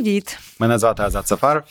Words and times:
Привіт! 0.00 0.38
Мене 0.58 0.78
звати 0.78 1.02
Азат 1.02 1.26
Сафаров. 1.28 1.62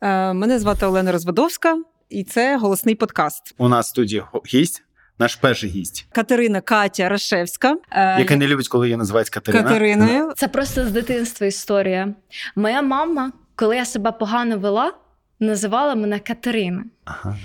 Е, 0.00 0.32
Мене 0.32 0.58
звати 0.58 0.86
Олена 0.86 1.12
Розводовська, 1.12 1.78
і 2.10 2.24
це 2.24 2.56
голосний 2.56 2.94
подкаст. 2.94 3.54
У 3.58 3.68
нас 3.68 3.86
в 3.86 3.88
студії 3.88 4.22
гість, 4.54 4.82
наш 5.18 5.36
перший 5.36 5.70
гість. 5.70 6.06
Катерина 6.12 6.60
Катя 6.60 7.08
Рашевська. 7.08 7.76
е, 7.90 8.18
Яка 8.20 8.36
не 8.36 8.46
любить, 8.46 8.68
коли 8.68 8.86
її 8.86 8.96
називають 8.96 9.30
Катерина. 9.30 9.64
Катериною. 9.64 10.32
Це 10.36 10.48
просто 10.48 10.86
з 10.86 10.90
дитинства 10.90 11.46
історія. 11.46 12.14
Моя 12.56 12.82
мама, 12.82 13.32
коли 13.56 13.76
я 13.76 13.84
себе 13.84 14.12
погано 14.12 14.58
вела, 14.58 14.92
називала 15.40 15.94
мене 15.94 16.18
Катерина. 16.18 16.84
Ага. 17.04 17.36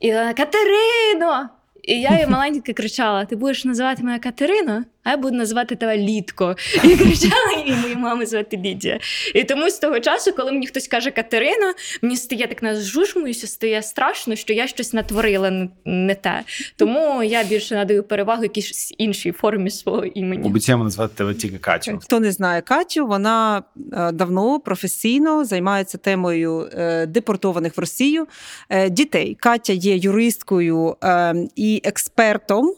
І 0.00 0.12
вона 0.12 0.34
Катерино! 0.34 1.48
І 1.82 2.00
я 2.00 2.18
їй 2.20 2.26
маленька 2.28 2.72
кричала: 2.72 3.24
Ти 3.24 3.36
будеш 3.36 3.64
називати 3.64 4.02
мене 4.02 4.18
Катерина, 4.18 4.84
а 5.04 5.10
я 5.10 5.16
буду 5.16 5.36
називати 5.36 5.76
тебе 5.76 5.96
Літко. 5.96 6.56
І 6.84 6.96
кричала 6.96 7.64
і 7.66 7.72
мою 7.72 7.96
маму 7.96 8.26
звати 8.26 8.56
Лідія. 8.56 9.00
І 9.34 9.44
тому 9.44 9.70
з 9.70 9.78
того 9.78 10.00
часу, 10.00 10.32
коли 10.32 10.52
мені 10.52 10.66
хтось 10.66 10.88
каже 10.88 11.10
Катерина, 11.10 11.74
мені 12.02 12.16
стає 12.16 12.46
так 12.46 12.62
нажужмуюся, 12.62 13.46
стає 13.46 13.82
страшно, 13.82 14.36
що 14.36 14.52
я 14.52 14.66
щось 14.66 14.92
натворила 14.92 15.68
не- 15.84 16.14
те. 16.14 16.42
Тому 16.76 17.22
я 17.22 17.44
більше 17.44 17.74
надаю 17.74 18.02
перевагу 18.02 18.42
якійсь 18.42 18.94
іншій 18.98 19.32
формі 19.32 19.70
свого 19.70 20.04
імені. 20.04 20.48
Обіцяємо 20.48 20.84
назвати 20.84 21.14
тебе 21.16 21.34
тільки 21.34 21.58
Катю. 21.58 21.98
Хто 22.02 22.20
не 22.20 22.32
знає 22.32 22.60
Катю, 22.60 23.06
вона 23.06 23.62
е, 23.92 24.12
давно 24.12 24.60
професійно 24.60 25.44
займається 25.44 25.98
темою 25.98 26.68
е, 26.72 27.06
депортованих 27.06 27.76
в 27.76 27.80
Росію 27.80 28.26
е, 28.68 28.90
дітей. 28.90 29.36
Катя 29.40 29.72
є 29.72 29.96
юристкою 29.96 30.96
е, 31.04 31.34
і 31.56 31.80
експертом 31.84 32.74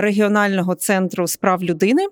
регіонального 0.00 0.74
центру 0.74 1.26
справ 1.26 1.62
людини. 1.64 2.06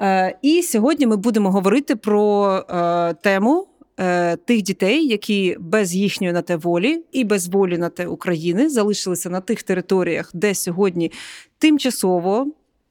Е, 0.00 0.38
І 0.42 0.62
сьогодні 0.62 1.06
ми 1.06 1.16
будемо 1.16 1.50
говорити 1.50 1.96
про 1.96 2.46
е, 2.70 3.14
тему. 3.14 3.66
е, 4.00 4.36
Тих 4.36 4.62
дітей, 4.62 5.06
які 5.06 5.56
без 5.60 5.94
їхньої 5.94 6.32
на 6.32 6.42
те 6.42 6.56
волі 6.56 7.04
і 7.12 7.24
без 7.24 7.48
волі 7.48 7.78
на 7.78 7.88
те 7.88 8.06
України 8.06 8.68
залишилися 8.68 9.30
на 9.30 9.40
тих 9.40 9.62
територіях, 9.62 10.30
де 10.34 10.54
сьогодні 10.54 11.12
тимчасово 11.58 12.46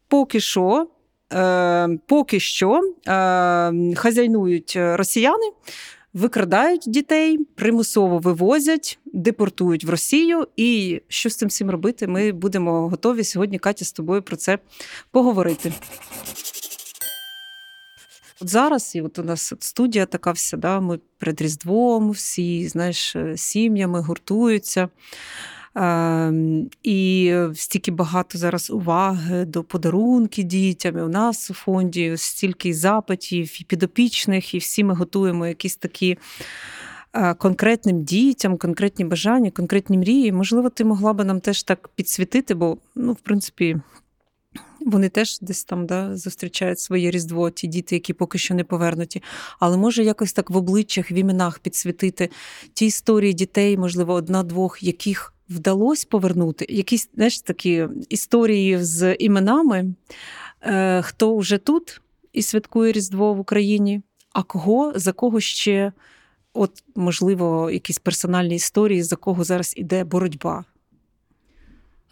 поки 0.08 0.40
що 0.40 0.88
е, 1.34 1.88
поки 2.08 2.40
що 2.40 2.82
е, 3.08 3.12
хазяйнують 3.96 4.78
росіяни, 4.80 5.46
викрадають 6.14 6.84
дітей, 6.88 7.38
примусово 7.56 8.20
вивозять, 8.20 9.00
депортують 9.06 9.84
в 9.84 9.90
Росію. 9.90 10.48
І 10.56 11.02
що 11.08 11.30
з 11.30 11.36
цим 11.36 11.50
всім 11.50 11.70
робити? 11.70 12.08
Ми 12.08 12.32
будемо 12.32 12.90
готові 12.90 13.24
сьогодні, 13.24 13.60
Катя, 13.60 13.86
з 13.86 13.92
тобою 13.92 14.22
про 14.22 14.36
це 14.36 14.60
поговорити. 15.12 15.74
От 18.42 18.50
зараз, 18.50 18.96
і 18.96 19.02
от 19.02 19.20
у 19.20 19.24
нас 19.24 19.54
студія 19.60 20.06
така 20.06 20.32
вся, 20.32 20.58
да, 20.58 20.80
ми 20.80 21.00
перед 21.18 21.42
Різдвом, 21.42 22.12
всі, 22.12 22.68
знаєш, 22.68 23.16
е, 23.16 23.38
сім'ями 23.38 24.02
гуртуються. 24.02 24.90
Ем, 25.76 26.70
І 26.84 27.36
стільки 27.54 27.92
багато 27.92 28.38
зараз 28.38 28.70
уваги 28.70 29.46
до 29.46 29.64
подарунків 29.64 30.46
дітям. 30.46 30.98
І 30.98 31.02
у 31.02 31.10
нас 31.10 31.52
у 31.52 31.54
фонді 31.54 32.14
стільки 32.18 32.74
запитів 32.74 33.62
і 33.62 33.64
підопічних, 33.64 34.54
і 34.54 34.58
всі 34.58 34.84
ми 34.84 34.94
готуємо 34.94 35.48
якісь 35.48 35.76
такі 35.76 36.18
е, 37.14 37.34
конкретним 37.34 38.04
дітям, 38.04 38.58
конкретні 38.58 39.06
бажання, 39.06 39.52
конкретні 39.52 39.98
мрії. 39.98 40.32
Можливо, 40.32 40.70
ти 40.70 40.84
могла 40.84 41.14
би 41.14 41.24
нам 41.24 41.40
теж 41.40 41.64
так 41.64 41.88
підсвітити, 41.88 42.54
бо, 42.54 42.78
ну, 42.96 43.14
в 43.14 43.20
принципі, 43.20 43.78
вони 44.86 45.10
теж 45.10 45.40
десь 45.40 45.64
там 45.64 45.86
да, 45.86 46.18
зустрічають 46.18 46.80
своє 46.80 47.12
різдво, 47.12 47.50
ті 47.50 47.68
діти, 47.68 47.96
які 47.96 48.14
поки 48.14 48.38
що 48.38 48.54
не 48.54 48.64
повернуті. 48.64 49.24
Але 49.60 49.78
може 49.78 50.04
якось 50.04 50.34
так 50.34 50.50
в 50.50 50.58
обличчях, 50.58 51.12
в 51.12 51.14
іменах 51.14 51.60
підсвітити 51.60 52.30
ті 52.74 52.86
історії 52.86 53.34
дітей, 53.34 53.78
можливо, 53.78 54.14
одна-двох, 54.14 54.84
яких 54.84 55.34
вдалося 55.50 56.08
повернути. 56.10 56.66
Якісь 56.70 57.10
знаєш, 57.16 57.42
такі 57.42 57.88
історії 58.10 58.84
з 58.84 59.16
іменами, 59.16 59.94
е, 60.62 61.02
хто 61.02 61.38
вже 61.38 61.58
тут 61.58 62.02
і 62.34 62.42
святкує 62.42 62.92
Різдво 62.92 63.34
в 63.34 63.40
Україні, 63.40 64.02
а 64.34 64.44
кого, 64.44 64.94
за 64.96 65.12
кого 65.12 65.40
ще, 65.40 65.92
от, 66.54 66.84
можливо, 66.96 67.72
якісь 67.72 68.00
персональні 68.00 68.56
історії, 68.56 69.04
за 69.04 69.16
кого 69.16 69.44
зараз 69.44 69.74
іде 69.78 70.04
боротьба. 70.04 70.66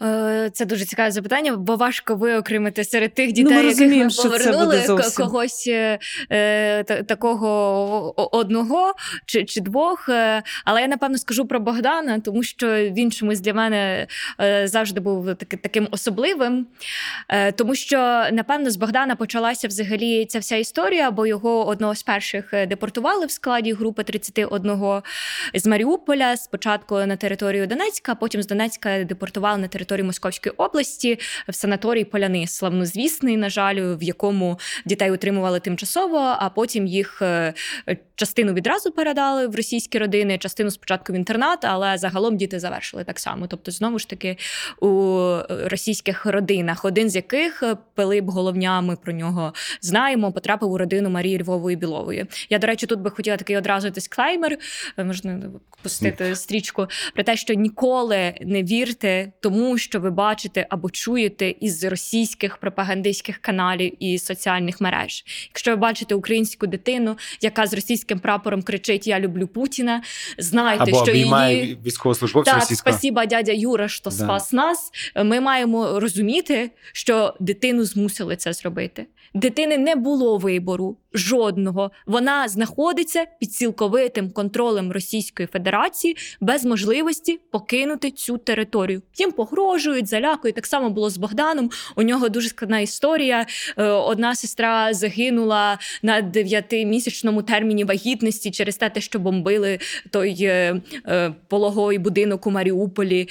Е, 0.02 0.50
Це 0.52 0.64
дуже 0.64 0.84
цікаве 0.84 1.10
запитання, 1.10 1.56
бо 1.56 1.76
важко 1.76 2.14
виокремити 2.14 2.84
серед 2.84 3.14
тих 3.14 3.26
Ну, 3.26 3.32
дітей, 3.32 3.56
ми 3.56 3.62
яких 3.62 4.04
ми 4.04 4.10
що 4.10 4.22
це 4.22 4.28
повернули 4.28 4.76
когось 5.16 5.66
е, 5.68 5.98
е, 6.30 6.84
такого 6.84 8.38
одного 8.38 8.94
чи, 9.26 9.44
чи 9.44 9.60
двох. 9.60 10.08
Е, 10.08 10.42
Але 10.64 10.80
я 10.80 10.88
напевно 10.88 11.18
скажу 11.18 11.46
про 11.46 11.60
Богдана, 11.60 12.20
тому 12.20 12.42
що 12.42 12.66
він 12.76 13.12
чомусь 13.12 13.40
для 13.40 13.54
мене 13.54 14.06
завжди 14.64 15.00
був 15.00 15.34
таки- 15.34 15.56
таким 15.56 15.88
особливим. 15.90 16.66
Тому 17.56 17.74
що, 17.74 17.98
напевно, 18.32 18.70
з 18.70 18.76
Богдана 18.76 19.16
почалася 19.16 19.68
взагалі 19.68 20.26
ця 20.26 20.38
вся 20.38 20.56
історія, 20.56 21.10
бо 21.10 21.26
його 21.26 21.66
одного 21.66 21.94
з 21.94 22.02
перших 22.02 22.54
депортували 22.66 23.26
в 23.26 23.30
складі 23.30 23.72
групи 23.72 24.02
31 24.02 25.02
з 25.54 25.66
Маріуполя, 25.66 26.36
спочатку 26.36 26.98
на 26.98 27.16
територію 27.16 27.66
Донецька, 27.66 28.12
а 28.12 28.14
потім 28.14 28.42
з 28.42 28.46
Донецька 28.46 29.04
депортували 29.04 29.58
на 29.58 29.68
територію 29.68 29.87
Московської 29.96 30.54
області 30.56 31.18
в 31.48 31.54
санаторій 31.54 32.04
Поляни, 32.04 32.46
славнозвісний, 32.46 33.36
на 33.36 33.50
жаль, 33.50 33.96
в 33.96 34.02
якому 34.02 34.58
дітей 34.84 35.10
утримували 35.10 35.60
тимчасово, 35.60 36.18
а 36.18 36.50
потім 36.50 36.86
їх 36.86 37.22
е, 37.22 37.54
частину 38.14 38.52
відразу 38.52 38.92
передали 38.92 39.46
в 39.46 39.56
російські 39.56 39.98
родини, 39.98 40.38
частину 40.38 40.70
спочатку 40.70 41.12
в 41.12 41.16
інтернат, 41.16 41.64
але 41.64 41.98
загалом 41.98 42.36
діти 42.36 42.60
завершили 42.60 43.04
так 43.04 43.18
само. 43.18 43.46
Тобто, 43.46 43.70
знову 43.70 43.98
ж 43.98 44.08
таки, 44.08 44.36
у 44.80 44.88
російських 45.48 46.26
родинах, 46.26 46.84
один 46.84 47.10
з 47.10 47.16
яких 47.16 47.62
е, 47.62 47.76
Пилип 47.94 48.24
Головня, 48.24 48.80
ми 48.80 48.96
про 48.96 49.12
нього 49.12 49.52
знаємо, 49.80 50.32
потрапив 50.32 50.70
у 50.70 50.78
родину 50.78 51.10
Марії 51.10 51.42
Львової 51.42 51.76
Білової. 51.76 52.26
Я, 52.50 52.58
до 52.58 52.66
речі, 52.66 52.86
тут 52.86 53.00
би 53.00 53.10
хотіла 53.10 53.36
такий 53.36 53.56
одразу 53.56 53.90
дисклеймер, 53.90 54.58
е, 54.98 55.04
можна 55.04 55.42
пустити 55.82 56.36
стрічку 56.36 56.86
про 57.14 57.24
те, 57.24 57.36
що 57.36 57.54
ніколи 57.54 58.34
не 58.40 58.62
вірте 58.62 59.32
тому, 59.40 59.77
що 59.78 60.00
ви 60.00 60.10
бачите 60.10 60.66
або 60.70 60.90
чуєте 60.90 61.54
із 61.60 61.84
російських 61.84 62.56
пропагандистських 62.56 63.38
каналів 63.38 63.92
і 64.04 64.18
соціальних 64.18 64.80
мереж. 64.80 65.24
Якщо 65.48 65.70
ви 65.70 65.76
бачите 65.76 66.14
українську 66.14 66.66
дитину, 66.66 67.16
яка 67.40 67.66
з 67.66 67.74
російським 67.74 68.18
прапором 68.18 68.62
кричить 68.62 69.06
Я 69.06 69.20
люблю 69.20 69.46
Путіна, 69.46 70.02
знайте, 70.38 70.82
Або 70.82 71.04
що 71.04 71.12
її. 71.14 71.78
військовослужбовця 71.86 72.50
Так, 72.50 72.60
російського. 72.60 72.92
спасіба, 72.94 73.26
дядя 73.26 73.52
Юра, 73.52 73.88
що 73.88 74.10
Да. 74.10 74.16
спас 74.16 74.52
нас. 74.52 74.90
Ми 75.24 75.40
маємо 75.40 76.00
розуміти, 76.00 76.70
що 76.92 77.34
дитину 77.40 77.84
змусили 77.84 78.36
це 78.36 78.52
зробити. 78.52 79.06
Дитини 79.34 79.78
не 79.78 79.94
було 79.96 80.38
вибору 80.38 80.96
жодного. 81.14 81.90
Вона 82.06 82.48
знаходиться 82.48 83.26
під 83.40 83.52
цілковитим 83.52 84.30
контролем 84.30 84.92
Російської 84.92 85.46
Федерації 85.52 86.16
без 86.40 86.64
можливості 86.64 87.40
покинути 87.50 88.10
цю 88.10 88.38
територію. 88.38 89.02
Їм 89.18 89.32
погрожують, 89.68 90.06
залякують. 90.06 90.54
Так 90.54 90.66
само 90.66 90.90
було 90.90 91.10
з 91.10 91.16
Богданом. 91.16 91.70
У 91.96 92.02
нього 92.02 92.28
дуже 92.28 92.48
складна 92.48 92.80
історія. 92.80 93.46
Е, 93.76 93.84
Одна 93.84 94.34
сестра 94.34 94.94
загинула 94.94 95.78
на 96.02 96.20
дев'ятимісячному 96.20 97.42
терміні 97.42 97.84
вагітності 97.84 98.50
через 98.50 98.76
те, 98.76 98.92
що 98.98 99.18
бомбили 99.18 99.78
той 100.10 100.36
е, 100.40 100.80
е, 101.06 101.32
пологовий 101.48 101.98
будинок 101.98 102.46
у 102.46 102.50
Маріуполі. 102.50 103.28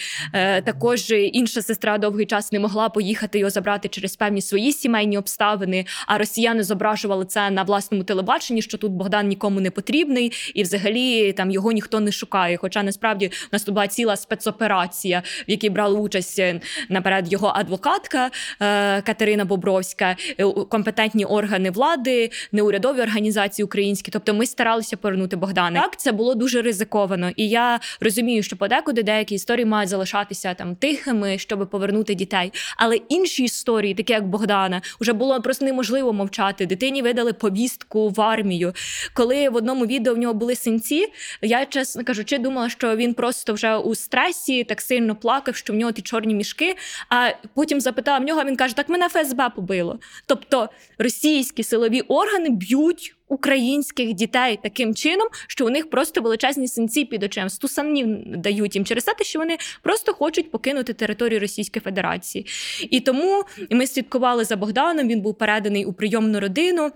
Також 0.66 1.12
інша 1.12 1.62
сестра 1.62 1.98
довгий 1.98 2.26
час 2.26 2.52
не 2.52 2.60
могла 2.60 2.90
поїхати 2.90 3.40
його 3.40 3.50
забрати 3.50 3.88
через 3.88 4.16
певні 4.16 4.42
свої 4.42 4.74
сімейні 4.74 5.18
обставини. 5.18 5.86
А 6.08 6.18
росіяни 6.18 6.64
зображували 6.64 7.26
це 7.26 7.50
на 7.50 7.64
власному 7.64 8.04
телебаченні, 8.04 8.62
що 8.62 8.78
тут 8.78 8.92
Богдан 8.92 9.28
нікому 9.28 9.60
не 9.60 9.72
потрібний, 9.72 10.32
і 10.54 10.64
взагалі 10.64 11.34
там 11.34 11.52
його 11.52 11.72
ніхто 11.72 12.00
не 12.00 12.12
шукає. 12.12 12.58
Хоча 12.58 12.84
насправді 12.84 13.28
у 13.28 13.50
нас 13.52 13.64
тут 13.64 13.74
була 13.74 13.88
ціла 13.88 14.16
спецоперація, 14.16 15.24
в 15.48 15.52
якій 15.52 15.70
брала 15.70 16.00
участь 16.00 16.27
е, 16.40 16.62
наперед 16.90 17.34
його 17.34 17.52
адвокатка 17.56 18.32
е, 18.62 19.02
Катерина 19.02 19.46
Бобровська, 19.46 20.16
е, 20.38 20.44
компетентні 20.70 21.26
органи 21.26 21.72
влади, 21.72 22.32
неурядові 22.52 23.02
організації 23.02 23.64
українські. 23.64 24.12
Тобто 24.12 24.34
ми 24.34 24.46
старалися 24.46 24.98
повернути 24.98 25.36
Богдана. 25.36 25.82
Так, 25.82 26.00
це 26.00 26.12
було 26.12 26.36
дуже 26.36 26.62
ризиковано. 26.62 27.32
І 27.36 27.50
я 27.50 27.80
розумію, 28.02 28.44
що 28.44 28.58
подекуди 28.58 29.04
деякі 29.04 29.36
історії 29.36 29.66
мають 29.66 29.90
залишатися 29.90 30.54
там 30.54 30.76
тихими, 30.76 31.38
щоб 31.38 31.70
повернути 31.70 32.16
дітей. 32.16 32.54
Але 32.78 32.96
інші 32.96 33.44
історії, 33.44 33.94
такі 33.94 34.14
як 34.14 34.28
Богдана, 34.28 34.82
вже 35.00 35.14
було 35.14 35.42
просто 35.42 35.66
неможливо 35.66 36.14
мовчати. 36.14 36.66
Дитині 36.66 37.02
видали 37.02 37.34
повістку 37.34 38.10
в 38.10 38.22
армію. 38.22 38.74
Коли 39.14 39.50
в 39.50 39.56
одному 39.56 39.86
відео 39.86 40.14
в 40.14 40.18
нього 40.18 40.34
були 40.34 40.56
синці, 40.56 41.08
я 41.42 41.66
чесно 41.66 42.04
кажучи, 42.04 42.38
думала, 42.38 42.70
що 42.70 42.96
він 42.96 43.14
просто 43.14 43.54
вже 43.54 43.76
у 43.78 43.96
стресі 43.96 44.64
так 44.64 44.82
сильно 44.82 45.16
плакав, 45.16 45.56
що 45.56 45.74
в 45.74 45.76
нього 45.76 45.92
тече 45.92 46.17
чорні 46.18 46.36
мішки. 46.36 46.76
А 47.10 47.32
потім 47.56 47.82
запитала 47.82 48.20
в 48.20 48.24
нього, 48.24 48.44
він 48.44 48.56
каже: 48.56 48.76
Так 48.76 48.90
мене 48.90 49.10
ФСБ 49.10 49.50
побило. 49.56 50.00
Тобто 50.26 50.70
російські 50.98 51.64
силові 51.64 52.02
органи 52.02 52.50
б'ють. 52.50 53.14
Українських 53.30 54.14
дітей 54.14 54.60
таким 54.64 54.96
чином, 54.96 55.28
що 55.48 55.66
у 55.66 55.70
них 55.70 55.90
просто 55.90 56.22
величезні 56.22 56.68
синці 56.68 57.06
під 57.06 57.24
очем, 57.24 57.50
стусанів 57.50 58.08
дають 58.38 58.76
їм 58.76 58.86
через 58.86 59.04
те, 59.04 59.24
що 59.24 59.40
вони 59.40 59.58
просто 59.82 60.14
хочуть 60.14 60.52
покинути 60.52 60.94
територію 60.94 61.40
Російської 61.40 61.82
Федерації. 61.82 62.46
І 62.90 63.00
тому 63.00 63.44
ми 63.70 63.88
слідкували 63.88 64.46
за 64.46 64.56
Богданом. 64.56 65.08
Він 65.08 65.22
був 65.22 65.38
переданий 65.38 65.86
у 65.86 65.94
прийомну 65.94 66.40
родину. 66.40 66.92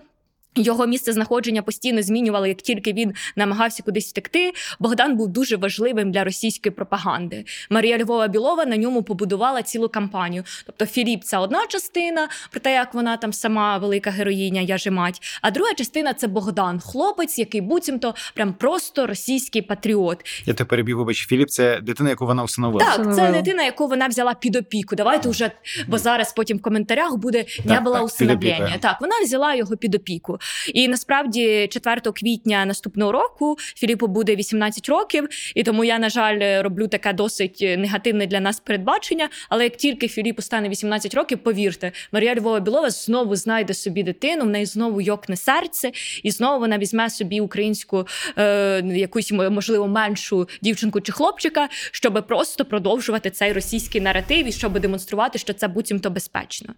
Його 0.56 0.86
місце 0.86 1.12
знаходження 1.12 1.62
постійно 1.62 2.02
змінювали, 2.02 2.48
як 2.48 2.58
тільки 2.58 2.92
він 2.92 3.14
намагався 3.36 3.82
кудись 3.82 4.08
втекти. 4.08 4.52
Богдан 4.80 5.16
був 5.16 5.28
дуже 5.28 5.56
важливим 5.56 6.12
для 6.12 6.24
російської 6.24 6.72
пропаганди. 6.74 7.44
Марія 7.70 7.98
Львова 7.98 8.28
Білова 8.28 8.64
на 8.64 8.76
ньому 8.76 9.02
побудувала 9.02 9.62
цілу 9.62 9.88
кампанію. 9.88 10.44
Тобто, 10.66 10.86
Філіп 10.86 11.24
це 11.24 11.38
одна 11.38 11.66
частина, 11.66 12.28
про 12.50 12.60
те, 12.60 12.72
як 12.72 12.94
вона 12.94 13.16
там 13.16 13.32
сама 13.32 13.78
велика 13.78 14.10
героїня, 14.10 14.60
я 14.60 14.78
же 14.78 14.90
мать. 14.90 15.38
А 15.42 15.50
друга 15.50 15.74
частина 15.74 16.14
це 16.14 16.26
Богдан, 16.26 16.80
хлопець, 16.80 17.38
який 17.38 17.60
буцімто 17.60 18.14
прям 18.34 18.52
просто 18.54 19.06
російський 19.06 19.62
патріот. 19.62 20.18
Я 20.46 20.54
тебе 20.54 20.68
переб'ю, 20.68 20.98
вибач, 20.98 21.26
Філіп, 21.26 21.48
це 21.48 21.80
дитина, 21.80 22.10
яку 22.10 22.26
вона 22.26 22.42
усиновила. 22.42 22.96
Так, 22.96 23.14
це 23.14 23.32
дитина, 23.32 23.62
яку 23.64 23.86
вона 23.86 24.06
взяла 24.06 24.34
під 24.34 24.56
опіку. 24.56 24.96
Давайте 24.96 25.28
вже, 25.28 25.50
бо 25.88 25.98
зараз 25.98 26.32
потім 26.32 26.58
в 26.58 26.62
коментарях 26.62 27.16
буде 27.16 27.44
не 27.64 27.80
була 27.80 27.96
так, 27.96 28.06
усиновлення. 28.06 28.78
Так, 28.80 29.00
вона 29.00 29.14
взяла 29.24 29.54
його 29.54 29.76
під 29.76 29.94
опіку. 29.94 30.38
І 30.74 30.88
насправді 30.88 31.68
4 31.70 32.00
квітня 32.00 32.64
наступного 32.64 33.12
року 33.12 33.56
Філіпу 33.58 34.06
буде 34.06 34.36
18 34.36 34.88
років, 34.88 35.28
і 35.54 35.62
тому 35.62 35.84
я, 35.84 35.98
на 35.98 36.08
жаль, 36.08 36.62
роблю 36.62 36.88
таке 36.88 37.12
досить 37.12 37.58
негативне 37.78 38.26
для 38.26 38.40
нас 38.40 38.60
передбачення. 38.60 39.28
Але 39.48 39.64
як 39.64 39.76
тільки 39.76 40.08
Філіпу 40.08 40.42
стане 40.42 40.68
18 40.68 41.14
років, 41.14 41.38
повірте, 41.38 41.92
Марія 42.12 42.34
Львова 42.34 42.60
Білова 42.60 42.90
знову 42.90 43.36
знайде 43.36 43.74
собі 43.74 44.02
дитину, 44.02 44.44
в 44.44 44.48
неї 44.48 44.66
знову 44.66 45.00
йокне 45.00 45.36
серце, 45.36 45.90
і 46.22 46.30
знову 46.30 46.58
вона 46.58 46.78
візьме 46.78 47.10
собі 47.10 47.40
українську 47.40 48.06
е, 48.38 48.82
якусь 48.84 49.32
можливо 49.32 49.88
меншу 49.88 50.48
дівчинку 50.62 51.00
чи 51.00 51.12
хлопчика, 51.12 51.68
щоб 51.72 52.26
просто 52.28 52.64
продовжувати 52.64 53.30
цей 53.30 53.52
російський 53.52 54.00
наратив 54.00 54.48
і 54.48 54.52
щоб 54.52 54.78
демонструвати, 54.78 55.38
що 55.38 55.52
це 55.52 55.68
буцімто 55.68 56.10
безпечно. 56.10 56.74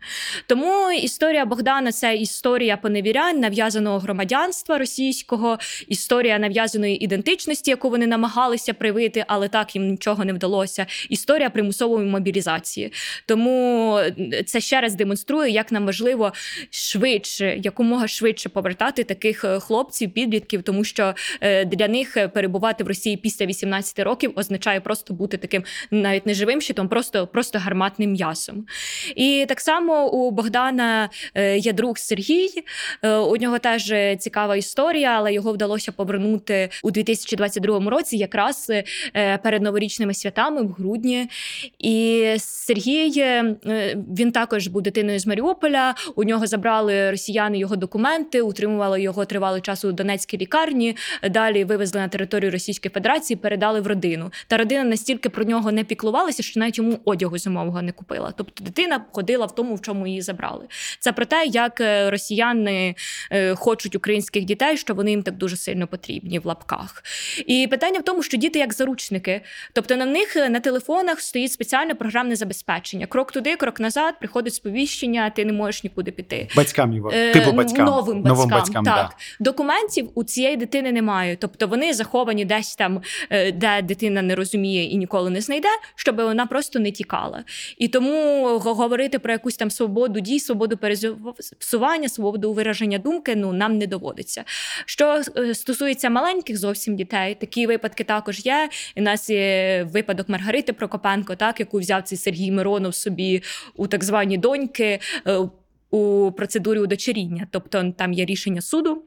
Тому 0.47 0.91
історія 0.91 1.45
Богдана 1.45 1.93
це 1.93 2.17
історія 2.17 2.77
поневірянь, 2.77 3.41
нав'язаного 3.55 3.99
громадянства 3.99 4.79
російського, 4.79 5.59
історія 5.89 6.39
нав'язаної 6.39 7.05
ідентичності, 7.05 7.71
яку 7.71 7.91
вони 7.91 8.07
намагалися 8.07 8.75
привити, 8.75 9.25
але 9.29 9.49
так 9.49 9.75
їм 9.75 9.89
нічого 9.89 10.25
не 10.25 10.33
вдалося. 10.33 10.87
Історія 11.09 11.51
примусової 11.51 12.07
мобілізації. 12.07 12.93
Тому 13.27 13.99
це 14.47 14.61
ще 14.61 14.81
раз 14.81 14.95
демонструє, 14.95 15.51
як 15.51 15.73
нам 15.73 15.87
важливо 15.87 16.33
швидше, 16.71 17.61
якомога 17.65 18.09
швидше 18.09 18.49
повертати 18.49 19.05
таких 19.05 19.45
е, 19.45 19.61
хлопців, 19.61 20.11
підлітків, 20.11 20.63
тому 20.63 20.85
що 20.85 21.15
е, 21.41 21.65
для 21.65 21.89
них 21.89 22.17
е, 22.17 22.29
перебувати 22.29 22.85
в 22.85 22.89
Росії 22.89 23.17
після 23.17 23.47
18 23.47 23.99
років 23.99 24.33
означає 24.37 24.81
просто 24.81 25.15
бути 25.15 25.37
таким 25.37 25.65
навіть 25.91 26.27
не 26.27 26.35
живим 26.35 26.61
щитом, 26.61 26.89
просто, 26.89 27.27
просто 27.27 27.59
гарматним 27.59 28.11
м'ясом. 28.11 28.67
І 29.17 29.45
так 29.49 29.61
само 29.61 30.11
у 30.11 30.31
Богдана 30.31 31.11
є 31.57 31.73
друг 31.73 31.99
Сергій. 31.99 32.49
У 33.03 33.37
нього 33.45 33.59
теж 33.59 33.91
е, 33.91 34.17
цікава 34.17 34.57
історія, 34.57 35.09
але 35.09 35.33
його 35.33 35.53
вдалося 35.53 35.93
повернути 35.93 36.71
у 36.83 36.91
2022 36.91 37.91
році, 37.91 38.17
якраз 38.17 38.73
е, 39.15 39.39
перед 39.39 39.63
новорічними 39.63 40.15
святами 40.15 40.63
в 40.63 40.71
грудні. 40.71 41.29
І 41.79 42.27
Сергій 42.39 43.21
е, 43.21 43.57
він 44.19 44.33
також 44.33 44.67
був 44.67 44.83
дитиною 44.83 45.19
з 45.19 45.27
Маріуполя. 45.27 45.95
У 46.17 46.25
нього 46.25 46.47
забрали 46.47 47.11
росіяни 47.11 47.59
його 47.59 47.77
документи, 47.77 48.43
утримували 48.43 49.03
його 49.03 49.25
тривалий 49.25 49.61
час 49.61 49.85
у 49.85 49.93
Донецькій 49.93 50.39
лікарні. 50.39 50.97
Далі 51.31 51.65
вивезли 51.65 52.01
на 52.01 52.09
територію 52.09 52.51
Російської 52.51 52.91
Федерації, 52.93 53.37
передали 53.37 53.81
в 53.81 53.87
родину. 53.87 54.31
Та 54.47 54.57
родина 54.57 54.85
настільки 54.85 55.29
про 55.29 55.45
нього 55.45 55.73
не 55.73 55.85
піклувалася, 55.85 56.43
що 56.43 56.61
навіть 56.61 56.79
йому 56.79 56.99
одягу 57.05 57.39
зимового 57.39 57.83
не 57.83 57.93
купила. 57.93 58.33
Тобто 58.37 58.65
дитина 58.65 59.05
ходила 59.13 59.47
в 59.47 59.55
тому, 59.55 59.75
в 59.75 59.81
чому 59.81 60.07
її 60.07 60.23
забрали. 60.23 60.65
Це 61.01 61.13
про 61.13 61.25
те, 61.25 61.45
як 61.47 61.81
росіяни 62.11 62.95
хочуть 63.57 63.95
українських 63.95 64.45
дітей, 64.45 64.77
що 64.77 64.95
вони 64.95 65.11
їм 65.11 65.23
так 65.23 65.37
дуже 65.37 65.57
сильно 65.57 65.87
потрібні 65.87 66.39
в 66.39 66.47
лапках. 66.47 67.05
І 67.47 67.67
питання 67.71 68.01
в 68.01 68.03
тому, 68.03 68.23
що 68.23 68.37
діти 68.37 68.59
як 68.59 68.73
заручники, 68.73 69.41
тобто 69.73 69.97
на 69.97 70.07
них 70.07 70.37
е, 70.37 70.49
на 70.49 70.61
телефонах 70.61 71.21
стоїть 71.21 71.53
спеціальне 71.53 71.95
програмне 71.95 72.37
забезпечення. 72.37 73.07
Крок 73.07 73.33
туди, 73.33 73.57
крок 73.57 73.81
назад, 73.81 74.15
приходить 74.21 74.55
сповіщення, 74.55 75.31
ти 75.31 75.45
не 75.45 75.53
можеш 75.53 75.85
нікуди 75.85 76.11
піти. 76.11 76.49
Батькам 76.57 76.93
його, 76.93 77.11
Е, 77.15 77.33
типу 77.33 77.53
батькам. 77.53 77.85
Новим 77.85 78.23
батькам, 78.23 78.37
Новим 78.37 78.51
батькам 78.51 78.85
так. 78.85 78.95
Да. 78.95 79.11
Документів 79.45 80.11
у 80.15 80.25
цієї 80.25 80.57
дитини 80.57 80.93
немає. 80.93 81.37
Тобто 81.41 81.67
вони 81.67 81.93
заховані 81.95 82.45
десь 82.45 82.77
там, 82.77 83.03
е, 83.31 83.53
де 83.53 83.83
дитина 83.83 84.23
не 84.23 84.35
розуміє 84.35 84.85
і 84.85 84.97
ніколи 84.97 85.31
не 85.31 85.41
знайде, 85.41 85.69
щоб 85.95 86.17
вона 86.17 86.47
просто 86.47 86.79
не 86.79 86.91
тікала. 86.91 87.45
І 87.79 87.89
тому 87.89 88.45
го- 88.59 88.75
говорити 88.75 89.19
про 89.19 89.33
якусь 89.33 89.57
там 89.57 89.71
свободу 89.71 90.21
дій, 90.21 90.41
свободу 90.41 90.77
пересування, 90.77 92.09
свободу 92.09 92.53
вираження 92.53 92.99
думки 92.99 93.24
ну 93.37 93.53
нам 93.53 93.79
не 93.79 93.87
доводиться. 93.87 94.45
Що 94.87 95.23
е, 95.37 95.55
стосується 95.55 96.11
маленьких 96.11 96.59
зовсім 96.59 96.97
дітей, 96.97 97.37
такі 97.41 97.67
випадки 97.67 98.05
також 98.05 98.47
є. 98.47 98.69
І 98.95 99.01
у 99.01 99.05
нас 99.05 99.31
є 99.31 99.85
випадок 99.93 100.29
Маргарити 100.29 100.73
Прокопенко, 100.73 101.37
так 101.37 101.61
яку 101.61 101.79
взяв 101.79 102.03
цей 102.03 102.19
Сергій 102.19 102.51
Миронов 102.51 102.95
собі 102.95 103.43
у 103.77 103.87
так 103.87 104.05
звані 104.05 104.39
доньки. 104.39 105.01
е, 105.27 105.39
у 105.91 106.33
процедурі 106.33 106.79
удочеріння, 106.79 107.47
тобто 107.51 107.93
там 107.97 108.13
є 108.13 108.25
рішення 108.25 108.61
суду. 108.61 109.03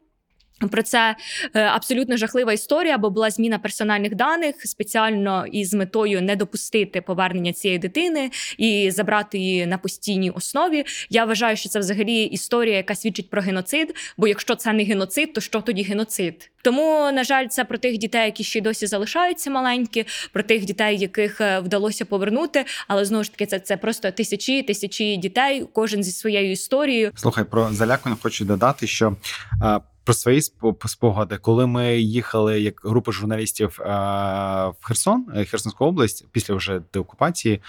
Про 0.71 0.83
це 0.83 1.15
е, 1.53 1.61
абсолютно 1.61 2.17
жахлива 2.17 2.53
історія, 2.53 2.97
бо 2.97 3.09
була 3.09 3.29
зміна 3.29 3.59
персональних 3.59 4.15
даних 4.15 4.55
спеціально 4.65 5.45
із 5.51 5.73
метою 5.73 6.21
не 6.21 6.35
допустити 6.35 7.01
повернення 7.01 7.53
цієї 7.53 7.79
дитини 7.79 8.31
і 8.57 8.91
забрати 8.91 9.37
її 9.37 9.65
на 9.65 9.77
постійній 9.77 10.31
основі. 10.31 10.85
Я 11.09 11.25
вважаю, 11.25 11.57
що 11.57 11.69
це 11.69 11.79
взагалі 11.79 12.23
історія, 12.23 12.77
яка 12.77 12.95
свідчить 12.95 13.29
про 13.29 13.41
геноцид. 13.41 13.95
Бо 14.17 14.27
якщо 14.27 14.55
це 14.55 14.73
не 14.73 14.83
геноцид, 14.83 15.33
то 15.33 15.41
що 15.41 15.61
тоді 15.61 15.83
геноцид? 15.83 16.51
Тому, 16.61 17.11
на 17.11 17.23
жаль, 17.23 17.47
це 17.47 17.65
про 17.65 17.77
тих 17.77 17.97
дітей, 17.97 18.25
які 18.25 18.43
ще 18.43 18.59
й 18.59 18.61
досі 18.61 18.87
залишаються 18.87 19.49
маленькі, 19.49 20.05
про 20.33 20.43
тих 20.43 20.65
дітей, 20.65 20.97
яких 20.97 21.41
е, 21.41 21.59
вдалося 21.59 22.05
повернути. 22.05 22.65
Але 22.87 23.05
знову 23.05 23.23
ж 23.23 23.31
таки, 23.31 23.45
це, 23.45 23.59
це 23.59 23.77
просто 23.77 24.11
тисячі, 24.11 24.63
тисячі 24.63 25.17
дітей, 25.17 25.65
кожен 25.73 26.03
зі 26.03 26.11
своєю 26.11 26.51
історією. 26.51 27.11
Слухай, 27.15 27.43
про 27.43 27.69
залякування 27.73 28.17
хочу 28.21 28.45
додати, 28.45 28.87
що 28.87 29.15
а, 29.61 29.79
про 30.07 30.13
свої 30.13 30.39
спо- 30.39 30.87
спогади, 30.87 31.37
коли 31.37 31.67
ми 31.67 31.97
їхали 31.99 32.61
як 32.61 32.81
група 32.83 33.11
журналістів 33.11 33.75
в 33.79 34.73
Херсон, 34.81 35.25
е, 35.35 35.45
Херсонську 35.45 35.85
область, 35.85 36.25
після 36.31 36.55
вже 36.55 36.81
деокупації. 36.93 37.61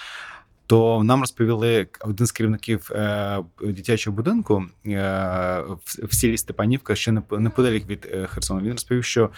То 0.67 1.03
нам 1.05 1.21
розповіли 1.21 1.87
один 2.01 2.27
з 2.27 2.33
керівників 2.33 2.91
е, 2.93 3.39
дитячого 3.63 4.17
будинку 4.17 4.65
е, 4.87 4.91
в, 5.85 6.07
в 6.07 6.15
селі 6.15 6.37
Степанівка, 6.37 6.95
що 6.95 7.13
непо- 7.13 7.39
неподалік 7.39 7.89
від 7.89 8.09
е, 8.13 8.27
Херсона. 8.27 8.61
Він 8.63 8.73
розповів, 8.73 9.05
що 9.05 9.31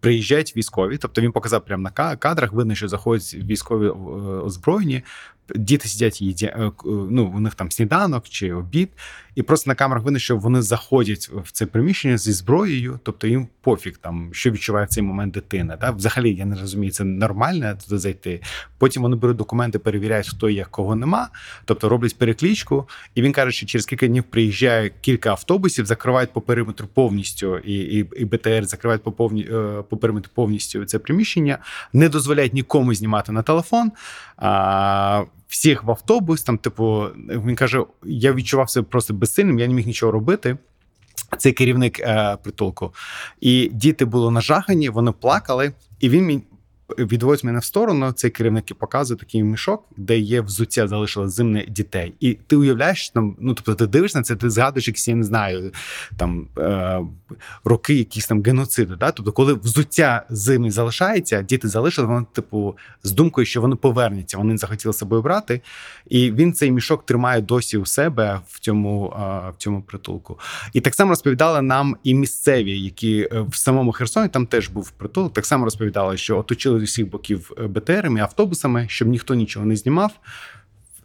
приїжджають 0.00 0.56
військові, 0.56 0.98
тобто 0.98 1.20
він 1.20 1.32
показав 1.32 1.64
прямо 1.64 1.82
на 1.82 2.16
кадрах, 2.16 2.52
видно, 2.52 2.74
що 2.74 2.88
заходять 2.88 3.34
військові 3.34 3.86
е, 3.86 3.90
озброєні, 3.90 5.02
діти 5.54 5.88
сидять 5.88 6.20
їдять, 6.20 6.54
е, 6.56 6.70
ну, 6.84 7.32
у 7.36 7.40
них 7.40 7.54
там 7.54 7.70
сніданок 7.70 8.28
чи 8.28 8.52
обід, 8.52 8.90
і 9.34 9.42
просто 9.42 9.70
на 9.70 9.74
камерах 9.74 10.04
видно, 10.04 10.18
що 10.18 10.36
вони 10.36 10.62
заходять 10.62 11.30
в 11.44 11.52
це 11.52 11.66
приміщення 11.66 12.18
зі 12.18 12.32
зброєю, 12.32 13.00
тобто 13.02 13.26
їм 13.26 13.48
пофіг 13.60 13.98
там, 14.00 14.28
що 14.32 14.50
відчуває 14.50 14.86
цей 14.86 15.02
момент 15.02 15.34
дитина. 15.34 15.76
Та? 15.76 15.90
Взагалі, 15.90 16.34
я 16.34 16.44
не 16.44 16.60
розумію, 16.60 16.92
це 16.92 17.04
нормально 17.04 17.76
туди 17.84 17.98
зайти. 17.98 18.40
Потім 18.78 19.02
вони 19.02 19.16
беруть 19.16 19.36
документи, 19.36 19.78
перевіряють, 19.78 20.28
хто 20.28 20.50
є, 20.50 20.66
кого 20.70 20.94
нема, 20.94 21.28
тобто 21.64 21.88
роблять 21.88 22.18
перекличку. 22.18 22.88
І 23.14 23.22
він 23.22 23.32
каже, 23.32 23.52
що 23.52 23.66
через 23.66 23.86
кілька 23.86 24.06
днів 24.06 24.24
приїжджає 24.24 24.90
кілька 25.00 25.30
автобусів, 25.30 25.86
закривають 25.86 26.32
по 26.32 26.40
периметру 26.40 26.86
повністю, 26.94 27.58
і, 27.58 27.74
і, 27.74 28.06
і 28.16 28.24
БТР 28.24 28.64
закривають 28.64 29.02
по, 29.02 29.12
повні, 29.12 29.42
е, 29.42 29.82
по 29.88 29.96
периметру 29.96 30.30
повністю 30.34 30.84
це 30.84 30.98
приміщення, 30.98 31.58
не 31.92 32.08
дозволяють 32.08 32.54
нікому 32.54 32.94
знімати 32.94 33.32
на 33.32 33.42
телефон. 33.42 33.92
А, 34.36 35.24
всіх 35.50 35.84
в 35.84 35.90
автобус, 35.90 36.42
там, 36.42 36.58
типу, 36.58 37.06
він 37.28 37.56
каже: 37.56 37.84
я 38.04 38.32
відчував 38.32 38.70
себе 38.70 38.86
просто 38.90 39.14
безсильним, 39.20 39.58
я 39.58 39.66
не 39.66 39.74
міг 39.74 39.86
нічого 39.86 40.12
робити. 40.12 40.56
Цей 41.38 41.52
керівник 41.52 42.00
е, 42.00 42.36
притулку. 42.42 42.94
І 43.40 43.70
діти 43.72 44.04
були 44.04 44.30
нажагані, 44.30 44.88
вони 44.88 45.12
плакали, 45.12 45.72
і 46.00 46.08
він 46.08 46.26
мені 46.26 46.42
відводять 46.98 47.44
мене 47.44 47.58
в 47.58 47.64
сторону. 47.64 48.12
Цей 48.12 48.30
керівник 48.30 48.70
і 48.70 48.74
показує 48.74 49.18
такий 49.18 49.42
мішок, 49.42 49.84
де 49.96 50.18
є 50.18 50.40
взуття, 50.40 50.88
залишило 50.88 51.28
зимне 51.28 51.64
дітей. 51.68 52.14
І 52.20 52.34
ти 52.46 52.56
уявляєш, 52.56 53.10
там, 53.10 53.36
ну 53.40 53.54
тобто, 53.54 53.74
ти 53.74 53.86
дивишся 53.86 54.18
на 54.18 54.24
це, 54.24 54.36
ти 54.36 54.50
згадуєш, 54.50 54.88
якісь, 54.88 55.08
я 55.08 55.14
не 55.14 55.24
знаю, 55.24 55.72
там 56.16 56.46
е, 56.58 57.00
роки, 57.64 57.94
якісь 57.94 58.26
там 58.26 58.42
геноциди. 58.42 58.96
Да? 58.96 59.10
Тобто, 59.10 59.32
коли 59.32 59.54
взуття 59.54 60.26
зимне 60.30 60.70
залишається, 60.70 61.42
діти 61.42 61.68
залишили, 61.68 62.06
вони, 62.08 62.26
типу, 62.32 62.76
з 63.02 63.12
думкою, 63.12 63.44
що 63.44 63.60
вони 63.60 63.76
повернуться, 63.76 64.38
вони 64.38 64.52
не 64.52 64.58
захотіли 64.58 64.94
собою 64.94 65.22
брати. 65.22 65.60
І 66.08 66.32
він 66.32 66.52
цей 66.52 66.70
мішок 66.70 67.06
тримає 67.06 67.40
досі 67.40 67.78
у 67.78 67.86
себе 67.86 68.40
в 68.48 68.60
цьому, 68.60 69.16
е, 69.16 69.50
в 69.50 69.54
цьому 69.58 69.82
притулку. 69.82 70.38
І 70.72 70.80
так 70.80 70.94
само 70.94 71.10
розповідали 71.10 71.62
нам 71.62 71.96
і 72.04 72.14
місцеві, 72.14 72.80
які 72.80 73.28
е, 73.32 73.40
в 73.40 73.56
самому 73.56 73.92
Херсоні 73.92 74.28
там 74.28 74.46
теж 74.46 74.68
був 74.68 74.90
притулок. 74.90 75.32
Так 75.32 75.46
само 75.46 75.64
розповідали, 75.64 76.16
що 76.16 76.38
оточили 76.38 76.79
з 76.80 76.82
усіх 76.82 77.10
боків 77.10 77.52
е, 77.58 77.66
БТРами, 77.66 78.20
автобусами, 78.20 78.86
щоб 78.88 79.08
ніхто 79.08 79.34
нічого 79.34 79.66
не 79.66 79.76
знімав. 79.76 80.12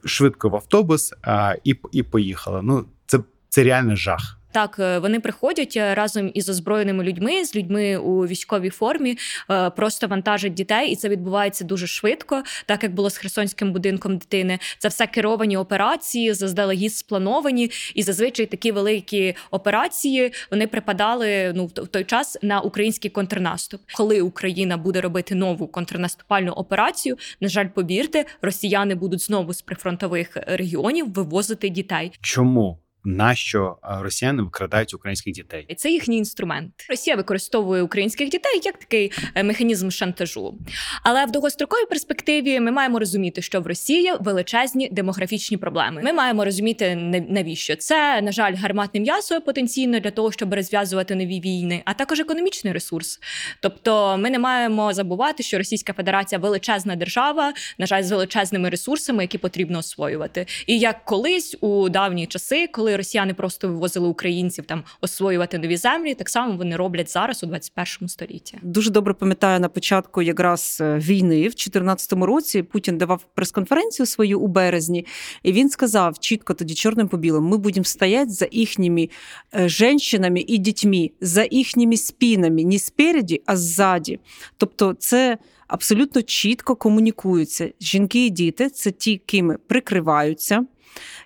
Швидко 0.06 0.50
в 0.50 0.56
автобус 0.56 1.14
а, 1.22 1.56
і 1.64 1.76
і 1.92 2.04
поїхала. 2.04 2.62
Ну 2.62 2.86
це, 3.06 3.20
це 3.50 3.64
реально 3.64 3.96
жах. 3.96 4.38
Так, 4.56 4.80
е, 4.80 5.00
вони 5.00 5.20
приходять 5.20 5.74
е, 5.78 5.96
разом 5.96 6.32
із 6.34 6.50
озброєними 6.50 7.04
людьми, 7.04 7.46
з 7.46 7.56
людьми 7.56 7.98
у 7.98 8.28
військовій 8.28 8.70
формі, 8.70 9.18
е, 9.52 9.70
просто 9.70 10.08
вантажать 10.08 10.54
дітей, 10.54 10.92
і 10.92 10.96
це 10.96 11.10
відбувається 11.10 11.64
дуже 11.64 11.88
швидко, 11.88 12.44
так 12.66 12.84
як 12.84 12.94
було 12.94 13.10
з 13.10 13.18
Херсонським 13.18 13.74
будинком 13.74 14.18
дитини. 14.18 14.60
Це 14.80 14.88
все 14.88 15.08
керовані 15.08 15.58
операції, 15.58 16.34
заздалегідь 16.34 16.96
сплановані, 16.96 17.72
і 17.96 18.04
зазвичай 18.04 18.46
такі 18.46 18.72
великі 18.72 19.36
операції 19.52 20.34
вони 20.52 20.68
припадали 20.68 21.54
ну 21.56 21.66
в 21.66 21.72
той 21.72 22.04
час 22.04 22.38
на 22.42 22.60
український 22.60 23.12
контрнаступ. 23.12 23.82
Коли 23.96 24.22
Україна 24.22 24.78
буде 24.78 25.02
робити 25.02 25.36
нову 25.36 25.68
контрнаступальну 25.68 26.52
операцію, 26.52 27.18
на 27.42 27.48
жаль, 27.48 27.68
повірте, 27.68 28.26
росіяни 28.42 28.96
будуть 28.96 29.22
знову 29.22 29.54
з 29.54 29.62
прифронтових 29.62 30.38
регіонів 30.48 31.14
вивозити 31.14 31.70
дітей. 31.70 32.12
Чому? 32.22 32.85
Нащо 33.06 33.78
росіяни 33.84 34.44
викрадають 34.44 34.94
українських 34.94 35.34
дітей. 35.34 35.68
Це 35.78 35.92
їхній 35.92 36.18
інструмент. 36.18 36.74
Росія 36.90 37.16
використовує 37.16 37.82
українських 37.82 38.30
дітей 38.30 38.62
як 38.64 38.78
такий 38.78 39.12
е, 39.36 39.44
механізм 39.44 39.90
шантажу. 39.90 40.56
Але 41.04 41.26
в 41.26 41.32
довгостроковій 41.32 41.86
перспективі 41.90 42.60
ми 42.60 42.72
маємо 42.72 43.00
розуміти, 43.00 43.42
що 43.42 43.62
в 43.62 43.68
Росії 43.68 44.14
величезні 44.20 44.90
демографічні 44.92 45.58
проблеми. 45.58 46.02
Ми 46.04 46.14
маємо 46.14 46.46
розуміти, 46.46 46.96
навіщо 47.30 47.76
це 47.76 48.22
на 48.22 48.32
жаль, 48.32 48.56
гарматне 48.56 49.00
м'ясо 49.00 49.42
потенційно 49.42 50.00
для 50.00 50.12
того, 50.12 50.32
щоб 50.32 50.54
розв'язувати 50.54 51.16
нові 51.16 51.40
війни, 51.40 51.82
а 51.86 51.94
також 51.94 52.20
економічний 52.20 52.74
ресурс. 52.74 53.20
Тобто, 53.60 54.18
ми 54.18 54.30
не 54.30 54.40
маємо 54.40 54.94
забувати, 54.94 55.44
що 55.44 55.58
Російська 55.58 55.94
Федерація 55.94 56.40
величезна 56.40 56.96
держава, 56.96 57.54
на 57.78 57.86
жаль, 57.86 58.04
з 58.04 58.12
величезними 58.12 58.70
ресурсами, 58.70 59.24
які 59.24 59.38
потрібно 59.38 59.80
освоювати. 59.80 60.46
І 60.68 60.80
як 60.80 61.06
колись 61.06 61.58
у 61.62 61.90
давні 61.90 62.28
часи, 62.28 62.68
коли 62.68 62.95
росіяни 62.98 63.34
просто 63.34 63.68
вивозили 63.68 64.08
українців 64.08 64.66
там 64.66 64.84
освоювати 65.02 65.58
нові 65.58 65.78
землі. 65.78 66.14
Так 66.14 66.30
само 66.30 66.58
вони 66.58 66.76
роблять 66.76 67.12
зараз 67.12 67.44
у 67.44 67.48
21 67.48 68.08
столітті. 68.08 68.58
Дуже 68.62 68.92
добре 68.92 69.14
пам'ятаю 69.14 69.60
на 69.60 69.70
початку 69.70 70.22
якраз 70.22 70.78
е, 70.82 70.98
війни 70.98 71.36
в 71.36 71.42
2014 71.42 72.14
році. 72.14 72.64
Путін 72.64 72.98
давав 72.98 73.26
прес-конференцію 73.36 74.06
свою 74.06 74.40
у 74.40 74.48
березні, 74.48 75.06
і 75.44 75.52
він 75.52 75.70
сказав 75.70 76.20
чітко 76.20 76.54
тоді 76.54 76.74
чорним 76.74 77.08
по 77.08 77.18
білому: 77.18 77.50
ми 77.50 77.58
будемо 77.58 77.84
стояти 77.84 78.32
за 78.32 78.48
їхніми 78.52 79.10
е, 79.56 79.70
женщинами 79.70 80.44
і 80.48 80.58
дітьми, 80.58 81.10
за 81.22 81.48
їхніми 81.52 81.98
спінами, 81.98 82.64
не 82.64 82.80
спереді, 82.80 83.42
а 83.46 83.58
ззаді. 83.58 84.20
Тобто, 84.58 84.94
це. 84.94 85.38
Абсолютно 85.68 86.22
чітко 86.22 86.76
комунікуються. 86.76 87.70
Жінки 87.82 88.26
і 88.26 88.30
діти 88.30 88.70
це 88.70 88.92
ті, 88.92 89.18
кими 89.18 89.58
прикриваються, 89.68 90.66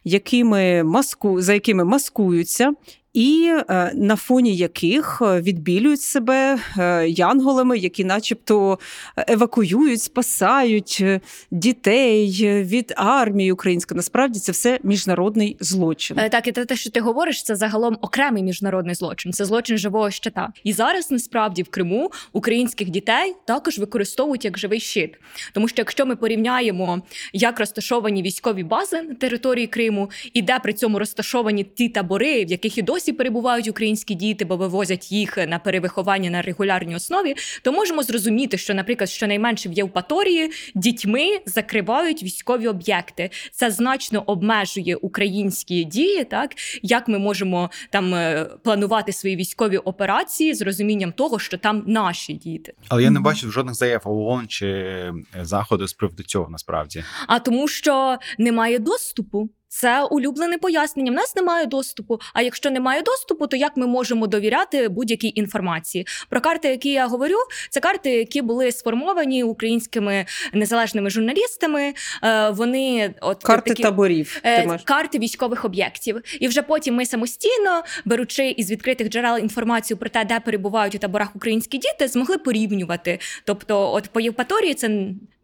якими 0.03 0.83
маску, 0.83 1.41
за 1.41 1.53
якими 1.53 1.83
маскуються, 1.85 2.73
і 3.13 3.51
е, 3.69 3.91
на 3.95 4.15
фоні 4.15 4.55
яких 4.55 5.21
е, 5.21 5.41
відбілюють 5.41 6.01
себе 6.01 6.59
е, 6.77 7.07
янголами, 7.07 7.77
які, 7.77 8.05
начебто, 8.05 8.79
евакуюють, 9.27 10.01
спасають 10.01 11.05
дітей 11.51 12.31
від 12.63 12.93
армії 12.95 13.51
української. 13.51 13.95
Насправді 13.95 14.39
це 14.39 14.51
все 14.51 14.79
міжнародний 14.83 15.57
злочин. 15.59 16.17
Так, 16.31 16.47
і 16.47 16.51
те, 16.51 16.75
що 16.75 16.89
ти 16.89 16.99
говориш, 16.99 17.43
це 17.43 17.55
загалом 17.55 17.97
окремий 18.01 18.43
міжнародний 18.43 18.95
злочин. 18.95 19.33
Це 19.33 19.45
злочин 19.45 19.77
живого 19.77 20.11
щита. 20.11 20.49
І 20.63 20.73
зараз 20.73 21.11
насправді 21.11 21.63
в 21.63 21.69
Криму 21.69 22.11
українських 22.33 22.89
дітей 22.89 23.35
також 23.45 23.79
використовують 23.79 24.45
як 24.45 24.59
живий 24.59 24.79
щит. 24.79 25.19
Тому 25.53 25.67
що 25.67 25.75
якщо 25.77 26.05
ми 26.05 26.15
порівняємо, 26.15 27.01
як 27.33 27.59
розташовані 27.59 28.21
військові 28.21 28.63
бази 28.63 29.01
на 29.01 29.15
території 29.15 29.67
Криму, 29.67 30.09
і 30.33 30.41
де 30.41 30.59
при 30.59 30.73
цьому 30.73 30.99
розташовані 30.99 31.63
ті 31.63 31.89
табори, 31.89 32.45
в 32.45 32.51
яких 32.51 32.77
і 32.77 32.81
досі 32.81 32.98
досі 32.99 33.13
перебувають 33.13 33.67
українські 33.67 34.15
діти, 34.15 34.45
бо 34.45 34.57
вивозять 34.57 35.11
їх 35.11 35.37
на 35.47 35.59
перевиховання 35.59 36.29
на 36.29 36.41
регулярній 36.41 36.95
основі, 36.95 37.35
то 37.61 37.71
можемо 37.71 38.03
зрозуміти, 38.03 38.57
що, 38.57 38.73
наприклад, 38.73 39.09
щонайменше 39.09 39.69
в 39.69 39.73
Євпаторії 39.73 40.51
дітьми 40.75 41.39
закривають 41.45 42.23
військові 42.23 42.67
об'єкти. 42.67 43.29
Це 43.51 43.71
значно 43.71 44.23
обмежує 44.25 44.95
українські 44.95 45.83
дії, 45.83 46.23
так 46.23 46.51
як 46.81 47.07
ми 47.07 47.19
можемо 47.19 47.69
там 47.89 48.13
е, 48.13 48.45
планувати 48.63 49.11
свої 49.11 49.35
військові 49.35 49.77
операції 49.77 50.53
з 50.53 50.61
розумінням 50.61 51.11
того, 51.11 51.39
що 51.39 51.57
там 51.57 51.83
наші 51.87 52.33
діти. 52.33 52.73
Але 52.87 53.03
я 53.03 53.09
не 53.09 53.19
бачив 53.19 53.51
жодних 53.51 53.75
заяв 53.75 54.01
ООН 54.05 54.47
чи 54.47 54.67
е, 54.67 55.13
заходу 55.41 55.87
з 55.87 55.93
приводу 55.93 56.23
цього 56.23 56.49
насправді. 56.49 57.03
А 57.27 57.39
тому, 57.39 57.67
що 57.67 58.17
немає 58.37 58.79
доступу. 58.79 59.49
Це 59.69 60.03
улюблене 60.03 60.57
пояснення. 60.57 61.11
В 61.11 61.15
нас 61.15 61.35
немає 61.35 61.65
доступу. 61.65 62.19
А 62.33 62.41
якщо 62.41 62.71
немає 62.71 63.01
доступу, 63.01 63.47
то 63.47 63.57
як 63.57 63.77
ми 63.77 63.87
можемо 63.87 64.27
довіряти 64.27 64.87
будь-якій 64.87 65.31
інформації? 65.35 66.07
Про 66.29 66.41
карти, 66.41 66.67
які 66.67 66.89
я 66.89 67.07
говорю, 67.07 67.35
це 67.69 67.79
карти, 67.79 68.11
які 68.11 68.41
були 68.41 68.71
сформовані 68.71 69.43
українськими 69.43 70.25
незалежними 70.53 71.09
журналістами. 71.09 71.93
Е, 72.23 72.49
вони 72.49 73.13
от 73.21 73.43
карти 73.43 73.69
такі, 73.69 73.83
таборів 73.83 74.39
е, 74.43 74.67
ти 74.67 74.83
карти 74.83 75.19
військових 75.19 75.65
об'єктів. 75.65 76.21
І 76.39 76.47
вже 76.47 76.61
потім 76.61 76.95
ми 76.95 77.05
самостійно, 77.05 77.83
беручи 78.05 78.49
із 78.49 78.71
відкритих 78.71 79.09
джерел 79.09 79.37
інформацію 79.37 79.97
про 79.97 80.09
те, 80.09 80.25
де 80.25 80.39
перебувають 80.39 80.95
у 80.95 80.97
таборах 80.97 81.35
українські 81.35 81.77
діти, 81.77 82.07
змогли 82.07 82.37
порівнювати. 82.37 83.19
Тобто, 83.45 83.93
от 83.93 84.09
по 84.09 84.19
Євпаторії 84.19 84.73
це 84.73 84.89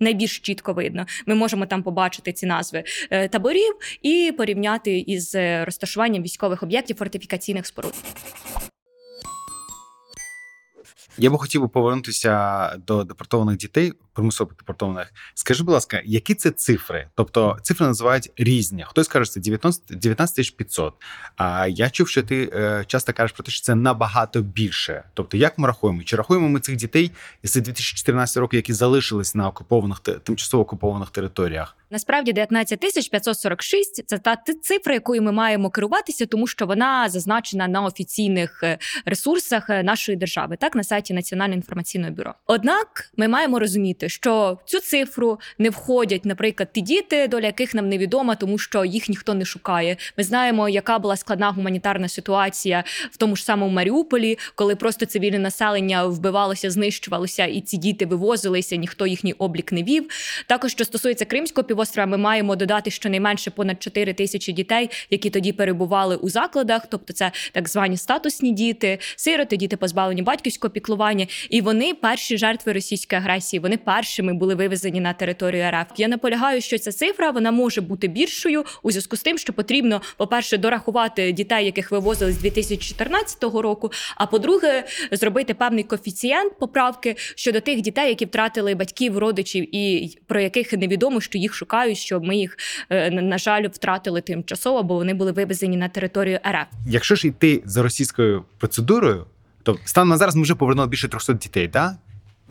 найбільш 0.05 0.39
чітко 0.39 0.74
видно. 0.74 1.05
Ми 1.25 1.35
можемо 1.35 1.65
там 1.65 1.83
побачити 1.83 2.33
ці 2.33 2.45
назви 2.45 2.83
е, 3.09 3.27
таборів 3.27 3.74
і 4.01 4.33
порівняти 4.38 5.00
із 5.00 5.35
е, 5.35 5.65
розташуванням 5.65 6.24
військових 6.24 6.63
об'єктів 6.63 6.97
фортифікаційних 6.97 7.65
споруд. 7.65 7.93
Я 11.17 11.29
би 11.29 11.38
хотів 11.38 11.69
повернутися 11.69 12.75
до 12.88 13.03
депортованих 13.03 13.57
дітей, 13.57 13.93
примусово 14.15 14.51
депортованих. 14.60 15.13
Скажи, 15.34 15.63
будь 15.63 15.74
ласка, 15.74 16.01
які 16.05 16.36
це 16.36 16.51
цифри? 16.51 17.07
Тобто 17.15 17.57
цифри 17.62 17.88
називають 17.88 18.31
різні. 18.38 18.86
Хтось 18.88 19.07
каже, 19.07 19.31
це 19.31 19.39
19 19.39 19.84
19 19.89 20.57
500. 20.57 20.93
А 21.38 21.67
я 21.67 21.89
чув, 21.89 22.07
що 22.07 22.24
ти 22.24 22.50
е, 22.53 22.84
часто 22.88 23.13
кажеш 23.13 23.31
про 23.31 23.43
те, 23.43 23.51
що 23.51 23.62
це 23.62 23.75
набагато 23.75 24.41
більше. 24.41 25.03
Тобто, 25.13 25.38
як 25.38 25.57
ми 25.57 25.67
рахуємо? 25.67 26.03
Чи 26.03 26.15
рахуємо 26.15 26.50
ми 26.50 26.60
цих 26.60 26.75
дітей 26.75 27.12
з 27.43 27.53
2014 27.53 28.38
року, 28.38 28.55
які 28.55 28.74
залишились 28.74 29.36
на 29.36 29.48
окупованих 29.48 30.00
тимчасово 30.00 30.63
окупованих 30.63 31.10
територіях? 31.10 31.77
Насправді 31.89 32.34
19 32.34 32.79
тисяч 32.79 33.10
546– 33.10 34.03
це 34.07 34.17
та 34.17 34.38
цифра, 34.62 34.93
якою 34.93 35.22
ми 35.22 35.31
маємо 35.31 35.69
керуватися, 35.69 36.25
тому 36.25 36.48
що 36.48 36.65
вона 36.65 37.10
зазначена 37.10 37.67
на 37.67 37.81
офіційних 37.81 38.63
е, 38.63 38.77
ресурсах 39.05 39.69
е, 39.69 39.84
нашої 39.84 40.17
держави, 40.17 40.57
так 40.60 40.75
на 40.75 40.84
сайті 40.84 41.13
Національного 41.13 41.55
інформаційного 41.55 42.13
бюро. 42.13 42.34
Однак 42.45 43.12
ми 43.17 43.27
маємо 43.27 43.60
розуміти, 43.60 44.04
що 44.09 44.57
в 44.65 44.69
цю 44.69 44.79
цифру 44.79 45.39
не 45.57 45.69
входять, 45.69 46.25
наприклад, 46.25 46.69
ті 46.71 46.81
діти, 46.81 47.27
доля 47.27 47.45
яких 47.45 47.74
нам 47.74 47.89
невідома, 47.89 48.35
тому 48.35 48.57
що 48.57 48.85
їх 48.85 49.09
ніхто 49.09 49.33
не 49.33 49.45
шукає. 49.45 49.97
Ми 50.17 50.24
знаємо, 50.24 50.69
яка 50.69 51.00
була 51.00 51.17
складна 51.17 51.51
гуманітарна 51.51 52.09
ситуація 52.09 52.83
в 53.12 53.17
тому 53.17 53.35
ж 53.35 53.43
самому 53.43 53.71
Маріуполі, 53.71 54.38
коли 54.55 54.75
просто 54.75 55.05
цивільне 55.05 55.39
населення 55.39 56.05
вбивалося, 56.05 56.69
знищувалося, 56.69 57.45
і 57.45 57.62
ці 57.62 57.77
діти 57.77 58.05
вивозилися, 58.05 58.75
ніхто 58.75 59.07
їхній 59.07 59.33
облік 59.33 59.71
не 59.71 59.83
вів. 59.83 60.09
Також 60.47 60.71
що 60.71 60.85
стосується 60.85 61.25
кримського 61.25 61.67
півострова, 61.67 62.07
ми 62.07 62.17
маємо 62.17 62.55
додати 62.55 62.91
щонайменше 62.91 63.51
понад 63.51 63.83
4 63.83 64.13
тисячі 64.13 64.53
дітей, 64.53 64.89
які 65.09 65.29
тоді 65.29 65.51
перебували 65.51 66.15
у 66.15 66.29
закладах, 66.29 66.81
тобто 66.89 67.13
це 67.13 67.31
так 67.51 67.69
звані 67.69 67.97
статусні 67.97 68.51
діти, 68.51 69.00
сироти, 69.15 69.57
діти 69.57 69.77
позбавлені 69.77 70.21
батьківського 70.21 70.71
піклування. 70.71 71.27
І 71.50 71.62
вони 71.62 71.93
перші 71.93 72.38
жертви 72.38 72.74
російської 72.74 73.21
агресії. 73.21 73.59
Вони 73.59 73.77
першими 73.95 74.33
були 74.33 74.55
вивезені 74.55 75.01
на 75.01 75.13
територію 75.13 75.71
РФ. 75.71 75.87
Я 75.97 76.07
наполягаю, 76.07 76.61
що 76.61 76.77
ця 76.77 76.91
цифра 76.91 77.31
вона 77.31 77.51
може 77.51 77.81
бути 77.81 78.07
більшою 78.07 78.63
у 78.83 78.91
зв'язку 78.91 79.15
з 79.15 79.21
тим, 79.21 79.37
що 79.37 79.53
потрібно, 79.53 80.01
по-перше, 80.17 80.57
дорахувати 80.57 81.31
дітей, 81.31 81.65
яких 81.65 81.91
вивозили 81.91 82.31
з 82.31 82.37
2014 82.37 83.43
року. 83.43 83.91
А 84.15 84.25
по-друге, 84.25 84.83
зробити 85.11 85.53
певний 85.53 85.83
коефіцієнт 85.83 86.59
поправки 86.59 87.15
щодо 87.35 87.59
тих 87.59 87.81
дітей, 87.81 88.09
які 88.09 88.25
втратили 88.25 88.75
батьків, 88.75 89.17
родичів, 89.17 89.75
і 89.75 90.17
про 90.27 90.39
яких 90.41 90.73
невідомо, 90.73 91.21
що 91.21 91.37
їх 91.37 91.53
шукають, 91.53 91.97
що 91.97 92.19
ми 92.19 92.35
їх 92.37 92.57
е, 92.89 93.11
на 93.11 93.37
жаль 93.37 93.67
втратили 93.67 94.21
тимчасово, 94.21 94.83
бо 94.83 94.95
вони 94.95 95.13
були 95.13 95.31
вивезені 95.31 95.77
на 95.77 95.89
територію 95.89 96.39
РФ. 96.47 96.67
Якщо 96.87 97.15
ж 97.15 97.27
йти 97.27 97.61
за 97.65 97.83
російською 97.83 98.45
процедурою, 98.57 99.25
то 99.63 99.77
станом 99.85 100.09
на 100.09 100.17
зараз 100.17 100.35
ми 100.35 100.41
вже 100.41 100.55
повернули 100.55 100.87
більше 100.87 101.07
300 101.07 101.33
дітей, 101.33 101.67
так? 101.67 101.93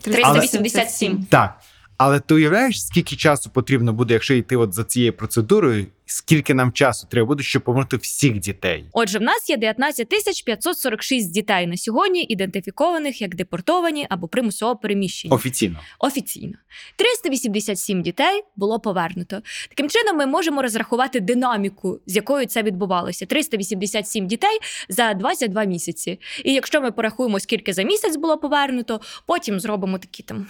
387. 0.00 1.26
Так. 1.30 1.58
Але 1.96 2.20
ти 2.20 2.34
уявляєш, 2.34 2.86
скільки 2.86 3.16
часу 3.16 3.50
потрібно 3.50 3.92
буде, 3.92 4.14
якщо 4.14 4.34
йти 4.34 4.56
от 4.56 4.72
за 4.72 4.84
цією 4.84 5.12
процедурою, 5.12 5.86
скільки 6.06 6.54
нам 6.54 6.72
часу 6.72 7.06
треба 7.10 7.26
буде, 7.26 7.42
щоб 7.42 7.64
повернути 7.64 7.96
всіх 7.96 8.38
дітей? 8.38 8.84
Отже, 8.92 9.18
в 9.18 9.22
нас 9.22 9.50
є 9.50 9.56
19 9.56 10.08
тисяч 10.08 10.42
546 10.42 11.32
дітей 11.32 11.66
на 11.66 11.76
сьогодні, 11.76 12.26
ідентифікованих 12.28 13.20
як 13.20 13.34
депортовані 13.34 14.06
або 14.10 14.28
примусово 14.28 14.76
переміщені. 14.76 15.34
Офіційно. 15.34 15.80
Офіційно 15.98 16.54
387 16.96 18.02
дітей 18.02 18.42
було 18.56 18.80
повернуто. 18.80 19.42
Таким 19.68 19.88
чином, 19.88 20.16
ми 20.16 20.26
можемо 20.26 20.62
розрахувати 20.62 21.20
динаміку, 21.20 22.00
з 22.06 22.16
якою 22.16 22.46
це 22.46 22.62
відбувалося. 22.62 23.26
387 23.26 24.26
дітей 24.26 24.58
за 24.88 25.14
22 25.14 25.64
місяці. 25.64 26.20
І 26.44 26.52
якщо 26.52 26.80
ми 26.80 26.92
порахуємо, 26.92 27.40
скільки 27.40 27.72
за 27.72 27.82
місяць 27.82 28.16
було 28.16 28.38
повернуто, 28.38 29.00
потім 29.26 29.60
зробимо 29.60 29.98
такі 29.98 30.22
там 30.22 30.46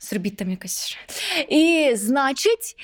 зробіть 0.00 0.36
там 0.36 0.50
якась. 0.50 0.96
І 1.48 1.92
значить. 1.94 2.76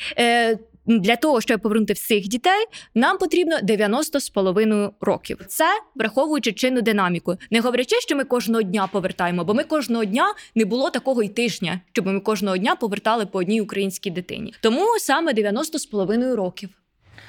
Для 0.86 1.16
того, 1.16 1.40
щоб 1.40 1.60
повернути 1.60 1.92
всіх 1.92 2.28
дітей, 2.28 2.66
нам 2.94 3.18
потрібно 3.18 3.58
90 3.62 4.20
з 4.20 4.28
половиною 4.28 4.92
років. 5.00 5.38
Це 5.48 5.64
враховуючи 5.94 6.52
чинну 6.52 6.82
динаміку, 6.82 7.36
не 7.50 7.60
говорячи, 7.60 8.00
що 8.00 8.16
ми 8.16 8.24
кожного 8.24 8.62
дня 8.62 8.86
повертаємо, 8.92 9.44
бо 9.44 9.54
ми 9.54 9.64
кожного 9.64 10.04
дня 10.04 10.34
не 10.54 10.64
було 10.64 10.90
такого 10.90 11.22
й 11.22 11.28
тижня, 11.28 11.80
щоб 11.92 12.06
ми 12.06 12.20
кожного 12.20 12.56
дня 12.56 12.76
повертали 12.76 13.26
по 13.26 13.38
одній 13.38 13.60
українській 13.60 14.10
дитині. 14.10 14.54
Тому 14.60 14.86
саме 14.98 15.32
90 15.32 15.78
з 15.78 15.86
половиною 15.86 16.36
років. 16.36 16.68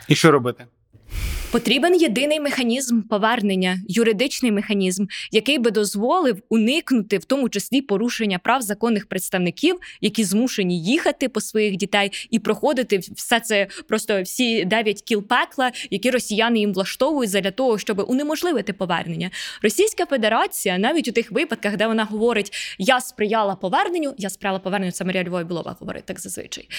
І 0.08 0.16
що 0.16 0.32
робити? 0.32 0.66
Потрібен 1.52 1.96
єдиний 1.96 2.40
механізм 2.40 3.02
повернення, 3.02 3.80
юридичний 3.88 4.52
механізм, 4.52 5.06
який 5.32 5.58
би 5.60 5.72
дозволив 5.72 6.42
уникнути 6.50 7.18
в 7.18 7.26
тому 7.26 7.50
числі 7.50 7.82
порушення 7.82 8.40
прав 8.40 8.62
законних 8.62 9.06
представників, 9.06 9.76
які 10.02 10.24
змушені 10.24 10.84
їхати 10.84 11.30
по 11.30 11.42
своїх 11.42 11.76
дітей 11.76 12.12
і 12.32 12.40
проходити 12.40 12.98
все 12.98 13.40
це 13.40 13.68
просто 13.88 14.22
всі 14.22 14.66
дев'ять 14.66 15.02
кіл 15.02 15.24
пекла, 15.28 15.72
які 15.90 16.12
росіяни 16.12 16.60
їм 16.60 16.74
влаштовують 16.74 17.32
для 17.32 17.52
того, 17.52 17.78
щоб 17.78 18.06
унеможливити 18.08 18.74
повернення. 18.74 19.32
Російська 19.62 20.06
Федерація 20.06 20.78
навіть 20.78 21.08
у 21.08 21.12
тих 21.12 21.32
випадках, 21.32 21.78
де 21.78 21.88
вона 21.88 22.04
говорить 22.04 22.76
Я 22.78 23.02
сприяла 23.02 23.56
поверненню, 23.56 24.14
я 24.18 24.30
сприяла 24.30 24.60
поверненню, 24.60 24.92
це 24.92 25.06
Марія 25.06 25.24
Львова 25.24 25.44
Білова 25.44 25.76
говорить 25.80 26.06
так 26.06 26.20
зазвичай. 26.20 26.70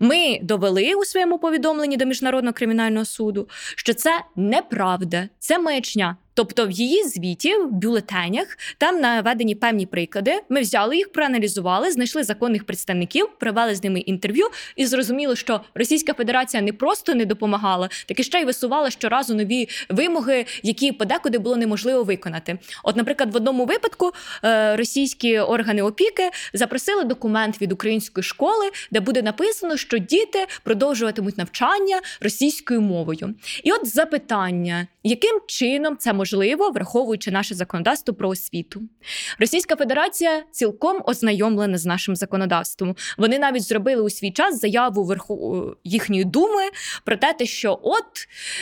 Ми 0.00 0.38
довели 0.42 0.94
у 0.94 1.04
своєму 1.04 1.38
повідомленні 1.38 1.96
до 1.96 2.04
міжнародного 2.04 2.52
кримінального 2.52 3.04
суду, 3.04 3.48
що 3.76 3.94
це 3.94 4.09
неправда, 4.36 5.28
це 5.38 5.58
маячня. 5.58 6.16
Тобто 6.34 6.66
в 6.66 6.70
її 6.70 7.04
звіті, 7.04 7.54
в 7.54 7.70
бюлетенях, 7.72 8.58
там 8.78 9.00
наведені 9.00 9.54
певні 9.54 9.86
приклади. 9.86 10.40
Ми 10.48 10.60
взяли 10.60 10.96
їх, 10.96 11.12
проаналізували, 11.12 11.90
знайшли 11.90 12.22
законних 12.22 12.64
представників, 12.64 13.28
провели 13.38 13.74
з 13.74 13.84
ними 13.84 14.00
інтерв'ю 14.00 14.46
і 14.76 14.86
зрозуміли, 14.86 15.36
що 15.36 15.60
Російська 15.74 16.14
Федерація 16.14 16.62
не 16.62 16.72
просто 16.72 17.14
не 17.14 17.24
допомагала, 17.24 17.88
так 18.06 18.20
і 18.20 18.22
ще 18.22 18.40
й 18.40 18.44
висувала 18.44 18.90
щоразу 18.90 19.34
нові 19.34 19.68
вимоги, 19.88 20.46
які 20.62 20.92
подекуди 20.92 21.38
було 21.38 21.56
неможливо 21.56 22.02
виконати. 22.02 22.58
От, 22.84 22.96
наприклад, 22.96 23.32
в 23.32 23.36
одному 23.36 23.64
випадку 23.64 24.12
е, 24.44 24.76
російські 24.76 25.38
органи 25.38 25.82
опіки 25.82 26.30
запросили 26.54 27.04
документ 27.04 27.62
від 27.62 27.72
української 27.72 28.24
школи, 28.24 28.70
де 28.90 29.00
буде 29.00 29.22
написано, 29.22 29.76
що 29.76 29.98
діти 29.98 30.46
продовжуватимуть 30.62 31.38
навчання 31.38 32.00
російською 32.20 32.80
мовою. 32.80 33.34
І 33.64 33.72
от 33.72 33.86
запитання, 33.86 34.86
яким 35.04 35.40
чином 35.46 35.96
це 35.96 36.12
можливо, 36.20 36.70
враховуючи 36.70 37.30
наше 37.30 37.54
законодавство 37.54 38.14
про 38.14 38.28
освіту. 38.28 38.82
Російська 39.38 39.76
Федерація 39.76 40.42
цілком 40.50 41.02
ознайомлена 41.06 41.78
з 41.78 41.86
нашим 41.86 42.16
законодавством. 42.16 42.96
Вони 43.18 43.38
навіть 43.38 43.62
зробили 43.62 44.02
у 44.02 44.10
свій 44.10 44.30
час 44.30 44.60
заяву 44.60 45.04
верху 45.04 45.66
їхньої 45.84 46.24
думи 46.24 46.62
про 47.04 47.16
те, 47.16 47.46
що 47.46 47.78
от 47.82 48.04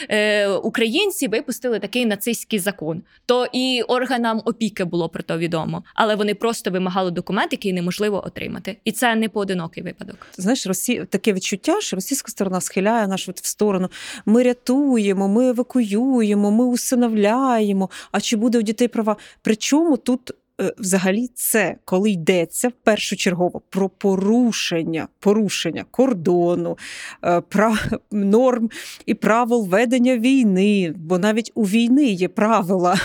е, 0.09 0.47
українці 0.47 1.27
випустили 1.27 1.79
такий 1.79 2.05
нацистський 2.05 2.59
закон. 2.59 3.01
То 3.25 3.47
і 3.53 3.81
органам 3.87 4.41
опіки 4.45 4.83
було 4.83 5.09
про 5.09 5.23
то 5.23 5.37
відомо, 5.37 5.83
але 5.93 6.15
вони 6.15 6.33
просто 6.33 6.71
вимагали 6.71 7.11
документ, 7.11 7.51
який 7.51 7.73
неможливо 7.73 8.25
отримати, 8.25 8.77
і 8.85 8.91
це 8.91 9.15
не 9.15 9.29
поодинокий 9.29 9.83
випадок. 9.83 10.27
Знаєш, 10.37 10.67
Росія 10.67 11.05
таке 11.05 11.33
відчуття, 11.33 11.81
що 11.81 11.95
російська 11.95 12.31
сторона 12.31 12.61
схиляє 12.61 13.07
нашу 13.07 13.31
в 13.31 13.47
сторону. 13.47 13.89
Ми 14.25 14.43
рятуємо, 14.43 15.27
ми 15.27 15.49
евакуюємо, 15.49 16.51
ми 16.51 16.65
усиновляємо 16.65 17.48
розглядаємо, 17.49 17.89
а 18.11 18.21
чи 18.21 18.35
буде 18.35 18.59
у 18.59 18.61
дітей 18.61 18.87
права. 18.87 19.17
Причому 19.41 19.97
тут 19.97 20.31
е, 20.61 20.73
взагалі 20.77 21.29
це 21.35 21.75
коли 21.85 22.11
йдеться 22.11 22.69
в 22.69 22.71
першочергово 22.71 23.61
про 23.69 23.89
порушення 23.89 25.07
порушення 25.19 25.85
кордону, 25.91 26.77
е, 27.23 27.41
прав, 27.41 27.79
норм 28.11 28.69
і 29.05 29.13
правил 29.13 29.67
ведення 29.67 30.17
війни, 30.17 30.93
бо 30.97 31.19
навіть 31.19 31.51
у 31.55 31.63
війни 31.63 32.05
є 32.05 32.27
правила 32.27 32.95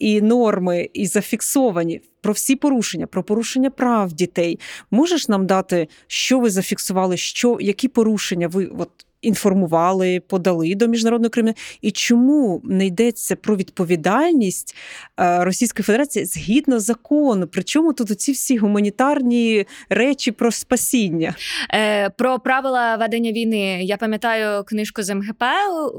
і 0.00 0.20
норми, 0.20 0.88
і 0.92 1.06
зафіксовані. 1.06 2.00
Про 2.20 2.32
всі 2.32 2.56
порушення, 2.56 3.06
про 3.06 3.22
порушення 3.22 3.70
прав 3.70 4.12
дітей. 4.12 4.58
Можеш 4.90 5.28
нам 5.28 5.46
дати, 5.46 5.88
що 6.06 6.40
ви 6.40 6.50
зафіксували, 6.50 7.16
що 7.16 7.56
які 7.60 7.88
порушення 7.88 8.48
ви 8.48 8.66
от 8.78 8.90
інформували, 9.22 10.20
подали 10.20 10.74
до 10.74 10.86
міжнародного 10.86 11.30
криміналу. 11.30 11.56
І 11.80 11.90
чому 11.90 12.60
не 12.64 12.86
йдеться 12.86 13.36
про 13.36 13.56
відповідальність 13.56 14.76
е, 15.20 15.44
Російської 15.44 15.84
Федерації 15.84 16.24
згідно 16.24 16.80
закону? 16.80 17.46
Причому 17.46 17.92
тут 17.92 18.10
оці 18.10 18.32
всі 18.32 18.58
гуманітарні 18.58 19.66
речі 19.88 20.32
про 20.32 20.52
спасіння? 20.52 21.34
Е, 21.74 22.10
Про 22.10 22.38
правила 22.38 22.96
ведення 22.96 23.32
війни 23.32 23.84
я 23.84 23.96
пам'ятаю 23.96 24.64
книжку 24.64 25.02
з 25.02 25.14
МГП 25.14 25.44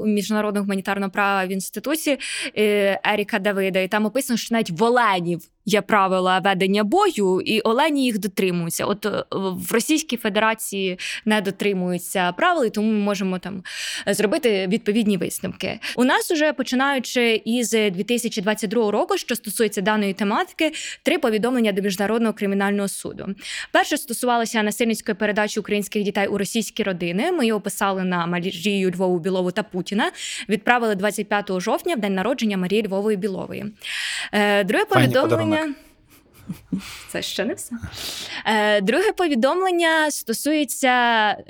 міжнародного 0.04 0.64
гуманітарного 0.64 1.12
права 1.12 1.46
в 1.46 1.52
інституті 1.52 2.18
е, 2.58 3.00
Еріка 3.04 3.38
Давида, 3.38 3.80
і 3.80 3.88
там 3.88 4.06
описано, 4.06 4.36
що 4.36 4.54
навіть 4.54 4.70
в 4.70 4.82
Оленів 4.82 5.40
є 5.66 5.80
правила 5.80 6.38
ведення 6.38 6.84
бою, 6.84 7.40
і 7.40 7.60
Олені 7.60 8.04
їх 8.04 8.18
дотримуються. 8.18 8.84
От 8.84 9.06
е, 9.06 9.24
в 9.30 9.72
Російській 9.72 10.16
Федерації 10.16 10.98
не 11.24 11.40
дотримуються 11.40 12.32
правил, 12.32 12.64
і 12.64 12.70
тому 12.70 12.92
ми 12.92 12.98
можемо 12.98 13.38
там 13.38 13.62
зробити 14.06 14.66
відповідні 14.66 15.16
висновки. 15.16 15.78
У 15.96 16.04
нас 16.04 16.30
уже 16.30 16.52
починаючи 16.52 17.42
із 17.44 17.70
2022 17.70 18.90
року, 18.90 19.16
що 19.16 19.36
стосується 19.36 19.80
даної 19.80 20.12
тематики, 20.12 20.72
три 21.02 21.18
повідомлення 21.18 21.72
до 21.72 21.82
міжнародного 21.82 22.34
кримінального 22.34 22.88
суду. 22.88 23.26
Перше 23.72 23.96
стосувалося 23.96 24.62
насильницької 24.62 25.14
передачі 25.14 25.60
українських 25.60 26.02
дітей 26.02 26.26
у 26.26 26.38
російські 26.38 26.82
родини. 26.82 27.32
Ми 27.32 27.46
його 27.46 27.60
писали 27.60 28.04
на 28.04 28.26
Марію 28.26 28.90
Львову 28.90 29.18
Білову 29.18 29.50
та 29.50 29.62
Путіна. 29.62 30.10
Відправили 30.48 30.94
25 30.94 31.60
жовтня 31.60 31.94
в 31.94 32.00
день 32.00 32.14
народження 32.14 32.56
Марії 32.56 32.86
Львової 32.86 33.16
Білової. 33.16 33.64
Е, 34.32 34.64
друге 34.64 34.84
повідомлення. 34.84 35.49
Ingen. 35.50 35.76
Це 37.08 37.22
ще 37.22 37.44
не 37.44 37.54
все. 37.54 37.74
Е, 38.46 38.80
Друге 38.80 39.12
повідомлення 39.12 40.10
стосується 40.10 40.92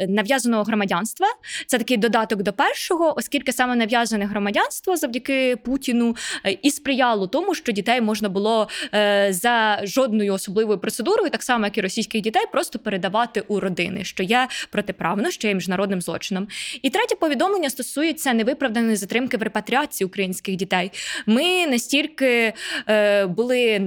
нав'язаного 0.09 0.63
громадянства. 0.63 1.27
Це 1.67 1.79
такий 1.79 1.97
додаток 1.97 2.43
до 2.43 2.53
першого, 2.53 3.15
оскільки 3.17 3.53
саме 3.53 3.77
нав'язане 3.77 4.25
громадянство 4.25 4.97
завдяки 4.97 5.57
Путіну 5.57 6.17
е, 6.47 6.59
і 6.63 6.71
сприяло 6.71 7.27
тому, 7.27 7.55
що 7.55 7.73
дітей 7.73 8.01
можна 8.01 8.29
було 8.29 8.69
е, 8.95 9.29
за 9.33 9.81
жодною 9.85 10.35
особливою 10.35 10.79
процедурою, 10.79 11.31
так 11.31 11.43
само 11.43 11.65
як 11.65 11.79
і 11.79 11.81
російських 11.81 12.21
дітей, 12.23 12.43
просто 12.53 12.79
передавати 12.79 13.41
у 13.49 13.61
родини, 13.61 14.05
що 14.05 14.23
є 14.23 14.49
протиправно, 14.71 15.31
що 15.31 15.49
є 15.49 15.55
міжнародним 15.55 16.01
злочином. 16.01 16.49
І 16.83 16.91
третє 16.91 17.15
повідомлення 17.15 17.71
стосується 17.71 18.33
невиправданої 18.33 18.97
затримки 18.97 19.37
в 19.37 19.43
репатріації 19.43 20.07
українських 20.07 20.57
дітей. 20.57 20.93
Ми 21.27 21.67
настільки 21.67 22.53
е, 22.89 23.27
були 23.27 23.81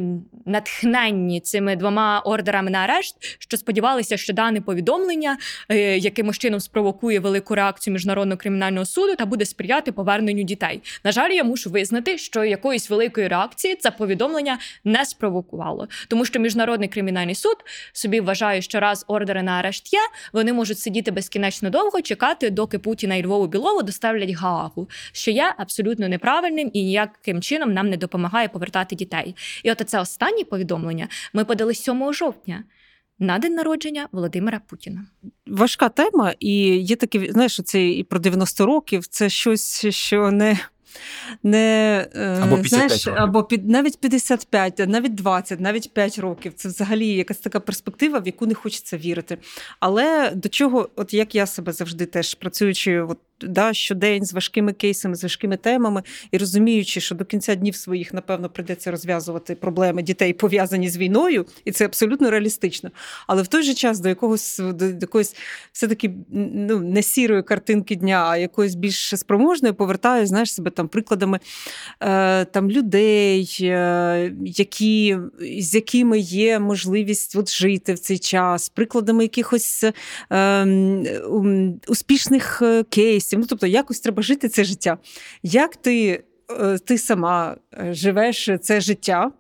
натхнені 0.45 1.02
натхненні 1.03 1.39
цими 1.39 1.75
двома 1.75 2.19
ордерами 2.19 2.71
на 2.71 2.77
арешт, 2.77 3.15
що 3.39 3.57
сподівалися, 3.57 4.17
що 4.17 4.33
дане 4.33 4.61
повідомлення 4.61 5.37
е, 5.69 5.97
якимось 5.97 6.37
чином 6.37 6.59
спровокує 6.59 7.19
велику 7.19 7.55
реакцію 7.55 7.93
міжнародного 7.93 8.37
кримінального 8.37 8.85
суду 8.85 9.15
та 9.15 9.25
буде 9.25 9.45
сприяти 9.45 9.91
поверненню 9.91 10.43
дітей. 10.43 10.81
На 11.03 11.11
жаль, 11.11 11.29
я 11.29 11.43
мушу 11.43 11.69
визнати, 11.69 12.17
що 12.17 12.43
якоїсь 12.43 12.89
великої 12.89 13.27
реакції 13.27 13.75
це 13.75 13.91
повідомлення 13.91 14.59
не 14.83 15.05
спровокувало, 15.05 15.87
тому 16.07 16.25
що 16.25 16.39
міжнародний 16.39 16.89
кримінальний 16.89 17.35
суд 17.35 17.57
собі 17.93 18.19
вважає, 18.19 18.61
що 18.61 18.79
раз 18.79 19.05
ордери 19.07 19.43
на 19.43 19.51
арешт 19.51 19.93
є, 19.93 19.99
вони 20.33 20.53
можуть 20.53 20.79
сидіти 20.79 21.11
безкінечно 21.11 21.69
довго, 21.69 22.01
чекати, 22.01 22.49
доки 22.49 22.79
Путіна 22.79 23.15
і 23.15 23.25
Львову 23.25 23.47
Білову 23.47 23.83
доставлять 23.83 24.29
Гаагу, 24.29 24.89
що 25.11 25.31
є 25.31 25.53
абсолютно 25.57 26.07
неправильним 26.07 26.71
і 26.73 26.83
ніяким 26.83 27.41
чином 27.41 27.73
нам 27.73 27.89
не 27.89 27.97
допомагає 27.97 28.47
повертати 28.47 28.95
дітей. 28.95 29.35
І 29.63 29.71
от 29.71 29.81
це 29.85 29.99
останнє 29.99 30.43
повідомлення 30.43 30.82
ми 31.33 31.45
подали 31.45 31.73
7 31.73 32.13
жовтня. 32.13 32.63
На 33.19 33.39
день 33.39 33.53
народження 33.53 34.07
Володимира 34.11 34.61
Путіна 34.67 35.05
важка 35.47 35.89
тема, 35.89 36.33
і 36.39 36.77
є 36.77 36.95
таке, 36.95 37.27
знаєш, 37.31 37.61
це 37.65 37.89
і 37.89 38.03
про 38.03 38.19
90 38.19 38.65
років. 38.65 39.07
Це 39.07 39.29
щось, 39.29 39.85
що 39.89 40.31
не 40.31 40.59
не 41.43 42.07
е, 42.15 42.39
або 42.41 42.55
55 42.55 42.69
знаєш, 42.69 43.07
років. 43.07 43.23
або 43.23 43.43
під 43.43 43.69
навіть 43.69 43.99
55, 43.99 44.79
навіть 44.87 45.15
20, 45.15 45.59
навіть 45.59 45.93
5 45.93 46.19
років. 46.19 46.53
Це 46.53 46.69
взагалі 46.69 47.07
якась 47.07 47.37
така 47.37 47.59
перспектива, 47.59 48.19
в 48.19 48.25
яку 48.25 48.45
не 48.45 48.53
хочеться 48.53 48.97
вірити. 48.97 49.37
Але 49.79 50.31
до 50.35 50.49
чого, 50.49 50.89
от 50.95 51.13
як 51.13 51.35
я 51.35 51.45
себе 51.45 51.71
завжди 51.71 52.05
теж 52.05 52.33
працюючи, 52.33 53.01
от 53.01 53.19
да, 53.47 53.73
щодень 53.73 54.25
з 54.25 54.33
важкими 54.33 54.73
кейсами, 54.73 55.15
з 55.15 55.23
важкими 55.23 55.57
темами 55.57 56.03
і 56.31 56.37
розуміючи, 56.37 57.01
що 57.01 57.15
до 57.15 57.25
кінця 57.25 57.55
днів 57.55 57.75
своїх, 57.75 58.13
напевно, 58.13 58.49
прийдеться 58.49 58.91
розв'язувати 58.91 59.55
проблеми 59.55 60.03
дітей, 60.03 60.33
пов'язані 60.33 60.89
з 60.89 60.97
війною, 60.97 61.45
і 61.65 61.71
це 61.71 61.85
абсолютно 61.85 62.29
реалістично. 62.29 62.91
Але 63.27 63.41
в 63.41 63.47
той 63.47 63.63
же 63.63 63.73
час 63.73 63.99
до 63.99 64.09
якогось 64.09 64.59
до 64.59 64.85
якоїсь 64.85 65.35
все-таки 65.71 66.13
ну, 66.53 66.79
не 66.79 67.03
сірої 67.03 67.43
картинки 67.43 67.95
дня, 67.95 68.25
а 68.27 68.37
якоїсь 68.37 68.75
більш 68.75 69.13
спроможної, 69.15 69.73
повертаю, 69.73 70.27
знаєш, 70.27 70.53
себе 70.53 70.71
там 70.71 70.87
прикладами 70.87 71.39
е, 71.99 72.45
там 72.45 72.71
людей, 72.71 73.57
е, 73.61 74.33
які, 74.45 75.17
з 75.59 75.75
якими 75.75 76.19
є 76.19 76.59
можливість 76.59 77.35
от, 77.35 77.51
жити 77.51 77.93
в 77.93 77.99
цей 77.99 78.19
час, 78.19 78.69
прикладами 78.69 79.23
якихось 79.23 79.85
е, 80.31 80.65
успішних 81.87 82.61
кейсів 82.89 83.32
цінності. 83.33 83.37
Ну, 83.37 83.45
тобто, 83.49 83.67
якось 83.67 83.99
треба 83.99 84.23
жити 84.23 84.49
це 84.49 84.63
життя. 84.63 84.97
Як 85.43 85.75
ти 85.75 86.23
е, 86.59 86.77
ти 86.77 86.97
сама 86.97 87.57
е, 87.73 87.93
живеш 87.93 88.49
це 88.61 88.81
життя? 88.81 89.31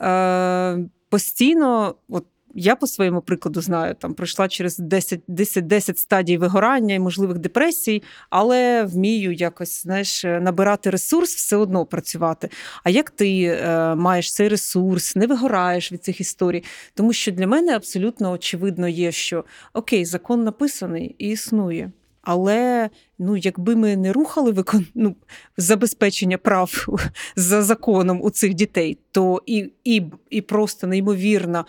Е, 0.00 0.78
постійно, 1.08 1.94
от 2.08 2.24
я 2.56 2.76
по 2.76 2.86
своєму 2.86 3.20
прикладу 3.20 3.60
знаю, 3.60 3.94
там 3.94 4.14
пройшла 4.14 4.48
через 4.48 4.78
10 4.78 5.20
10, 5.28 5.66
10 5.66 5.98
стадій 5.98 6.38
вигорання 6.38 6.94
і 6.94 6.98
можливих 6.98 7.38
депресій, 7.38 8.02
але 8.30 8.84
вмію 8.84 9.32
якось 9.32 9.82
знаєш, 9.82 10.24
набирати 10.24 10.90
ресурс, 10.90 11.34
все 11.36 11.56
одно 11.56 11.86
працювати. 11.86 12.48
А 12.84 12.90
як 12.90 13.10
ти 13.10 13.42
е, 13.42 13.94
маєш 13.94 14.34
цей 14.34 14.48
ресурс, 14.48 15.16
не 15.16 15.26
вигораєш 15.26 15.92
від 15.92 16.04
цих 16.04 16.20
історій? 16.20 16.64
Тому 16.94 17.12
що 17.12 17.32
для 17.32 17.46
мене 17.46 17.76
абсолютно 17.76 18.30
очевидно 18.32 18.88
є, 18.88 19.12
що 19.12 19.44
окей, 19.72 20.04
закон 20.04 20.44
написаний 20.44 21.14
і 21.18 21.28
існує. 21.28 21.92
Але 22.24 22.90
ну, 23.18 23.36
якби 23.36 23.76
ми 23.76 23.96
не 23.96 24.12
рухали 24.12 24.50
викон... 24.52 24.86
ну, 24.94 25.16
забезпечення 25.56 26.38
прав 26.38 26.86
за 27.36 27.62
законом 27.62 28.20
у 28.22 28.30
цих 28.30 28.54
дітей, 28.54 28.98
то 29.10 29.42
і, 29.46 29.70
і, 29.84 30.02
і 30.30 30.40
просто 30.40 30.86
неймовірна. 30.86 31.64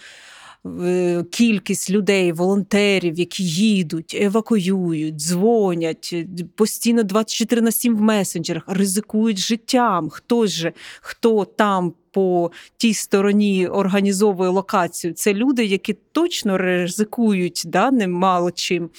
Е, 0.81 1.23
кількість 1.31 1.89
людей, 1.89 2.31
волонтерів, 2.31 3.19
які 3.19 3.43
їдуть, 3.43 4.17
евакуюють, 4.21 5.15
дзвонять 5.15 6.15
постійно 6.55 7.03
24 7.03 7.61
на 7.61 7.71
7 7.71 7.95
в 7.95 8.01
месенджерах, 8.01 8.63
ризикують 8.67 9.37
життям. 9.37 10.09
Хто 10.09 10.47
ж 10.47 10.73
хто 11.01 11.45
там 11.45 11.93
по 12.11 12.51
тій 12.77 12.93
стороні 12.93 13.67
організовує 13.67 14.49
локацію? 14.49 15.13
Це 15.13 15.33
люди, 15.33 15.65
які 15.65 15.95
точно 16.11 16.57
ризикують 16.57 17.63
да, 17.65 17.91
немало 17.91 18.51
чим 18.51 18.89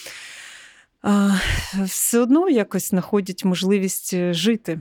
все 1.85 2.19
одно 2.19 2.49
якось 2.49 2.89
знаходять 2.89 3.45
можливість 3.45 4.15
е, 4.15 4.33
жити. 4.35 4.81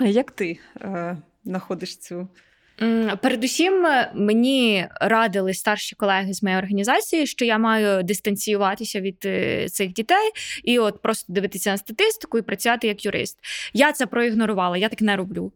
Як 0.00 0.30
ти 0.30 0.58
е, 0.80 1.16
знаходиш 1.44 1.96
цю? 1.96 2.28
Передусім, 3.22 3.86
мені 4.14 4.88
радили 5.00 5.54
старші 5.54 5.96
колеги 5.96 6.34
з 6.34 6.42
моєї 6.42 6.62
організації, 6.62 7.26
що 7.26 7.44
я 7.44 7.58
маю 7.58 8.02
дистанціюватися 8.02 9.00
від 9.00 9.22
е, 9.24 9.68
цих 9.68 9.92
дітей 9.92 10.30
і 10.64 10.78
от 10.78 11.02
просто 11.02 11.32
дивитися 11.32 11.70
на 11.70 11.76
статистику 11.76 12.38
і 12.38 12.42
працювати 12.42 12.86
як 12.86 13.04
юрист. 13.04 13.38
Я 13.72 13.92
це 13.92 14.06
проігнорувала, 14.06 14.76
я 14.76 14.88
так 14.88 15.00
не 15.00 15.16
роблю. 15.16 15.52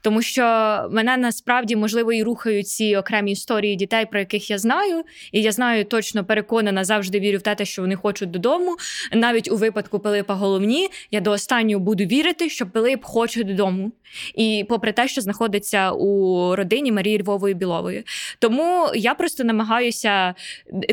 Тому 0.00 0.22
що 0.22 0.42
мене 0.90 1.16
насправді 1.16 1.76
можливо 1.76 2.12
і 2.12 2.22
рухають 2.22 2.68
ці 2.68 2.96
окремі 2.96 3.32
історії 3.32 3.76
дітей, 3.76 4.06
про 4.06 4.18
яких 4.18 4.50
я 4.50 4.58
знаю, 4.58 5.02
і 5.32 5.42
я 5.42 5.52
знаю 5.52 5.84
точно 5.84 6.24
переконана, 6.24 6.84
завжди 6.84 7.20
вірю 7.20 7.38
в 7.38 7.42
те, 7.42 7.64
що 7.64 7.82
вони 7.82 7.96
хочуть 7.96 8.30
додому. 8.30 8.76
Навіть 9.12 9.50
у 9.50 9.56
випадку 9.56 9.98
Пилипа 9.98 10.34
головні, 10.34 10.88
я 11.10 11.20
до 11.20 11.30
останнього 11.30 11.80
буду 11.80 12.04
вірити, 12.04 12.50
що 12.50 12.66
Пилип 12.66 13.04
хоче 13.04 13.44
додому. 13.44 13.92
І 14.34 14.66
попри 14.68 14.92
те, 14.92 15.08
що 15.08 15.20
знаходиться 15.20 15.92
у 15.92 16.56
родині 16.56 16.92
Марії 16.92 17.22
Львової 17.22 17.54
Білової. 17.54 18.04
Тому 18.38 18.88
я 18.94 19.14
просто 19.14 19.44
намагаюся 19.44 20.34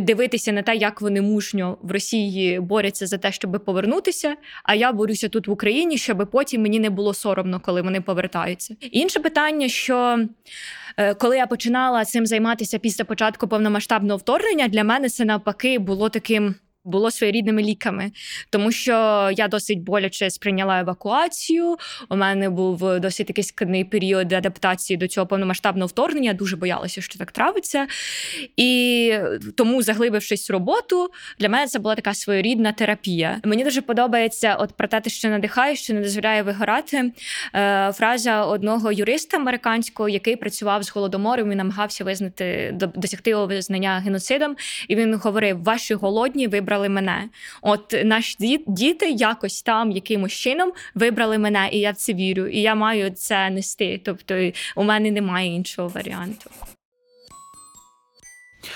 дивитися 0.01 0.51
на 0.51 0.61
те, 0.61 0.75
як 0.75 1.01
вони 1.01 1.21
мужньо 1.21 1.77
в 1.81 1.91
Росії 1.91 2.59
борються 2.59 3.07
за 3.07 3.17
те, 3.17 3.31
щоб 3.31 3.61
повернутися. 3.65 4.35
А 4.63 4.75
я 4.75 4.91
борюся 4.91 5.29
тут 5.29 5.47
в 5.47 5.51
Україні, 5.51 5.97
щоб 5.97 6.27
потім 6.31 6.61
мені 6.61 6.79
не 6.79 6.89
було 6.89 7.13
соромно, 7.13 7.59
коли 7.59 7.81
вони 7.81 8.01
повертаються. 8.01 8.68
Інше 8.81 9.19
питання, 9.19 9.67
що 9.67 10.25
е, 10.97 11.13
коли 11.13 11.37
я 11.37 11.47
починала 11.47 12.05
цим 12.05 12.25
займатися 12.25 12.79
після 12.79 13.05
початку 13.05 13.47
повномасштабного 13.47 14.17
вторгнення, 14.17 14.67
для 14.67 14.83
мене 14.83 15.09
це 15.09 15.25
навпаки 15.25 15.79
було 15.79 16.09
таким 16.09 16.55
було 16.89 17.11
своєрідними 17.11 17.63
ліками, 17.63 18.11
тому 18.49 18.71
що 18.71 18.91
я 19.37 19.47
досить 19.47 19.79
боляче 19.79 20.29
сприйняла 20.29 20.79
евакуацію. 20.79 21.77
У 22.09 22.15
мене 22.15 22.49
був 22.49 22.99
досить 22.99 23.27
такий 23.27 23.43
складний 23.43 23.83
період 23.83 24.33
адаптації 24.33 24.97
до 24.97 25.07
цього 25.07 25.27
повномасштабного 25.27 25.87
вторгнення. 25.87 26.33
Дуже 26.33 26.55
боялася, 26.55 27.01
що 27.01 27.19
так 27.19 27.31
травиться. 27.31 27.87
І 28.57 29.13
тому, 29.57 29.81
заглибившись 29.81 30.49
в 30.49 30.53
роботу, 30.53 31.09
для 31.39 31.49
мене 31.49 31.67
це 31.67 31.79
була 31.79 31.95
така 31.95 32.13
своєрідна 32.13 32.71
терапія. 32.71 33.41
Мені 33.43 33.63
дуже 33.63 33.81
подобається, 33.81 34.55
от 34.55 34.73
про 34.73 34.87
те, 34.87 35.01
що 35.07 35.29
надихає, 35.29 35.75
що 35.75 35.93
не 35.93 36.01
дозволяє 36.01 36.43
вигорати. 36.43 37.11
Е, 37.55 37.91
фраза 37.93 38.45
одного 38.45 38.91
юриста 38.91 39.37
американського, 39.37 40.09
який 40.09 40.35
працював 40.35 40.83
з 40.83 40.89
голодомором 40.89 41.51
і 41.51 41.55
намагався 41.55 42.03
визнати 42.03 42.75
досягти 42.95 43.29
його 43.29 43.47
визнання 43.47 43.99
геноцидом. 43.99 44.55
І 44.87 44.95
він 44.95 45.15
говорив: 45.15 45.63
ваші 45.63 45.93
голодні 45.93 46.47
вибрали 46.47 46.78
вибрали 46.79 46.89
мене. 46.89 47.29
От 47.61 47.95
наші 48.05 48.63
діти 48.67 49.11
якось 49.11 49.61
там 49.61 49.91
якимось 49.91 50.33
чином 50.33 50.71
вибрали 50.95 51.37
мене, 51.37 51.69
і 51.71 51.79
я 51.79 51.91
в 51.91 51.95
це 51.95 52.13
вірю. 52.13 52.47
І 52.47 52.61
я 52.61 52.75
маю 52.75 53.11
це 53.11 53.49
нести. 53.49 54.01
Тобто 54.05 54.51
у 54.75 54.83
мене 54.83 55.11
немає 55.11 55.55
іншого 55.55 55.87
варіанту. 55.87 56.49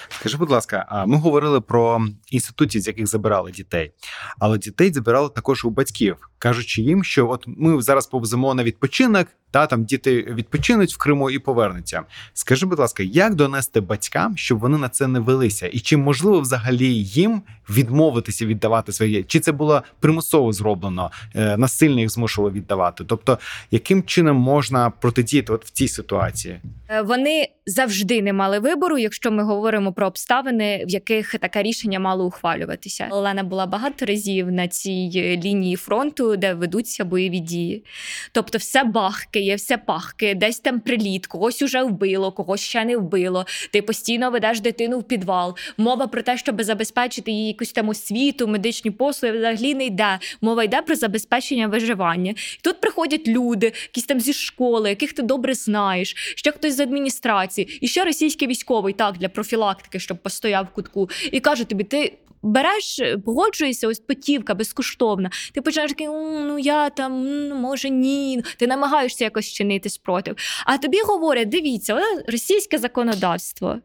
Скажи, 0.09 0.37
будь 0.37 0.49
ласка, 0.49 1.05
ми 1.07 1.17
говорили 1.17 1.61
про 1.61 2.01
інституції, 2.31 2.81
з 2.81 2.87
яких 2.87 3.07
забирали 3.07 3.51
дітей, 3.51 3.91
але 4.39 4.57
дітей 4.57 4.93
забирали 4.93 5.29
також 5.29 5.65
у 5.65 5.69
батьків, 5.69 6.29
кажучи 6.37 6.81
їм, 6.81 7.03
що 7.03 7.29
от 7.29 7.43
ми 7.47 7.81
зараз 7.81 8.07
повеземо 8.07 8.53
на 8.53 8.63
відпочинок, 8.63 9.27
та 9.53 9.67
там 9.67 9.83
діти 9.83 10.21
відпочинуть 10.21 10.93
в 10.93 10.97
Криму 10.97 11.29
і 11.29 11.39
повернуться. 11.39 12.01
Скажи, 12.33 12.65
будь 12.65 12.79
ласка, 12.79 13.03
як 13.03 13.35
донести 13.35 13.81
батькам, 13.81 14.37
щоб 14.37 14.59
вони 14.59 14.77
на 14.77 14.89
це 14.89 15.07
не 15.07 15.19
велися, 15.19 15.67
і 15.67 15.79
чи 15.79 15.97
можливо 15.97 16.39
взагалі 16.39 16.93
їм 16.95 17.41
відмовитися 17.69 18.45
віддавати 18.45 18.91
своє? 18.91 19.23
Чи 19.23 19.39
це 19.39 19.51
було 19.51 19.83
примусово 19.99 20.53
зроблено, 20.53 21.11
е, 21.35 21.57
насильно 21.57 21.99
їх 21.99 22.09
змушувало 22.09 22.53
віддавати? 22.53 23.03
Тобто, 23.07 23.39
яким 23.71 24.03
чином 24.03 24.37
можна 24.37 24.89
протидіяти 24.89 25.53
от 25.53 25.65
в 25.65 25.69
цій 25.69 25.87
ситуації? 25.87 26.59
Е, 26.89 27.01
вони 27.01 27.47
завжди 27.65 28.21
не 28.21 28.33
мали 28.33 28.59
вибору, 28.59 28.97
якщо 28.97 29.31
ми 29.31 29.43
говоримо 29.43 29.93
про 29.93 30.07
обставини, 30.07 30.85
в 30.87 30.89
яких 30.89 31.35
таке 31.35 31.63
рішення 31.63 31.99
мало 31.99 32.25
ухвалюватися. 32.25 33.07
Олена 33.11 33.43
була 33.43 33.65
багато 33.65 34.05
разів 34.05 34.51
на 34.51 34.67
цій 34.67 35.39
лінії 35.43 35.75
фронту 35.75 36.35
де 36.37 36.53
ведуться 36.53 37.05
бойові 37.05 37.39
дії. 37.39 37.83
Тобто, 38.31 38.57
все 38.57 38.83
бахкає, 38.83 39.42
все 39.55 39.77
пахкає, 39.77 40.35
десь 40.35 40.59
там 40.59 40.79
приліт, 40.79 41.27
когось 41.27 41.61
уже 41.61 41.83
вбило, 41.83 42.31
когось 42.31 42.61
ще 42.61 42.85
не 42.85 42.97
вбило. 42.97 43.45
Ти 43.71 43.81
постійно 43.81 44.31
ведеш 44.31 44.59
дитину 44.59 44.99
в 44.99 45.03
підвал. 45.03 45.57
Мова 45.77 46.07
про 46.07 46.21
те, 46.21 46.37
щоб 46.37 46.63
забезпечити 46.63 47.31
їй 47.31 47.47
якусь 47.47 47.71
там 47.71 47.89
освіту, 47.89 48.47
медичні 48.47 48.91
послуги 48.91 49.37
взагалі 49.37 49.75
не 49.75 49.85
йде. 49.85 50.19
Мова 50.41 50.63
йде 50.63 50.81
про 50.81 50.95
забезпечення 50.95 51.67
виживання. 51.67 52.31
І 52.31 52.59
тут 52.61 52.81
приходять 52.81 53.27
люди, 53.27 53.65
якісь 53.65 54.05
там 54.05 54.19
зі 54.19 54.33
школи, 54.33 54.89
яких 54.89 55.13
ти 55.13 55.21
добре 55.21 55.53
знаєш, 55.53 56.13
ще 56.35 56.51
хтось 56.51 56.75
з 56.75 56.79
адміністрації, 56.79 57.77
і 57.81 57.87
ще 57.87 58.05
російський 58.05 58.47
військовий 58.47 58.93
так 58.93 59.17
для 59.17 59.29
профілактики, 59.29 59.99
щоб 59.99 60.17
постояв 60.17 60.65
в 60.65 60.75
кутку, 60.75 61.09
і 61.31 61.39
каже 61.39 61.63
тобі, 61.63 61.83
ти. 61.83 62.13
Береш, 62.43 63.01
погоджуєшся, 63.25 63.87
ось 63.87 63.99
потівка 63.99 64.55
безкоштовна. 64.55 65.29
Ти 65.53 65.61
починаєш 65.61 65.91
такий, 65.91 66.07
ну 66.07 66.59
я 66.59 66.89
там, 66.89 67.23
ну, 67.49 67.55
може, 67.55 67.89
ні. 67.89 68.43
Ти 68.57 68.67
намагаєшся 68.67 69.23
якось 69.23 69.47
чинити 69.47 69.89
спротив. 69.89 70.35
А 70.65 70.77
тобі 70.77 70.97
говорять: 71.05 71.49
дивіться, 71.49 72.01
російське 72.27 72.77
законодавство. 72.77 73.79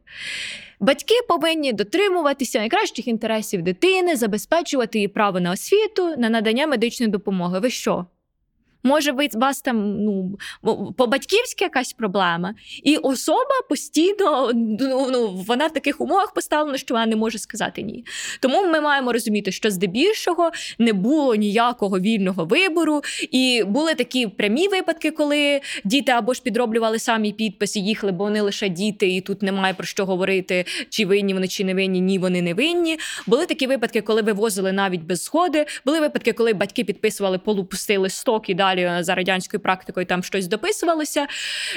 Батьки 0.80 1.14
повинні 1.28 1.72
дотримуватися 1.72 2.58
найкращих 2.58 3.08
інтересів 3.08 3.62
дитини, 3.62 4.16
забезпечувати 4.16 4.98
її 4.98 5.08
право 5.08 5.40
на 5.40 5.50
освіту, 5.50 6.16
на 6.16 6.30
надання 6.30 6.66
медичної 6.66 7.12
допомоги. 7.12 7.60
Ви 7.60 7.70
що? 7.70 8.06
Може, 8.82 9.12
ви 9.12 9.28
вас 9.34 9.62
там 9.62 10.04
ну 10.04 10.38
по-батьківськи 10.96 11.64
якась 11.64 11.92
проблема, 11.92 12.54
і 12.82 12.96
особа 12.96 13.62
постійно 13.68 14.50
ну, 14.54 15.08
ну, 15.12 15.28
вона 15.46 15.66
в 15.66 15.72
таких 15.72 16.00
умовах 16.00 16.34
поставлена, 16.34 16.78
що 16.78 16.94
вона 16.94 17.06
не 17.06 17.16
може 17.16 17.38
сказати 17.38 17.82
ні. 17.82 18.04
Тому 18.40 18.62
ми 18.62 18.80
маємо 18.80 19.12
розуміти, 19.12 19.52
що 19.52 19.70
здебільшого 19.70 20.50
не 20.78 20.92
було 20.92 21.34
ніякого 21.34 21.98
вільного 21.98 22.44
вибору, 22.44 23.02
і 23.30 23.64
були 23.66 23.94
такі 23.94 24.26
прямі 24.26 24.68
випадки, 24.68 25.10
коли 25.10 25.60
діти 25.84 26.12
або 26.12 26.34
ж 26.34 26.42
підроблювали 26.42 26.98
самі 26.98 27.32
підписи, 27.32 27.78
їхали, 27.80 28.12
бо 28.12 28.24
вони 28.24 28.40
лише 28.40 28.68
діти, 28.68 29.08
і 29.08 29.20
тут 29.20 29.42
немає 29.42 29.74
про 29.74 29.86
що 29.86 30.06
говорити, 30.06 30.64
чи 30.90 31.06
винні 31.06 31.34
вони, 31.34 31.48
чи 31.48 31.64
не 31.64 31.74
винні, 31.74 32.00
ні, 32.00 32.18
вони 32.18 32.42
не 32.42 32.54
винні. 32.54 32.98
Були 33.26 33.46
такі 33.46 33.66
випадки, 33.66 34.00
коли 34.00 34.22
вивозили 34.22 34.72
навіть 34.72 35.02
без 35.02 35.24
згоди. 35.24 35.66
Були 35.86 36.00
випадки, 36.00 36.32
коли 36.32 36.52
батьки 36.52 36.84
підписували 36.84 37.38
полупустий 37.38 37.96
листок 37.96 38.48
і 38.48 38.54
далі 38.54 38.67
далі 38.74 39.02
за 39.02 39.14
радянською 39.14 39.60
практикою 39.60 40.06
там 40.06 40.22
щось 40.22 40.46
дописувалося. 40.46 41.26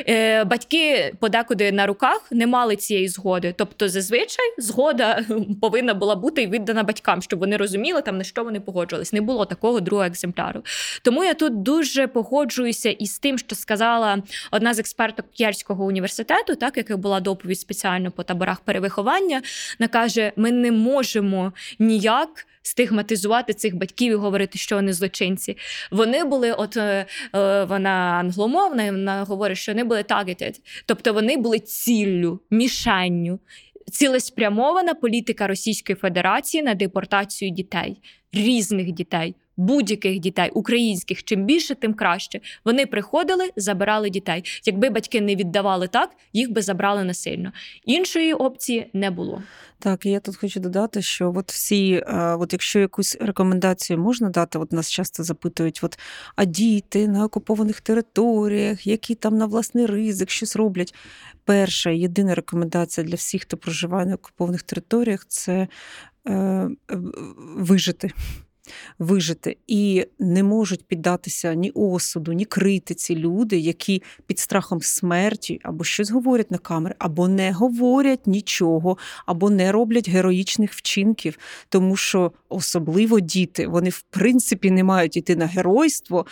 Е, 0.10 0.44
Батьки 0.44 1.14
подекуди 1.20 1.72
на 1.72 1.86
руках 1.86 2.28
не 2.32 2.48
мали 2.48 2.76
цієї 2.76 3.08
згоди. 3.08 3.54
Тобто, 3.58 3.90
зазвичай 3.90 4.54
згода 4.58 5.26
повинна 5.62 5.94
була 5.94 6.16
бути 6.16 6.48
віддана 6.48 6.84
батькам, 6.84 7.22
щоб 7.22 7.40
вони 7.40 7.58
розуміли, 7.58 8.02
там 8.02 8.18
на 8.18 8.24
що 8.24 8.44
вони 8.44 8.60
погоджувались. 8.60 9.14
Не 9.14 9.22
було 9.22 9.46
такого 9.46 9.80
другого 9.80 10.08
екземпляру. 10.08 10.64
Тому 11.02 11.24
я 11.24 11.34
тут 11.34 11.62
дуже 11.62 12.08
погоджуюся 12.08 12.90
із 12.90 13.20
тим, 13.20 13.38
що 13.38 13.56
сказала 13.56 14.24
одна 14.52 14.74
з 14.74 14.80
експерток 14.80 15.26
К'єрського 15.32 15.86
університету, 15.86 16.56
так 16.56 16.78
яка 16.78 16.98
була 16.98 17.20
доповідь 17.20 17.60
спеціально 17.60 18.12
по 18.12 18.24
таборах 18.24 18.60
перевиховання. 18.60 19.42
Вона 19.80 19.88
каже: 19.88 20.32
ми 20.36 20.52
не 20.52 20.72
можемо 20.72 21.54
ніяк 21.80 22.46
стигматизувати 22.62 23.54
цих 23.54 23.76
батьків 23.76 24.12
і 24.12 24.16
говорити, 24.16 24.58
що 24.58 24.76
вони 24.76 24.94
злочинці. 24.94 25.58
Вони 25.92 26.24
були, 26.24 26.52
от 26.52 26.78
е, 26.78 27.06
е, 27.36 27.64
вона 27.64 27.90
англомовна, 27.90 28.92
вона 28.92 29.24
говорить, 29.24 29.58
що 29.58 29.72
вони 29.72 29.84
були 29.84 30.02
targeted, 30.02 30.60
тобто 30.86 31.14
вони 31.14 31.38
були 31.38 31.60
ціллю, 31.60 32.40
мішанню. 32.52 33.40
Цілеспрямована 33.92 34.94
політика 34.94 35.48
Російської 35.48 35.96
Федерації 35.96 36.64
на 36.64 36.74
депортацію 36.74 37.52
дітей, 37.52 37.98
різних 38.34 38.92
дітей, 38.92 39.36
будь-яких 39.62 40.20
дітей, 40.20 40.50
українських. 40.54 41.24
Чим 41.24 41.46
більше, 41.46 41.76
тим 41.76 41.94
краще. 41.94 42.40
Вони 42.66 42.86
приходили, 42.86 43.50
забирали 43.56 44.10
дітей. 44.10 44.44
Якби 44.66 44.90
батьки 44.90 45.22
не 45.22 45.36
віддавали 45.36 45.88
так, 45.88 46.10
їх 46.34 46.52
би 46.52 46.62
забрали 46.62 47.04
насильно. 47.04 47.52
Іншої 47.86 48.34
опції 48.34 48.90
не 48.94 49.12
було. 49.12 49.44
Так, 49.80 50.06
я 50.06 50.20
тут 50.20 50.36
хочу 50.36 50.60
додати, 50.60 51.02
що 51.02 51.34
от 51.36 51.52
всі, 51.52 52.04
е, 52.08 52.36
от 52.40 52.54
якщо 52.54 52.80
якусь 52.80 53.18
рекомендацію 53.20 54.00
можна 54.00 54.30
дати, 54.30 54.60
от 54.60 54.72
нас 54.72 54.92
часто 54.92 55.24
запитують: 55.24 55.80
от 55.84 56.00
а 56.36 56.46
діти 56.46 57.08
на 57.08 57.26
окупованих 57.26 57.82
територіях, 57.82 58.88
які 58.88 59.16
там 59.16 59.38
на 59.38 59.46
власний 59.46 59.86
ризик 59.86 60.30
щось 60.30 60.56
роблять. 60.56 60.96
Перша 61.46 61.90
єдина 61.90 62.36
рекомендація 62.36 63.08
для 63.08 63.16
всіх, 63.16 63.42
хто 63.42 63.58
проживає 63.58 64.06
на 64.06 64.16
окупованих 64.16 64.64
територіях, 64.64 65.26
це 65.28 65.68
е, 66.28 66.70
вижити 67.56 68.12
вижити, 69.00 69.58
і 69.68 70.06
не 70.20 70.44
можуть 70.44 70.86
піддатися 70.86 71.54
ні 71.54 71.72
осуду, 71.76 72.34
ні 72.34 72.46
критиці 72.46 73.16
люди, 73.16 73.58
які 73.58 74.04
під 74.28 74.40
страхом 74.40 74.82
смерті 74.82 75.60
або 75.64 75.84
щось 75.84 76.12
говорять 76.12 76.52
на 76.52 76.58
камери, 76.58 76.96
або 77.00 77.28
не 77.28 77.52
говорять 77.52 78.28
нічого, 78.28 78.98
або 79.26 79.50
не 79.50 79.72
роблять 79.72 80.10
героїчних 80.10 80.74
вчинків, 80.74 81.38
тому 81.70 81.96
що 81.96 82.32
особливо 82.50 83.20
діти 83.20 83.68
вони 83.68 83.90
в 83.90 84.02
принципі 84.02 84.72
не 84.72 84.84
мають 84.84 85.18
йти 85.18 85.36
на 85.36 85.46
геройство 85.46 86.26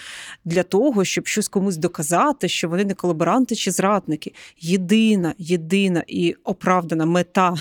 для 0.45 0.63
того, 0.63 1.05
щоб 1.05 1.27
щось 1.27 1.47
комусь 1.47 1.77
доказати, 1.77 2.47
що 2.49 2.69
вони 2.69 2.85
не 2.85 2.93
колаборанти 2.93 3.55
чи 3.55 3.71
зрадники. 3.71 4.33
Єдина, 4.59 5.33
єдина 5.37 6.03
і 6.07 6.35
оправдана 6.43 7.05
мета 7.05 7.55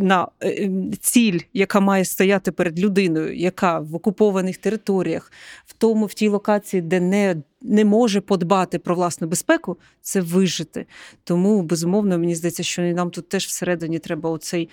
на 0.00 0.28
е, 0.40 0.64
ем, 0.64 0.92
ціль, 1.00 1.38
яка 1.52 1.80
має 1.80 2.04
стояти 2.04 2.52
перед 2.52 2.80
людиною, 2.80 3.36
яка 3.36 3.78
в 3.78 3.94
окупованих 3.94 4.56
територіях, 4.56 5.32
в 5.66 5.72
тому 5.72 6.06
в 6.06 6.14
тій 6.14 6.28
локації, 6.28 6.82
де 6.82 7.00
не 7.00 7.36
не 7.62 7.84
може 7.84 8.20
подбати 8.20 8.78
про 8.78 8.94
власну 8.94 9.26
безпеку, 9.26 9.78
це 10.00 10.20
вижити. 10.20 10.86
Тому 11.24 11.62
безумовно 11.62 12.18
мені 12.18 12.34
здається, 12.34 12.62
що 12.62 12.82
нам 12.82 13.10
тут 13.10 13.28
теж 13.28 13.46
всередині 13.46 13.98
треба 13.98 14.30
оцей. 14.30 14.68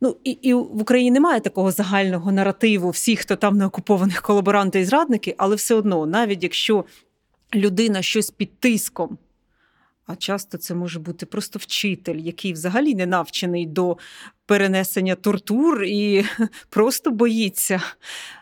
Ну 0.00 0.16
і 0.24 0.30
і 0.30 0.54
в 0.54 0.80
Україні 0.80 1.10
немає 1.10 1.40
такого 1.40 1.72
загального 1.72 2.32
наративу 2.32 2.90
всіх, 2.90 3.20
хто 3.20 3.36
там 3.36 3.56
на 3.56 3.66
окупованих 3.66 4.22
колаборанти 4.22 4.80
і 4.80 4.84
зрадники, 4.84 5.34
але 5.38 5.56
все 5.56 5.74
одно, 5.74 6.06
навіть 6.06 6.42
якщо 6.42 6.84
людина 7.54 8.02
щось 8.02 8.30
під 8.30 8.60
тиском. 8.60 9.18
А 10.06 10.16
часто 10.16 10.58
це 10.58 10.74
може 10.74 10.98
бути 10.98 11.26
просто 11.26 11.58
вчитель, 11.58 12.16
який 12.16 12.52
взагалі 12.52 12.94
не 12.94 13.06
навчений 13.06 13.66
до 13.66 13.96
перенесення 14.48 15.14
тортур 15.14 15.84
і 15.84 16.24
просто 16.70 17.10
боїться, 17.10 17.82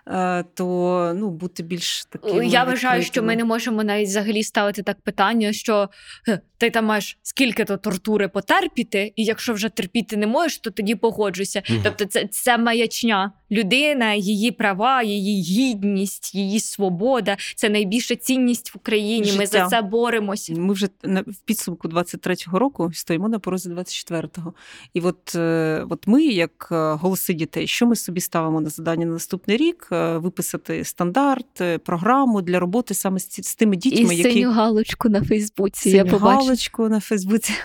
е, 0.07 0.45
то 0.55 1.12
ну, 1.16 1.31
бути 1.31 1.62
більш 1.62 2.05
таким. 2.05 2.42
Я 2.42 2.64
вважаю, 2.64 3.03
що 3.03 3.23
ми 3.23 3.37
не 3.37 3.45
можемо 3.45 3.85
навіть 3.85 4.09
взагалі 4.09 4.42
ставити 4.42 4.83
так 4.83 5.01
питання, 5.01 5.53
що 5.53 5.88
ти 6.59 6.71
там 6.71 6.85
маєш 6.85 7.19
скільки 7.23 7.64
то 7.64 7.77
тортури 7.77 8.29
потерпіти, 8.29 9.12
і 9.16 9.25
якщо 9.25 9.53
вже 9.53 9.69
терпіти 9.69 10.16
не 10.16 10.27
можеш, 10.27 10.59
то 10.59 10.71
тоді 10.71 10.95
погоджуйся. 10.95 11.62
Угу. 11.71 11.79
Тобто, 11.85 12.05
це 12.05 12.27
це 12.27 12.59
маячня. 12.59 13.33
Людина, 13.51 14.14
її 14.14 14.51
права, 14.51 15.03
її 15.03 15.42
гідність, 15.42 16.35
її 16.35 16.61
свобода 16.61 17.37
це 17.57 17.69
найбільша 17.69 18.16
цінність 18.16 18.75
в 18.75 18.79
Україні. 18.79 19.25
Життя. 19.25 19.38
Ми 19.38 19.47
за 19.47 19.66
це 19.66 19.83
боремося. 19.83 20.55
Ми 20.55 20.75
вже 20.75 20.88
в 21.05 21.37
підсумку 21.45 21.88
23-го 21.88 22.59
року 22.59 22.90
стоїмо 22.95 23.29
на 23.29 23.38
порозі 23.38 23.71
24-го. 23.71 24.55
І 24.95 25.01
от, 25.01 25.35
е, 25.35 25.85
от 25.97 26.07
ми, 26.07 26.25
як 26.25 26.69
е, 26.73 26.93
голоси 26.93 27.35
дітей, 27.35 27.67
що 27.67 27.87
ми 27.87 27.97
собі 27.97 28.21
ставимо 28.21 28.61
на 28.61 28.71
завдання 28.71 29.07
на 29.07 29.13
наступний 29.13 29.57
рік? 29.57 29.89
Е, 29.93 30.19
виписати 30.19 30.85
стандарт, 30.85 31.63
програму 31.85 32.43
для 32.43 32.61
роботи 32.61 32.95
саме 32.95 33.19
з, 33.19 33.29
з 33.43 33.55
тими 33.55 33.77
дітьми, 33.77 34.15
І 34.15 34.19
які... 34.19 34.33
синю 34.33 34.51
галочку 34.51 35.09
на 35.09 35.25
Фейсбуці. 35.25 35.91
Синю 35.91 35.97
я 35.97 36.05
побачу. 36.05 36.27
галочку 36.27 36.89
на 36.89 37.01
Фейсбуці. 37.01 37.53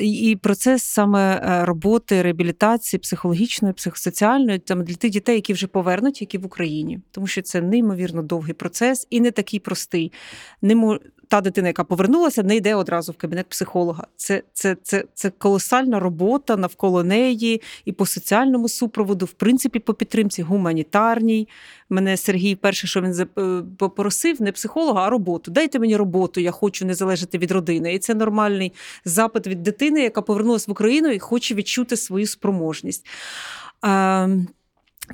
І 0.00 0.38
процес 0.42 0.82
саме 0.82 1.40
роботи, 1.64 2.22
реабілітації, 2.22 3.00
психологічної, 3.00 3.74
психосоціальної, 3.74 4.58
там 4.58 4.84
для 4.84 4.94
тих 4.94 5.10
дітей, 5.10 5.34
які 5.34 5.52
вже 5.52 5.66
повернуті, 5.66 6.24
які 6.24 6.38
в 6.38 6.46
Україні, 6.46 7.00
тому 7.10 7.26
що 7.26 7.42
це 7.42 7.60
неймовірно 7.60 8.22
довгий 8.22 8.54
процес 8.54 9.06
і 9.10 9.20
не 9.20 9.30
такий 9.30 9.60
простий. 9.60 10.12
Не 10.62 10.74
мож 10.74 10.98
та 11.30 11.40
дитина, 11.40 11.68
яка 11.68 11.84
повернулася, 11.84 12.42
не 12.42 12.56
йде 12.56 12.74
одразу 12.74 13.12
в 13.12 13.16
кабінет 13.16 13.46
психолога. 13.48 14.06
Це 14.16 14.42
це, 14.52 14.76
це, 14.82 15.04
це 15.14 15.30
колосальна 15.30 16.00
робота 16.00 16.56
навколо 16.56 17.04
неї 17.04 17.62
і 17.84 17.92
по 17.92 18.06
соціальному 18.06 18.68
супроводу, 18.68 19.26
в 19.26 19.32
принципі, 19.32 19.78
по 19.78 19.94
підтримці 19.94 20.42
гуманітарній. 20.42 21.48
Мене 21.90 22.16
Сергій, 22.16 22.54
перше, 22.54 22.86
що 22.86 23.00
він 23.00 23.26
е, 23.38 23.62
попросив, 23.78 24.42
не 24.42 24.52
психолога, 24.52 25.06
а 25.06 25.10
роботу. 25.10 25.50
Дайте 25.50 25.78
мені 25.78 25.96
роботу, 25.96 26.40
я 26.40 26.50
хочу 26.50 26.86
не 26.86 26.94
залежати 26.94 27.38
від 27.38 27.50
родини. 27.50 27.94
І 27.94 27.98
це 27.98 28.14
нормальний 28.14 28.72
запит 29.04 29.46
від 29.46 29.62
дитини, 29.62 30.00
яка 30.02 30.22
повернулася 30.22 30.64
в 30.68 30.72
Україну 30.72 31.08
і 31.08 31.18
хоче 31.18 31.54
відчути 31.54 31.96
свою 31.96 32.26
спроможність. 32.26 33.06
Ем, 33.82 34.48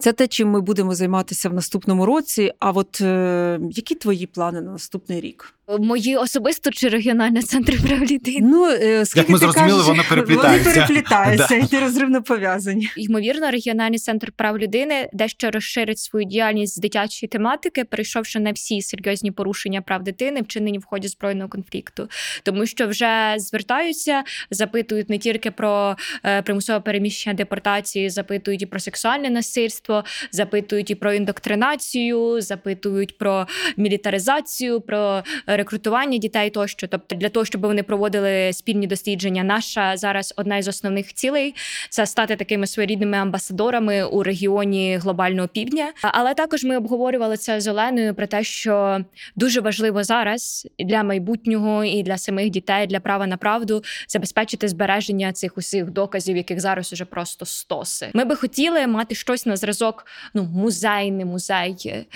це 0.00 0.12
те, 0.12 0.26
чим 0.26 0.50
ми 0.50 0.60
будемо 0.60 0.94
займатися 0.94 1.48
в 1.48 1.54
наступному 1.54 2.06
році. 2.06 2.52
А 2.58 2.70
от 2.70 3.00
е, 3.00 3.60
які 3.70 3.94
твої 3.94 4.26
плани 4.26 4.60
на 4.60 4.72
наступний 4.72 5.20
рік? 5.20 5.55
Мої 5.68 6.16
особисто 6.16 6.70
чи 6.70 6.88
регіональний 6.88 7.42
центр 7.42 7.82
прав 7.86 8.00
людини? 8.00 8.38
Ну, 8.42 8.66
е, 8.66 9.04
скільки 9.06 9.20
Як 9.20 9.28
ми 9.28 9.38
зрозуміли, 9.38 9.70
кажеш, 9.70 9.86
вони 9.86 10.02
переплітаються. 10.08 10.70
Вони 10.70 10.86
переплітаються 10.86 11.54
і 11.56 11.66
нерозривно 11.72 12.22
пов'язані. 12.22 12.90
Ймовірно, 12.96 13.50
регіональний 13.50 13.98
центр 13.98 14.32
прав 14.32 14.58
людини 14.58 15.08
дещо 15.12 15.50
розширить 15.50 15.98
свою 15.98 16.26
діяльність 16.26 16.74
з 16.74 16.76
дитячої 16.76 17.28
тематики, 17.28 17.84
перейшовши 17.84 18.40
на 18.40 18.52
всі 18.52 18.82
серйозні 18.82 19.30
порушення 19.30 19.82
прав 19.82 20.02
дитини, 20.02 20.42
вчинені 20.42 20.78
в 20.78 20.84
ході 20.84 21.08
збройного 21.08 21.48
конфлікту, 21.48 22.08
тому 22.42 22.66
що 22.66 22.86
вже 22.86 23.34
звертаються, 23.38 24.22
запитують 24.50 25.10
не 25.10 25.18
тільки 25.18 25.50
про 25.50 25.96
е, 26.24 26.42
примусове 26.42 26.80
переміщення 26.80 27.34
депортації, 27.34 28.10
запитують 28.10 28.62
і 28.62 28.66
про 28.66 28.80
сексуальне 28.80 29.30
насильство, 29.30 30.04
запитують 30.32 30.90
і 30.90 30.94
про 30.94 31.12
індоктринацію, 31.12 32.40
запитують 32.40 33.18
про 33.18 33.46
мілітаризацію, 33.76 34.80
про 34.80 35.22
рекрутування 35.56 36.18
дітей 36.18 36.50
тощо. 36.50 36.86
Тобто, 36.86 37.16
для 37.16 37.28
того, 37.28 37.46
щоб 37.46 37.60
вони 37.60 37.82
проводили 37.82 38.52
спільні 38.52 38.86
дослідження, 38.86 39.42
наша 39.42 39.96
зараз 39.96 40.34
одна 40.36 40.56
із 40.56 40.68
основних 40.68 41.14
цілей 41.14 41.54
це 41.90 42.06
стати 42.06 42.36
такими 42.36 42.66
своєрідними 42.66 43.16
амбасадорами 43.16 44.04
у 44.04 44.22
регіоні 44.22 44.96
глобального 44.96 45.48
півдня. 45.48 45.92
Але 46.02 46.34
також 46.34 46.64
ми 46.64 46.76
обговорювали 46.76 47.36
це 47.36 47.60
з 47.60 47.68
Оленою 47.68 48.14
про 48.14 48.26
те, 48.26 48.44
що 48.44 49.04
дуже 49.36 49.60
важливо 49.60 50.04
зараз 50.04 50.68
для 50.78 51.02
майбутнього 51.02 51.84
і 51.84 52.02
для 52.02 52.18
самих 52.18 52.50
дітей, 52.50 52.86
для 52.86 53.00
права 53.00 53.26
на 53.26 53.36
правду 53.36 53.84
забезпечити 54.08 54.68
збереження 54.68 55.32
цих 55.32 55.58
усіх 55.58 55.90
доказів, 55.90 56.36
яких 56.36 56.60
зараз 56.60 56.92
уже 56.92 57.04
просто 57.04 57.46
стоси. 57.46 58.08
Ми 58.14 58.24
би 58.24 58.36
хотіли 58.36 58.86
мати 58.86 59.14
щось 59.14 59.46
на 59.46 59.56
зразок, 59.56 60.06
ну 60.34 60.42
музей, 60.44 61.10
не 61.10 61.24
музей, 61.24 62.06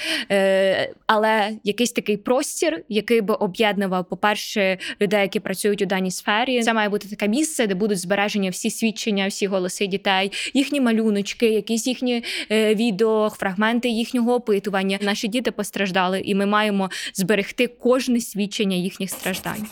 але 1.06 1.50
якийсь 1.64 1.92
такий 1.92 2.16
простір, 2.16 2.84
який 2.88 3.20
би 3.20 3.29
об'єднував, 3.34 4.08
по-перше, 4.08 4.78
людей, 5.00 5.22
які 5.22 5.40
працюють 5.40 5.82
у 5.82 5.86
даній 5.86 6.10
сфері. 6.10 6.62
Це 6.62 6.74
має 6.74 6.88
бути 6.88 7.08
таке 7.08 7.28
місце, 7.28 7.66
де 7.66 7.74
будуть 7.74 7.98
збережені 7.98 8.50
всі 8.50 8.70
свідчення, 8.70 9.28
всі 9.28 9.46
голоси 9.46 9.86
дітей, 9.86 10.32
їхні 10.54 10.80
малюночки, 10.80 11.46
якісь 11.46 11.86
їхні 11.86 12.24
е, 12.50 12.74
відео, 12.74 13.30
фрагменти 13.30 13.88
їхнього 13.88 14.34
опитування. 14.34 14.98
Наші 15.02 15.28
діти 15.28 15.50
постраждали, 15.50 16.20
і 16.20 16.34
ми 16.34 16.46
маємо 16.46 16.90
зберегти 17.14 17.66
кожне 17.66 18.20
свідчення 18.20 18.76
їхніх 18.76 19.10
страждань. 19.10 19.66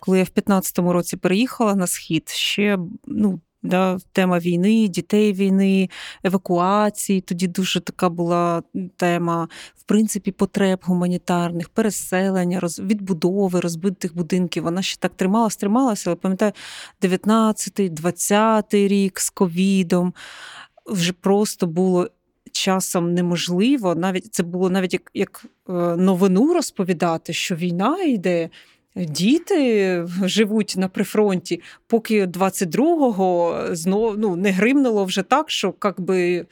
Коли 0.00 0.18
я 0.18 0.24
в 0.24 0.28
15-му 0.28 0.92
році 0.92 1.16
переїхала 1.16 1.74
на 1.74 1.86
схід, 1.86 2.28
ще 2.28 2.78
ну. 3.06 3.40
Да, 3.62 3.98
тема 4.12 4.38
війни, 4.38 4.88
дітей 4.88 5.32
війни, 5.32 5.88
евакуації. 6.24 7.20
Тоді 7.20 7.46
дуже 7.46 7.80
така 7.80 8.08
була 8.08 8.62
тема, 8.96 9.48
в 9.76 9.82
принципі, 9.82 10.32
потреб 10.32 10.78
гуманітарних, 10.82 11.68
переселення, 11.68 12.60
роз... 12.60 12.80
відбудови 12.80 13.60
розбитих 13.60 14.16
будинків. 14.16 14.64
Вона 14.64 14.82
ще 14.82 14.98
так 14.98 15.12
трималась, 15.16 15.56
трималася, 15.56 16.10
але 16.10 16.16
пам'ятаю, 16.16 16.52
19-й, 17.02 17.90
20-й 17.90 18.88
рік 18.88 19.20
з 19.20 19.30
ковідом 19.30 20.14
вже 20.86 21.12
просто 21.12 21.66
було 21.66 22.08
часом 22.52 23.14
неможливо. 23.14 23.94
Навіть 23.94 24.34
це 24.34 24.42
було 24.42 24.70
навіть 24.70 24.92
як, 24.92 25.10
як 25.14 25.44
е, 25.68 25.72
новину 25.96 26.54
розповідати, 26.54 27.32
що 27.32 27.54
війна 27.54 28.02
йде. 28.02 28.50
Діти 28.96 30.06
живуть 30.24 30.74
на 30.76 30.88
прифронті, 30.88 31.62
поки 31.86 32.26
22-го 32.26 33.60
знов 33.70 34.18
ну, 34.18 34.36
не 34.36 34.50
гримнуло 34.50 35.04
вже 35.04 35.22
так, 35.22 35.50
що 35.50 35.74
як 35.84 36.00
би 36.00 36.46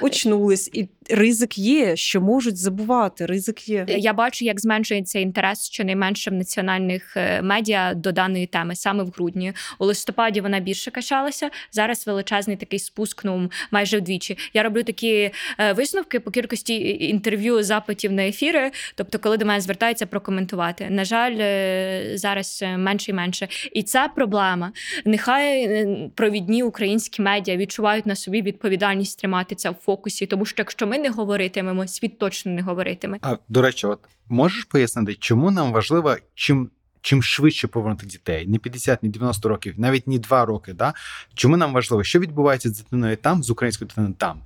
очнулись, 0.00 0.70
і 0.72 0.88
ризик 1.10 1.58
є, 1.58 1.96
що 1.96 2.20
можуть 2.20 2.56
забувати. 2.56 3.26
Ризик 3.26 3.68
є. 3.68 3.86
Я 3.88 4.12
бачу, 4.12 4.44
як 4.44 4.60
зменшується 4.60 5.18
інтерес 5.18 5.70
щонайменше 5.70 6.30
в 6.30 6.34
національних 6.34 7.16
е, 7.16 7.42
медіа 7.42 7.94
до 7.94 8.12
даної 8.12 8.46
теми 8.46 8.76
саме 8.76 9.04
в 9.04 9.08
грудні. 9.08 9.52
У 9.78 9.84
листопаді 9.84 10.40
вона 10.40 10.60
більше 10.60 10.90
качалася. 10.90 11.50
Зараз 11.72 12.06
величезний 12.06 12.56
такий 12.56 12.78
спуск, 12.78 13.24
ну 13.24 13.50
майже 13.70 13.98
вдвічі. 13.98 14.38
Я 14.54 14.62
роблю 14.62 14.82
такі 14.82 15.30
е, 15.58 15.72
висновки 15.72 16.20
по 16.20 16.30
кількості 16.30 16.98
інтерв'ю, 17.08 17.62
запитів 17.62 18.12
на 18.12 18.26
ефіри. 18.26 18.70
Тобто, 18.94 19.18
коли 19.18 19.36
до 19.36 19.46
мене 19.46 19.60
звертаються 19.60 20.06
прокоментувати. 20.06 20.90
На 20.90 21.04
жаль, 21.04 21.36
е, 21.38 22.12
зараз 22.14 22.64
менше 22.76 23.10
і 23.10 23.14
менше. 23.14 23.48
І 23.72 23.82
це 23.82 24.10
проблема. 24.16 24.72
Нехай 25.04 25.86
провідні 26.14 26.62
українські 26.62 27.22
медіа 27.22 27.56
відчувають 27.56 28.06
на 28.06 28.16
собі 28.16 28.42
відповідальність 28.42 29.20
тримати 29.20 29.54
це 29.54 29.70
в 29.70 29.74
фокусі, 29.84 30.26
тому 30.26 30.46
що 30.46 30.54
якщо 30.58 30.86
ми 30.86 30.98
не 30.98 31.10
говоритимемо, 31.10 31.86
світ 31.86 32.18
точно 32.18 32.52
не 32.52 32.62
говоритиме. 32.62 33.18
А 33.22 33.36
до 33.48 33.62
речі, 33.62 33.86
от 33.86 34.00
можеш 34.28 34.64
пояснити, 34.64 35.14
чому 35.14 35.50
нам 35.50 35.72
важливо 35.72 36.16
чим. 36.34 36.70
Чим 37.00 37.22
швидше 37.22 37.68
повернути 37.68 38.06
дітей, 38.06 38.46
не 38.46 38.58
50, 38.58 39.02
не 39.02 39.08
90 39.08 39.48
років, 39.48 39.74
навіть 39.76 40.06
не 40.06 40.18
2 40.18 40.44
роки. 40.44 40.72
Да? 40.72 40.94
Чому 41.34 41.56
нам 41.56 41.72
важливо, 41.72 42.04
що 42.04 42.18
відбувається 42.18 42.68
з 42.68 42.78
дитиною 42.78 43.16
там, 43.16 43.42
з 43.42 43.50
українською 43.50 43.88
дитиною 43.88 44.14
там 44.18 44.42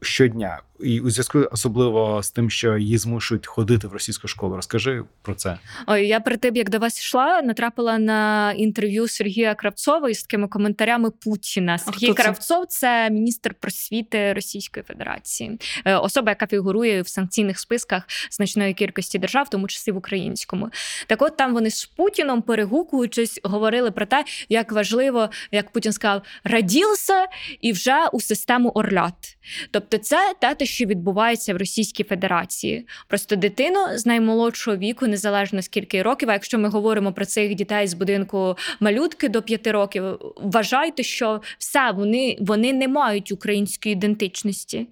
щодня, 0.00 0.62
і 0.84 1.00
у 1.00 1.10
зв'язку 1.10 1.48
особливо 1.52 2.22
з 2.22 2.30
тим, 2.30 2.50
що 2.50 2.78
її 2.78 2.98
змушують 2.98 3.46
ходити 3.46 3.86
в 3.86 3.92
російську 3.92 4.28
школу. 4.28 4.56
Розкажи 4.56 5.04
про 5.22 5.34
це. 5.34 5.58
Ой, 5.86 6.06
я 6.06 6.20
перед 6.20 6.40
тим, 6.40 6.56
як 6.56 6.70
до 6.70 6.78
вас 6.78 6.98
йшла, 6.98 7.42
натрапила 7.42 7.98
на 7.98 8.52
інтерв'ю 8.52 9.08
Сергія 9.08 9.54
Кравцова 9.54 10.10
із 10.10 10.22
такими 10.22 10.48
коментарями 10.48 11.10
Путіна. 11.10 11.78
Сергій 11.78 12.06
хто 12.06 12.14
це? 12.14 12.22
Кравцов 12.22 12.66
це 12.66 13.10
міністр 13.10 13.54
просвіти 13.54 14.32
Російської 14.32 14.84
Федерації, 14.84 15.58
Е, 15.84 15.96
особа, 15.96 16.30
яка 16.30 16.46
фігурує 16.46 17.02
в 17.02 17.08
санкційних 17.08 17.58
списках 17.58 18.02
значної 18.30 18.74
кількості 18.74 19.18
держав, 19.18 19.46
в 19.46 19.48
тому 19.48 19.68
числі 19.68 19.92
в 19.92 19.96
українському. 19.96 20.70
Так, 21.06 21.22
от 21.22 21.36
там 21.36 21.54
вони 21.54 21.70
з 21.70 21.84
Путіном, 21.84 22.42
перегукуючись, 22.42 23.40
говорили 23.42 23.90
про 23.90 24.06
те, 24.06 24.24
як 24.48 24.72
важливо, 24.72 25.30
як 25.50 25.70
Путін 25.70 25.92
сказав, 25.92 26.22
раділся 26.44 27.26
і 27.60 27.72
вже 27.72 28.06
у 28.12 28.20
систему 28.20 28.68
орлят. 28.68 29.36
Тобто, 29.70 29.98
це 29.98 30.34
те, 30.40 30.54
що 30.72 30.84
відбувається 30.84 31.54
в 31.54 31.56
Російській 31.56 32.04
Федерації. 32.04 32.86
Просто 33.08 33.36
дитину 33.36 33.78
з 33.94 34.06
наймолодшого 34.06 34.76
віку, 34.76 35.06
незалежно 35.06 35.62
скільки 35.62 36.02
років. 36.02 36.30
А 36.30 36.32
якщо 36.32 36.58
ми 36.58 36.68
говоримо 36.68 37.12
про 37.12 37.24
цих 37.24 37.54
дітей 37.54 37.86
з 37.86 37.94
будинку 37.94 38.56
малютки 38.80 39.28
до 39.28 39.42
5 39.42 39.66
років, 39.66 40.04
вважайте, 40.36 41.02
що 41.02 41.40
все 41.58 41.90
вони, 41.90 42.36
вони 42.40 42.72
не 42.72 42.88
мають 42.88 43.32
української 43.32 43.92
ідентичності. 43.92 44.86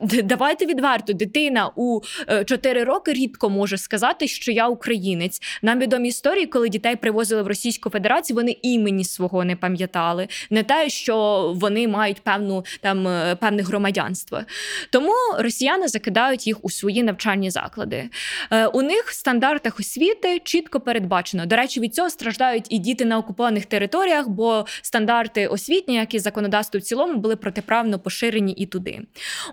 Давайте 0.00 0.66
відверто, 0.66 1.12
дитина 1.12 1.70
у 1.76 2.00
4 2.44 2.84
роки 2.84 3.12
рідко 3.12 3.50
може 3.50 3.78
сказати, 3.78 4.28
що 4.28 4.52
я 4.52 4.68
українець. 4.68 5.40
Нам 5.62 5.78
відомі 5.78 6.08
історії, 6.08 6.46
коли 6.46 6.68
дітей 6.68 6.96
привозили 6.96 7.42
в 7.42 7.46
Російську 7.46 7.90
Федерацію, 7.90 8.36
вони 8.36 8.56
імені 8.62 9.04
свого 9.04 9.44
не 9.44 9.56
пам'ятали, 9.56 10.28
не 10.50 10.62
те, 10.62 10.88
що 10.88 11.16
вони 11.56 11.88
мають 11.88 12.20
певну 12.20 12.64
там 12.80 13.08
е, 13.08 13.36
певне 13.40 13.62
громадянство. 13.62 14.40
Тому 14.90 15.12
росіяни 15.38 15.88
закидають 15.88 16.46
їх 16.46 16.64
у 16.64 16.70
свої 16.70 17.02
навчальні 17.02 17.50
заклади. 17.50 18.10
Е, 18.50 18.66
У 18.66 18.82
них 18.82 19.04
в 19.06 19.14
стандартах 19.14 19.80
освіти 19.80 20.40
чітко 20.44 20.80
передбачено. 20.80 21.46
До 21.46 21.56
речі, 21.56 21.80
від 21.80 21.94
цього 21.94 22.10
страждають 22.10 22.66
і 22.68 22.78
діти 22.78 23.04
на 23.04 23.18
окупованих 23.18 23.66
територіях, 23.66 24.28
бо 24.28 24.66
стандарти 24.82 25.46
освітні, 25.46 25.94
як 25.94 26.14
і 26.14 26.18
законодавство 26.18 26.80
в 26.80 26.82
цілому, 26.82 27.14
були 27.14 27.36
протиправно 27.36 27.98
поширені 27.98 28.52
і 28.52 28.66
туди. 28.66 29.00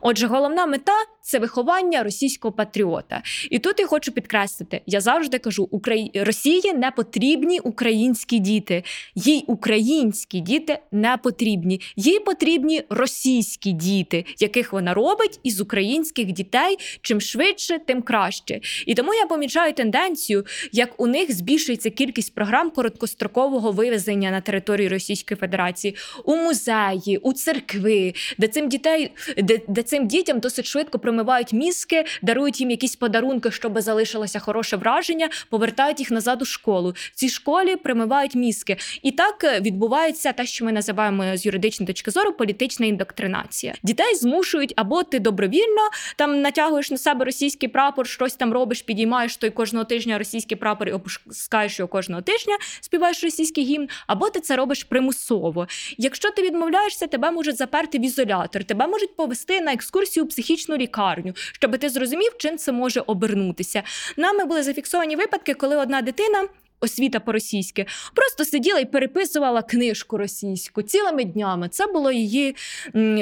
Отже, 0.02 0.28
головна 0.36 0.66
мета 0.66 1.06
це 1.22 1.40
виховання 1.40 2.04
російського 2.04 2.52
патріота. 2.52 3.22
І 3.52 3.60
тут 3.60 3.80
я 3.80 3.88
хочу 3.88 4.12
підкреслити: 4.12 4.82
я 4.86 5.02
завжди 5.02 5.40
кажу: 5.40 5.68
Украї... 5.72 6.12
Росії 6.16 6.74
не 6.74 6.92
потрібні 6.92 7.60
українські 7.60 8.40
діти. 8.40 8.84
Їй 9.16 9.44
українські 9.48 10.40
діти 10.40 10.80
не 10.92 11.18
потрібні. 11.18 11.82
Їй 11.96 12.20
потрібні 12.20 12.84
російські 12.90 13.72
діти, 13.72 14.26
яких 14.40 14.74
вона 14.74 14.94
робить 14.94 15.40
із 15.44 15.62
українських 15.62 16.32
дітей. 16.32 16.78
Чим 17.02 17.22
швидше, 17.22 17.80
тим 17.86 18.02
краще. 18.02 18.60
І 18.86 18.96
тому 18.96 19.14
я 19.14 19.26
помічаю 19.26 19.74
тенденцію, 19.74 20.46
як 20.72 21.02
у 21.02 21.08
них 21.08 21.36
збільшується 21.36 21.90
кількість 21.90 22.36
програм 22.36 22.72
короткострокового 22.72 23.72
вивезення 23.72 24.32
на 24.32 24.42
території 24.42 24.88
Російської 24.88 25.38
Федерації 25.38 25.96
у 26.26 26.36
музеї, 26.36 27.18
у 27.22 27.34
церкви, 27.34 28.14
де 28.38 28.48
цим 28.48 28.70
дітей, 28.70 29.12
де, 29.38 29.60
де 29.68 29.84
цим 29.84 30.08
дітям 30.08 30.25
досить 30.34 30.66
швидко 30.66 31.00
промивають 31.00 31.54
мізки, 31.54 32.06
дарують 32.22 32.60
їм 32.60 32.72
якісь 32.72 32.96
подарунки, 32.96 33.52
щоб 33.52 33.82
залишилося 33.82 34.40
хороше 34.40 34.78
враження, 34.78 35.30
повертають 35.50 36.00
їх 36.00 36.12
назад 36.12 36.42
у 36.42 36.46
школу. 36.46 36.92
В 36.92 37.16
цій 37.16 37.30
школі 37.30 37.76
примивають 37.76 38.36
мізки. 38.36 38.78
І 39.02 39.12
так 39.12 39.44
е, 39.44 39.60
відбувається 39.60 40.34
те, 40.34 40.46
що 40.46 40.66
ми 40.66 40.72
називаємо 40.72 41.38
з 41.38 41.46
юридичної 41.46 41.88
точки 41.88 42.12
зору 42.12 42.32
політична 42.32 42.86
індоктринація. 42.86 43.74
Дітей 43.84 44.16
змушують 44.16 44.74
або 44.76 45.04
ти 45.04 45.20
добровільно 45.20 45.82
там 46.16 46.42
натягуєш 46.42 46.92
на 46.92 46.98
себе 46.98 47.26
російський 47.26 47.70
прапор, 47.70 48.08
щось 48.08 48.36
там 48.36 48.54
робиш, 48.54 48.82
підіймаєш 48.82 49.38
той 49.38 49.50
кожного 49.50 49.86
тижня 49.86 50.18
російський 50.18 50.58
прапор 50.58 50.90
і 50.90 50.92
опускаєш 50.92 51.80
його 51.80 51.90
кожного 51.90 52.22
тижня, 52.22 52.58
співаєш 52.82 53.24
російський 53.24 53.64
гімн, 53.64 53.88
або 54.08 54.30
ти 54.30 54.40
це 54.40 54.56
робиш 54.56 54.84
примусово. 54.84 55.68
Якщо 55.98 56.32
ти 56.32 56.42
відмовляєшся, 56.42 57.08
тебе 57.08 57.32
можуть 57.32 57.58
заперти 57.58 58.00
в 58.00 58.06
ізолятор, 58.06 58.64
тебе 58.64 58.88
можуть 58.88 59.16
повести 59.16 59.62
на 59.62 59.74
екскурсію 59.74 60.15
екскурсію, 60.16 60.26
психічну 60.28 60.78
лікарню, 60.78 61.34
щоб 61.36 61.78
ти 61.78 61.90
зрозумів, 61.90 62.32
чим 62.38 62.58
це 62.58 62.72
може 62.72 63.02
обернутися. 63.02 63.84
Нами 64.18 64.46
були 64.46 64.64
зафіксовані 64.64 65.16
випадки, 65.16 65.54
коли 65.54 65.78
одна 65.78 66.02
дитина 66.02 66.48
освіта 66.80 67.20
по-російськи, 67.20 67.86
просто 68.16 68.46
сиділа 68.46 68.80
і 68.80 68.86
переписувала 68.86 69.62
книжку 69.62 70.18
російську 70.18 70.82
цілими 70.82 71.24
днями. 71.24 71.70
Це 71.70 71.88
було 71.88 72.12
її 72.12 72.56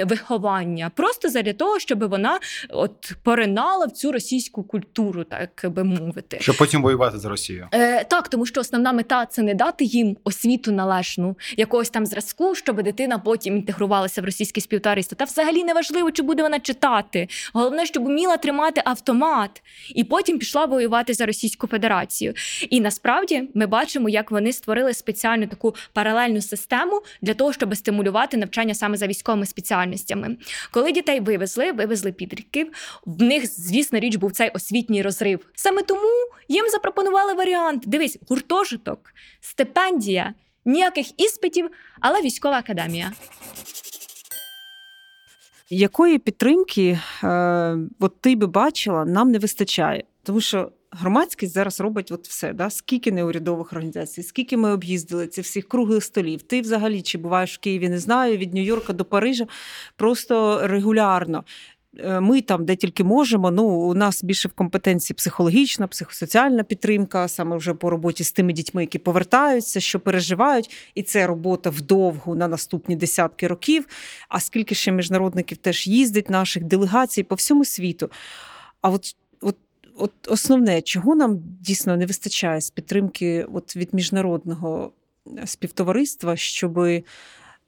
виховання, 0.05 0.91
просто 0.95 1.29
для 1.29 1.53
того, 1.53 1.79
щоб 1.79 2.09
вона 2.09 2.39
от 2.69 3.13
поринала 3.23 3.85
в 3.85 3.91
цю 3.91 4.11
російську 4.11 4.63
культуру, 4.63 5.23
так 5.23 5.65
би 5.71 5.83
мовити. 5.83 6.37
Щоб 6.41 6.57
потім 6.57 6.81
воювати 6.81 7.17
за 7.17 7.29
Росію. 7.29 7.67
Е, 7.71 8.03
так, 8.03 8.27
тому 8.27 8.45
що 8.45 8.61
основна 8.61 8.93
мета 8.93 9.25
це 9.25 9.41
не 9.41 9.53
дати 9.53 9.85
їм 9.85 10.17
освіту 10.23 10.71
належну, 10.71 11.37
якогось 11.57 11.89
там 11.89 12.05
зразку, 12.05 12.55
щоб 12.55 12.83
дитина 12.83 13.19
потім 13.19 13.57
інтегрувалася 13.57 14.21
в 14.21 14.25
російське 14.25 14.61
співтовариство. 14.61 15.15
Та 15.15 15.25
взагалі 15.25 15.63
не 15.63 15.73
важливо, 15.73 16.11
чи 16.11 16.21
буде 16.21 16.43
вона 16.43 16.59
читати. 16.59 17.27
Головне, 17.53 17.85
щоб 17.85 18.05
вміла 18.05 18.37
тримати 18.37 18.81
автомат 18.85 19.61
і 19.95 20.03
потім 20.03 20.39
пішла 20.39 20.65
воювати 20.65 21.13
за 21.13 21.25
Російську 21.25 21.67
Федерацію. 21.67 22.33
І 22.69 22.81
насправді 22.81 23.42
ми 23.53 23.65
бачимо, 23.65 24.09
як 24.09 24.31
вони 24.31 24.53
створили 24.53 24.93
спеціальну 24.93 25.47
таку 25.47 25.75
паралельну 25.93 26.41
систему 26.41 27.01
для 27.21 27.33
того, 27.33 27.53
щоб 27.53 27.75
стимулювати 27.75 28.37
навчання 28.37 28.75
саме 28.75 28.97
за 28.97 29.07
військовими 29.07 29.45
спеціальностями. 29.45 30.37
Коли 30.71 30.91
дітей 30.91 31.19
вивезли, 31.19 31.71
вивезли 31.71 32.11
підлітків, 32.11 32.71
в 33.05 33.23
них, 33.23 33.45
звісно, 33.45 33.99
річ 33.99 34.15
був 34.15 34.31
цей 34.31 34.49
освітній 34.49 35.01
розрив. 35.01 35.45
Саме 35.55 35.81
тому 35.81 36.09
їм 36.47 36.69
запропонували 36.69 37.33
варіант: 37.33 37.83
дивись, 37.85 38.17
гуртожиток, 38.29 39.13
стипендія, 39.41 40.33
ніяких 40.65 41.21
іспитів, 41.21 41.69
але 41.99 42.21
військова 42.21 42.57
академія. 42.57 43.11
Якої 45.69 46.19
підтримки 46.19 46.99
е, 47.23 47.77
от 47.99 48.21
ти 48.21 48.35
би 48.35 48.47
бачила, 48.47 49.05
нам 49.05 49.31
не 49.31 49.39
вистачає, 49.39 50.03
тому 50.23 50.41
що 50.41 50.71
громадськість 50.99 51.53
зараз 51.53 51.79
робить 51.79 52.11
от 52.11 52.27
все. 52.27 52.53
Да? 52.53 52.69
Скільки 52.69 53.11
неурядових 53.11 53.73
організацій, 53.73 54.23
скільки 54.23 54.57
ми 54.57 54.71
об'їздили 54.71 55.27
цих 55.27 55.45
всіх 55.45 55.67
круглих 55.67 56.03
столів. 56.03 56.41
Ти 56.41 56.61
взагалі 56.61 57.01
чи 57.01 57.17
буваєш 57.17 57.55
в 57.55 57.59
Києві, 57.59 57.89
не 57.89 57.99
знаю, 57.99 58.37
від 58.37 58.53
Нью-Йорка 58.53 58.93
до 58.93 59.05
Парижа 59.05 59.47
просто 59.95 60.59
регулярно. 60.67 61.43
Е, 61.99 62.19
ми 62.19 62.41
там, 62.41 62.65
де 62.65 62.75
тільки 62.75 63.03
можемо. 63.03 63.51
Ну, 63.51 63.63
у 63.65 63.93
нас 63.93 64.23
більше 64.23 64.47
в 64.47 64.51
компетенції 64.51 65.15
психологічна, 65.15 65.87
психосоціальна 65.87 66.63
підтримка, 66.63 67.27
саме 67.27 67.57
вже 67.57 67.73
по 67.73 67.89
роботі 67.89 68.23
з 68.23 68.31
тими 68.31 68.53
дітьми, 68.53 68.81
які 68.81 68.99
повертаються, 68.99 69.79
що 69.79 69.99
переживають, 69.99 70.71
і 70.95 71.03
це 71.03 71.27
робота 71.27 71.69
вдовгу 71.69 72.35
на 72.35 72.47
наступні 72.47 72.95
десятки 72.95 73.47
років. 73.47 73.87
А 74.29 74.39
скільки 74.39 74.75
ще 74.75 74.91
міжнародників 74.91 75.57
теж 75.57 75.87
їздить, 75.87 76.29
наших 76.29 76.63
делегацій 76.63 77.23
по 77.23 77.35
всьому 77.35 77.65
світу. 77.65 78.09
А 78.81 78.89
от, 78.89 79.15
от, 79.97 80.11
основне, 80.27 80.81
чого 80.81 81.15
нам 81.15 81.39
дійсно 81.61 81.97
не 81.97 82.05
вистачає 82.05 82.61
з 82.61 82.69
підтримки 82.69 83.43
от 83.53 83.75
від 83.75 83.93
міжнародного 83.93 84.91
співтовариства, 85.45 86.35
щоб 86.35 86.73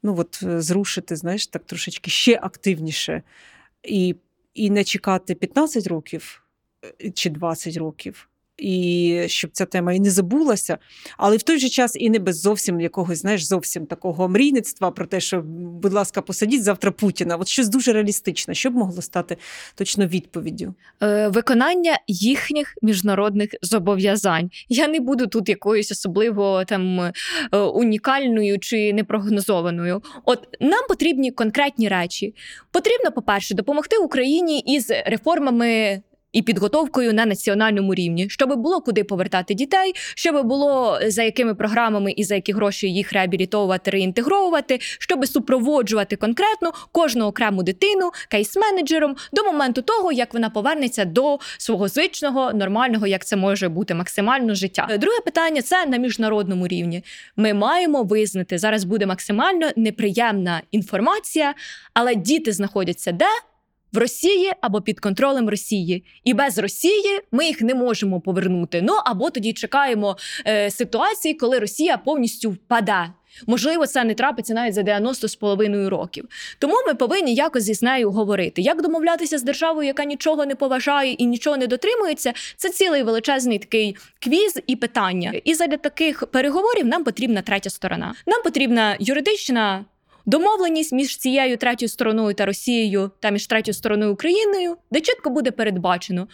ну, 0.02 0.16
от, 0.18 0.38
зрушити, 0.42 1.16
знаєш, 1.16 1.46
так 1.46 1.64
трошечки 1.64 2.10
ще 2.10 2.38
активніше 2.42 3.22
і 3.82 4.16
і 4.54 4.70
не 4.70 4.84
чекати 4.84 5.34
15 5.34 5.86
років 5.86 6.42
е, 7.02 7.10
чи 7.10 7.30
20 7.30 7.76
років, 7.76 8.28
і 8.58 9.22
щоб 9.26 9.50
ця 9.52 9.64
тема 9.64 9.92
і 9.92 10.00
не 10.00 10.10
забулася, 10.10 10.78
але 11.16 11.36
в 11.36 11.42
той 11.42 11.58
же 11.58 11.68
час 11.68 11.96
і 11.96 12.10
не 12.10 12.18
без 12.18 12.40
зовсім 12.40 12.80
якогось, 12.80 13.18
знаєш, 13.18 13.44
зовсім 13.44 13.86
такого 13.86 14.28
мрійництва 14.28 14.90
про 14.90 15.06
те, 15.06 15.20
що, 15.20 15.42
будь 15.82 15.92
ласка, 15.92 16.22
посадіть 16.22 16.62
завтра 16.62 16.90
Путіна. 16.90 17.36
От 17.36 17.48
щось 17.48 17.68
дуже 17.68 17.92
реалістичне, 17.92 18.54
що 18.54 18.70
б 18.70 18.74
могло 18.74 19.02
стати 19.02 19.36
точно 19.74 20.06
відповіддю? 20.06 20.74
Е, 21.02 21.28
виконання 21.28 21.98
їхніх 22.06 22.74
міжнародних 22.82 23.50
зобов'язань. 23.62 24.50
Я 24.68 24.88
не 24.88 25.00
буду 25.00 25.26
тут 25.26 25.48
якоюсь 25.48 25.92
особливо 25.92 26.64
там 26.64 27.00
е, 27.00 27.12
унікальною 27.58 28.58
чи 28.58 28.92
непрогнозованою. 28.92 30.02
От 30.24 30.48
нам 30.60 30.84
потрібні 30.88 31.30
конкретні 31.30 31.88
речі. 31.88 32.34
Потрібно, 32.70 33.12
по-перше, 33.12 33.54
допомогти 33.54 33.96
Україні 33.96 34.60
із 34.60 34.90
реформами 35.06 36.02
і 36.36 36.42
підготовкою 36.42 37.14
на 37.14 37.26
національному 37.26 37.94
рівні, 37.94 38.28
щоб 38.28 38.56
було 38.56 38.80
куди 38.80 39.04
повертати 39.04 39.54
дітей, 39.54 39.92
щоб 40.14 40.46
було 40.46 40.98
за 41.06 41.22
якими 41.22 41.54
програмами 41.54 42.12
і 42.12 42.24
за 42.24 42.34
які 42.34 42.52
гроші 42.52 42.92
їх 42.92 43.12
реабілітовувати, 43.12 43.90
реінтегровувати, 43.90 44.78
щоб 44.80 45.26
супроводжувати 45.26 46.16
конкретно 46.16 46.72
кожну 46.92 47.26
окрему 47.26 47.62
дитину 47.62 48.10
кейс-менеджером 48.30 49.16
до 49.32 49.44
моменту 49.44 49.82
того, 49.82 50.12
як 50.12 50.34
вона 50.34 50.50
повернеться 50.50 51.04
до 51.04 51.38
свого 51.58 51.88
звичного, 51.88 52.52
нормального, 52.52 53.06
як 53.06 53.24
це 53.24 53.36
може 53.36 53.68
бути 53.68 53.94
максимально 53.94 54.54
життя. 54.54 54.88
Друге 55.00 55.20
питання 55.24 55.62
це 55.62 55.86
на 55.86 55.96
міжнародному 55.96 56.68
рівні. 56.68 57.04
Ми 57.36 57.54
маємо 57.54 58.02
визнати 58.02 58.58
зараз 58.58 58.84
буде 58.84 59.06
максимально 59.06 59.70
неприємна 59.76 60.62
інформація, 60.70 61.54
але 61.94 62.14
діти 62.14 62.52
знаходяться 62.52 63.12
де 63.12 63.26
в 63.92 63.98
Росії 63.98 64.52
або 64.60 64.80
під 64.80 65.00
контролем 65.00 65.48
Росії, 65.48 66.04
і 66.24 66.34
без 66.34 66.58
Росії 66.58 67.20
ми 67.32 67.46
їх 67.46 67.60
не 67.60 67.74
можемо 67.74 68.20
повернути. 68.20 68.82
Ну 68.82 68.92
або 69.04 69.30
тоді 69.30 69.52
чекаємо 69.52 70.16
е, 70.46 70.70
ситуації, 70.70 71.34
коли 71.34 71.58
Росія 71.58 71.98
повністю 71.98 72.50
впаде. 72.50 73.06
Можливо, 73.46 73.86
це 73.86 74.04
не 74.04 74.14
трапиться 74.14 74.54
навіть 74.54 74.74
за 74.74 74.82
90 74.82 75.28
з 75.28 75.36
половиною 75.36 75.90
років. 75.90 76.28
Тому 76.58 76.74
ми 76.86 76.94
повинні 76.94 77.34
якось 77.34 77.68
із 77.68 77.82
нею 77.82 78.10
говорити. 78.10 78.62
Як 78.62 78.82
домовлятися 78.82 79.38
з 79.38 79.42
державою, 79.42 79.86
яка 79.86 80.04
нічого 80.04 80.46
не 80.46 80.54
поважає 80.54 81.12
і 81.12 81.26
нічого 81.26 81.56
не 81.56 81.66
дотримується, 81.66 82.32
це 82.56 82.70
цілий 82.70 83.02
величезний 83.02 83.58
такий 83.58 83.96
квіз 84.18 84.58
і 84.66 84.76
питання. 84.76 85.32
І 85.44 85.54
задля 85.54 85.76
таких 85.76 86.26
переговорів 86.26 86.86
нам 86.86 87.04
потрібна 87.04 87.42
третя 87.42 87.70
сторона. 87.70 88.14
Нам 88.26 88.42
потрібна 88.42 88.96
юридична 89.00 89.84
домовленість 90.26 90.92
між 90.92 91.16
цією 91.16 91.56
третьою 91.56 91.88
стороною 91.88 92.34
та 92.34 92.46
Росією 92.46 93.10
та 93.20 93.30
між 93.30 93.46
третьою 93.46 93.74
стороною 93.74 94.12
Україною, 94.12 94.76
де 94.90 95.00
чітко 95.00 95.30
буде 95.30 95.50
передбачено. 95.50 96.28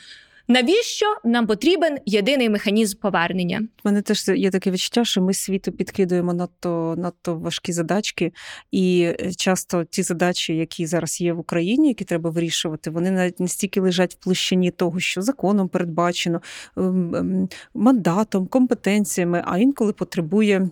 Навіщо 0.48 1.06
нам 1.24 1.46
потрібен 1.46 1.98
єдиний 2.06 2.48
механізм 2.50 2.98
повернення? 2.98 3.60
У 3.84 3.88
мене 3.88 4.02
теж 4.02 4.28
є 4.28 4.50
таке 4.50 4.70
відчуття, 4.70 5.04
що 5.04 5.22
ми 5.22 5.34
світу 5.34 5.72
підкидуємо 5.72 6.34
надто 6.34 6.94
надто 6.98 7.36
важкі 7.36 7.72
задачки, 7.72 8.32
і 8.70 9.02
е, 9.20 9.32
часто 9.34 9.84
ті 9.84 10.02
задачі, 10.02 10.56
які 10.56 10.86
зараз 10.86 11.20
є 11.20 11.32
в 11.32 11.38
Україні, 11.38 11.88
які 11.88 12.04
треба 12.04 12.30
вирішувати, 12.30 12.90
вони 12.90 13.10
навіть 13.10 13.40
не 13.40 13.48
стільки 13.48 13.80
лежать 13.80 14.14
в 14.14 14.24
площині 14.24 14.70
того, 14.70 15.00
що 15.00 15.22
законом 15.22 15.68
передбачено 15.68 16.42
ем, 16.76 17.14
ем, 17.14 17.48
мандатом, 17.74 18.46
компетенціями, 18.46 19.42
а 19.46 19.58
інколи 19.58 19.92
потребує 19.92 20.68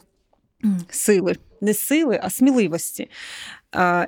сили 0.91 1.37
не 1.61 1.75
сили, 1.75 2.21
а 2.23 2.31
сміливості. 2.31 3.11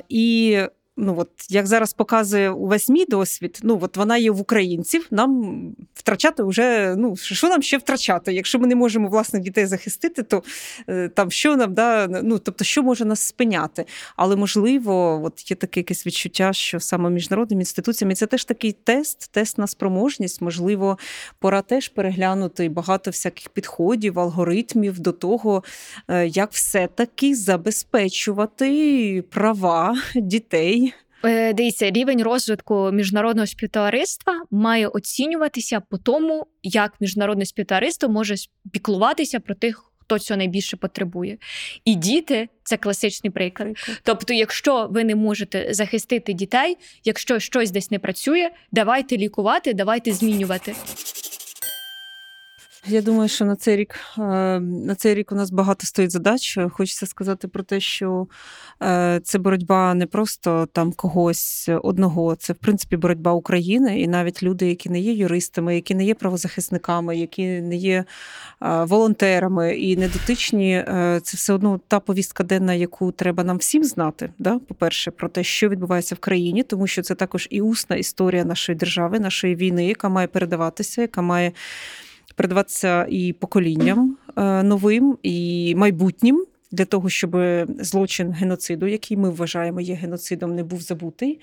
І 0.08 0.58
ну 1.02 1.14
от 1.18 1.28
як 1.50 1.66
зараз 1.66 1.92
показує 1.92 2.50
увесь 2.50 2.88
мій 2.88 3.04
досвід, 3.04 3.58
ну 3.62 3.78
от 3.82 3.96
вона 3.96 4.16
є 4.16 4.30
в 4.30 4.40
українців. 4.40 5.06
Нам 5.10 5.62
втрачати 5.94 6.42
вже 6.42 6.94
ну 6.96 7.16
що 7.16 7.48
нам 7.48 7.62
ще 7.62 7.78
втрачати? 7.78 8.32
Якщо 8.32 8.58
ми 8.58 8.66
не 8.66 8.74
можемо 8.74 9.08
власних 9.08 9.42
дітей 9.42 9.66
захистити, 9.66 10.22
то 10.22 10.42
е, 10.88 11.08
там 11.08 11.30
що 11.30 11.56
нам 11.56 11.74
да 11.74 12.08
ну 12.22 12.38
тобто, 12.38 12.64
що 12.64 12.82
може 12.82 13.04
нас 13.04 13.20
спиняти? 13.20 13.84
Але 14.16 14.36
можливо, 14.36 15.20
от 15.24 15.50
є 15.50 15.56
таке 15.56 15.80
якесь 15.80 16.06
відчуття, 16.06 16.52
що 16.52 16.80
саме 16.80 17.10
міжнародними 17.10 17.62
інституціями 17.62 18.14
це 18.14 18.26
теж 18.26 18.44
такий 18.44 18.72
тест, 18.72 19.30
тест 19.32 19.58
на 19.58 19.66
спроможність. 19.66 20.42
Можливо, 20.42 20.98
пора 21.38 21.62
теж 21.62 21.88
переглянути 21.88 22.68
багато 22.68 23.10
всяких 23.10 23.48
підходів, 23.48 24.18
алгоритмів 24.18 25.00
до 25.00 25.12
того, 25.12 25.64
е, 26.08 26.26
як 26.26 26.52
все 26.52 26.86
таки 26.86 27.34
забезпечувати 27.34 29.24
права 29.30 29.96
дітей. 30.14 30.91
Е, 31.24 31.52
дивіться, 31.52 31.90
рівень 31.90 32.22
розвитку 32.22 32.90
міжнародного 32.92 33.46
співтовариства 33.46 34.42
має 34.50 34.88
оцінюватися 34.88 35.80
по 35.80 35.98
тому, 35.98 36.46
як 36.62 36.92
міжнародне 37.00 37.46
співтовариство 37.46 38.08
може 38.08 38.34
піклуватися 38.72 39.40
про 39.40 39.54
тих, 39.54 39.92
хто 40.00 40.18
цього 40.18 40.38
найбільше 40.38 40.76
потребує. 40.76 41.38
І 41.84 41.94
діти 41.94 42.48
це 42.64 42.76
класичний 42.76 43.30
приклад. 43.30 43.68
Тобто, 44.02 44.34
якщо 44.34 44.88
ви 44.90 45.04
не 45.04 45.14
можете 45.14 45.74
захистити 45.74 46.32
дітей, 46.32 46.76
якщо 47.04 47.38
щось 47.38 47.70
десь 47.70 47.90
не 47.90 47.98
працює, 47.98 48.50
давайте 48.72 49.16
лікувати, 49.16 49.74
давайте 49.74 50.12
змінювати. 50.12 50.74
Я 52.86 53.02
думаю, 53.02 53.28
що 53.28 53.44
на 53.44 53.56
цей 53.56 53.76
рік 53.76 53.94
е, 54.18 54.22
на 54.60 54.94
цей 54.94 55.14
рік 55.14 55.32
у 55.32 55.34
нас 55.34 55.50
багато 55.50 55.86
стоїть 55.86 56.10
задач. 56.10 56.58
Хочеться 56.70 57.06
сказати 57.06 57.48
про 57.48 57.62
те, 57.62 57.80
що 57.80 58.26
е, 58.82 59.20
це 59.24 59.38
боротьба 59.38 59.94
не 59.94 60.06
просто 60.06 60.68
там 60.72 60.92
когось 60.92 61.68
одного, 61.82 62.34
це 62.34 62.52
в 62.52 62.56
принципі 62.56 62.96
боротьба 62.96 63.32
України, 63.32 64.00
і 64.00 64.08
навіть 64.08 64.42
люди, 64.42 64.68
які 64.68 64.90
не 64.90 65.00
є 65.00 65.12
юристами, 65.12 65.74
які 65.74 65.94
не 65.94 66.04
є 66.04 66.14
правозахисниками, 66.14 67.16
які 67.16 67.46
не 67.46 67.76
є 67.76 68.04
е, 68.62 68.84
волонтерами 68.84 69.76
і 69.76 69.96
не 69.96 70.08
дотичні, 70.08 70.84
це 71.22 71.36
все 71.36 71.52
одно 71.52 71.80
та 71.88 72.00
повістка 72.00 72.44
денна, 72.44 72.74
яку 72.74 73.12
треба 73.12 73.44
нам 73.44 73.56
всім 73.56 73.84
знати. 73.84 74.30
Да? 74.38 74.58
По-перше, 74.58 75.10
про 75.10 75.28
те, 75.28 75.44
що 75.44 75.68
відбувається 75.68 76.14
в 76.14 76.18
країні, 76.18 76.62
тому 76.62 76.86
що 76.86 77.02
це 77.02 77.14
також 77.14 77.48
і 77.50 77.60
усна 77.60 77.96
історія 77.96 78.44
нашої 78.44 78.78
держави, 78.78 79.20
нашої 79.20 79.54
війни, 79.54 79.86
яка 79.86 80.08
має 80.08 80.26
передаватися, 80.26 81.00
яка 81.00 81.22
має 81.22 81.52
передаватися 82.34 83.06
і 83.10 83.32
поколінням 83.32 84.16
е, 84.36 84.62
новим, 84.62 85.18
і 85.22 85.74
майбутнім. 85.76 86.46
Для 86.74 86.84
того 86.84 87.08
щоб 87.08 87.36
злочин 87.80 88.30
геноциду, 88.30 88.86
який 88.86 89.16
ми 89.16 89.30
вважаємо 89.30 89.80
є 89.80 89.94
геноцидом, 89.94 90.54
не 90.54 90.64
був 90.64 90.80
забутий, 90.80 91.40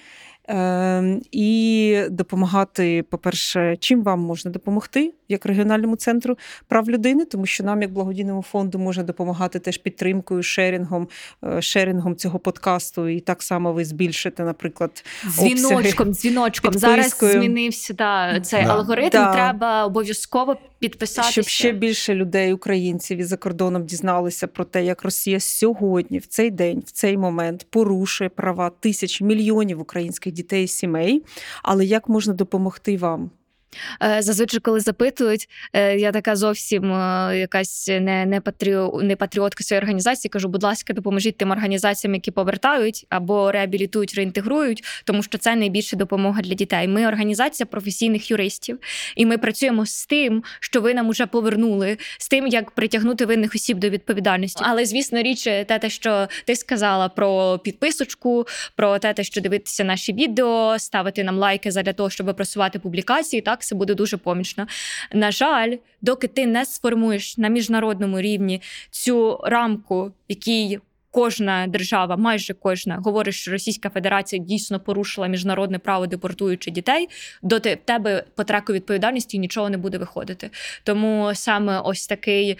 Ем, 0.52 1.22
і 1.32 2.02
допомагати, 2.10 3.04
по-перше, 3.10 3.78
чим 3.80 4.04
вам 4.04 4.20
можна 4.20 4.52
допомогти 4.52 5.14
як 5.30 5.46
регіональному 5.46 5.96
центру 5.96 6.38
прав 6.68 6.90
людини, 6.90 7.26
тому 7.26 7.46
що 7.46 7.64
нам, 7.64 7.82
як 7.82 7.92
благодійному 7.92 8.42
фонду, 8.42 8.80
можна 8.80 9.04
допомагати 9.04 9.60
теж 9.60 9.78
підтримкою, 9.78 10.44
шерінгом, 10.44 11.08
е, 11.44 11.62
шерінгом 11.62 12.16
цього 12.16 12.40
подкасту. 12.40 13.08
І 13.08 13.20
так 13.20 13.44
само 13.44 13.74
ви 13.74 13.86
збільшите, 13.86 14.44
наприклад, 14.44 15.06
дзвіночком. 15.28 16.14
Дзвіночком 16.14 16.74
зараз 16.74 17.18
змінився 17.20 17.94
да, 17.94 18.40
цей 18.42 18.64
да. 18.64 18.74
алгоритм. 18.74 19.10
Да. 19.12 19.34
Треба 19.34 19.86
обов'язково 19.86 20.58
підписатися. 20.80 21.32
щоб 21.32 21.46
ще 21.46 21.72
більше 21.72 22.16
людей, 22.16 22.54
українців 22.54 23.18
і 23.18 23.24
за 23.24 23.38
кордоном 23.38 23.86
дізналися 23.86 24.48
про 24.48 24.66
те, 24.66 24.86
як 24.86 25.04
Росія 25.04 25.40
сьогодні, 25.40 26.18
в 26.18 26.28
цей 26.28 26.52
день, 26.52 26.84
в 26.86 26.92
цей 26.92 27.18
момент 27.18 27.68
порушує 27.70 28.30
права 28.30 28.72
тисяч 28.80 29.22
мільйонів 29.22 29.82
українських 29.82 30.34
дітей 30.34 30.64
і 30.64 30.68
сімей. 30.68 31.24
Але 31.64 31.86
як 31.86 32.10
можна 32.10 32.34
допомогти 32.34 32.98
вам? 32.98 33.32
Е, 34.04 34.22
зазвичай, 34.22 34.60
коли 34.60 34.80
запитують, 34.80 35.50
е, 35.74 35.98
я 35.98 36.12
така 36.12 36.36
зовсім 36.36 36.94
е, 36.94 37.38
якась 37.38 37.88
не 37.88 38.26
не, 38.26 38.42
патріо, 38.42 39.02
не 39.04 39.16
патріотка 39.16 39.64
своєї 39.64 39.82
організації. 39.82 40.30
Кажу, 40.30 40.48
будь 40.48 40.64
ласка, 40.64 40.94
допоможіть 40.94 41.38
тим 41.38 41.52
організаціям, 41.52 42.14
які 42.14 42.32
повертають 42.32 43.06
або 43.10 43.52
реабілітують, 43.52 44.16
реінтегрують, 44.16 44.84
тому 45.04 45.24
що 45.24 45.38
це 45.38 45.56
найбільша 45.56 45.98
допомога 45.98 46.42
для 46.42 46.54
дітей. 46.54 46.88
Ми 46.88 47.08
організація 47.08 47.68
професійних 47.68 48.32
юристів, 48.32 48.80
і 49.16 49.26
ми 49.26 49.38
працюємо 49.38 49.86
з 49.86 50.06
тим, 50.06 50.44
що 50.60 50.82
ви 50.82 50.94
нам 50.94 51.10
уже 51.10 51.26
повернули, 51.26 51.98
з 52.18 52.30
тим, 52.30 52.48
як 52.48 52.72
притягнути 52.72 53.26
винних 53.26 53.56
осіб 53.56 53.78
до 53.78 53.90
відповідальності. 53.90 54.64
Але 54.68 54.86
звісно, 54.86 55.22
річ 55.22 55.44
те, 55.44 55.80
те, 55.82 55.90
що 55.90 56.28
ти 56.46 56.56
сказала 56.56 57.10
про 57.10 57.60
підписочку, 57.64 58.48
про 58.76 59.00
те, 59.00 59.24
що 59.24 59.42
дивитися 59.42 59.84
наші 59.84 60.14
відео, 60.14 60.80
ставити 60.80 61.24
нам 61.24 61.38
лайки 61.38 61.70
для 61.70 61.94
того, 61.94 62.10
щоб 62.10 62.36
просувати 62.36 62.80
публікації. 62.80 63.42
Так 63.42 63.59
так 63.60 63.66
це 63.66 63.76
буде 63.76 63.96
дуже 63.96 64.18
помічно. 64.18 64.68
На 65.14 65.32
жаль, 65.32 65.76
доки 66.02 66.28
ти 66.28 66.48
не 66.48 66.66
сформуєш 66.66 67.38
на 67.38 67.48
міжнародному 67.50 68.22
рівні 68.22 68.62
цю 68.92 69.40
рамку, 69.44 70.12
якій 70.28 70.80
Кожна 71.12 71.68
держава, 71.68 72.18
майже 72.18 72.54
кожна, 72.54 72.98
говорить, 72.98 73.36
що 73.36 73.52
Російська 73.52 73.90
Федерація 73.90 74.44
дійсно 74.44 74.80
порушила 74.80 75.28
міжнародне 75.28 75.80
право 75.80 76.08
депортуючи 76.08 76.72
дітей. 76.72 77.10
До 77.42 77.60
тебе 77.60 78.24
по 78.36 78.44
треку 78.44 78.74
відповідальності 78.74 79.40
нічого 79.40 79.70
не 79.70 79.78
буде 79.78 79.98
виходити. 79.98 80.50
Тому 80.84 81.32
саме 81.34 81.80
ось 81.80 82.08
такий 82.08 82.58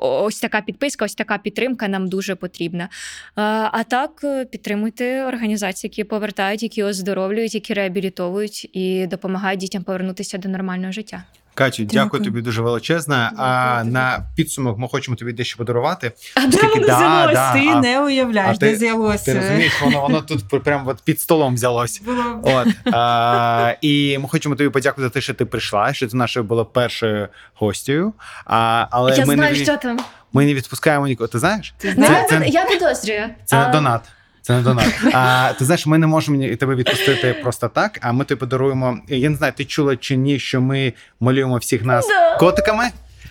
ось 0.00 0.40
така 0.40 0.60
підписка, 0.60 1.04
ось 1.04 1.14
така 1.14 1.38
підтримка 1.38 1.88
нам 1.88 2.08
дуже 2.08 2.34
потрібна. 2.34 2.88
А 3.34 3.82
так 3.84 4.20
е, 4.24 4.44
підтримуйте 4.44 5.24
організації, 5.24 5.88
які 5.88 6.04
повертають, 6.04 6.62
які 6.62 6.82
оздоровлюють, 6.82 7.54
які 7.54 7.74
реабілітовують 7.74 8.70
і 8.72 9.06
допомагають 9.06 9.60
дітям 9.60 9.82
повернутися 9.82 10.38
до 10.38 10.48
нормального 10.48 10.92
життя. 10.92 11.24
Катю, 11.58 11.82
дякую, 11.82 12.04
дякую 12.04 12.24
тобі 12.24 12.40
дуже 12.40 12.62
величезне. 12.62 13.30
А 13.36 13.82
на 13.84 14.26
підсумок 14.36 14.78
ми 14.78 14.88
хочемо 14.88 15.16
тобі 15.16 15.32
дещо 15.32 15.58
подарувати. 15.58 16.12
А 16.34 16.46
де 16.46 16.62
воно 16.62 16.86
да, 16.86 16.96
взялось? 16.96 17.34
Да, 17.34 17.52
ти 17.52 17.68
а, 17.68 17.80
не 17.80 18.00
уявляєш, 18.00 18.56
а 18.56 18.58
де 18.58 18.76
з'явилося. 18.76 19.24
Ти 19.24 19.34
розумієш, 19.34 19.82
воно 19.82 20.00
воно 20.00 20.20
тут 20.20 20.64
прямо 20.64 20.90
от 20.90 21.02
під 21.04 21.20
столом 21.20 21.54
взялось. 21.54 22.02
От 22.42 22.68
а, 22.92 23.74
І 23.80 24.18
ми 24.18 24.28
хочемо 24.28 24.54
тобі 24.56 24.70
подякувати 24.70 25.08
за 25.08 25.10
те, 25.10 25.20
що 25.20 25.34
ти 25.34 25.44
прийшла, 25.44 25.92
що 25.92 26.08
ти 26.08 26.16
нашою 26.16 26.46
була 26.46 26.64
першою 26.64 27.28
гостю. 27.54 28.12
А, 28.44 28.86
але 28.90 29.16
Я 29.16 29.26
ми 29.26 29.34
знаю, 29.34 29.56
не, 29.56 29.64
що 29.64 29.76
там. 29.76 30.00
Ми 30.32 30.44
не 30.44 30.54
відпускаємо 30.54 31.06
нікого. 31.06 31.28
Ти 31.28 31.38
знаєш? 31.38 31.74
Ти 31.78 31.92
знаєш? 31.92 32.26
Це, 32.30 32.38
це, 32.38 32.46
я 32.46 32.64
підозрюю. 32.64 33.28
Це 33.44 33.56
а... 33.56 33.70
донат. 33.70 34.00
Це 34.48 34.54
не 34.54 34.62
донат. 34.62 34.94
А 35.12 35.52
ти 35.58 35.64
знаєш, 35.64 35.86
ми 35.86 35.98
не 35.98 36.06
можемо 36.06 36.56
тебе 36.56 36.74
відпустити 36.74 37.36
просто 37.42 37.68
так. 37.68 37.98
А 38.02 38.12
ми 38.12 38.24
тобі 38.24 38.38
подаруємо. 38.38 38.98
Я 39.08 39.30
не 39.30 39.36
знаю, 39.36 39.52
ти 39.56 39.64
чула 39.64 39.96
чи 39.96 40.16
ні, 40.16 40.38
що 40.38 40.60
ми 40.60 40.92
малюємо 41.20 41.56
всіх 41.56 41.84
нас 41.84 42.06
котиками. 42.38 42.84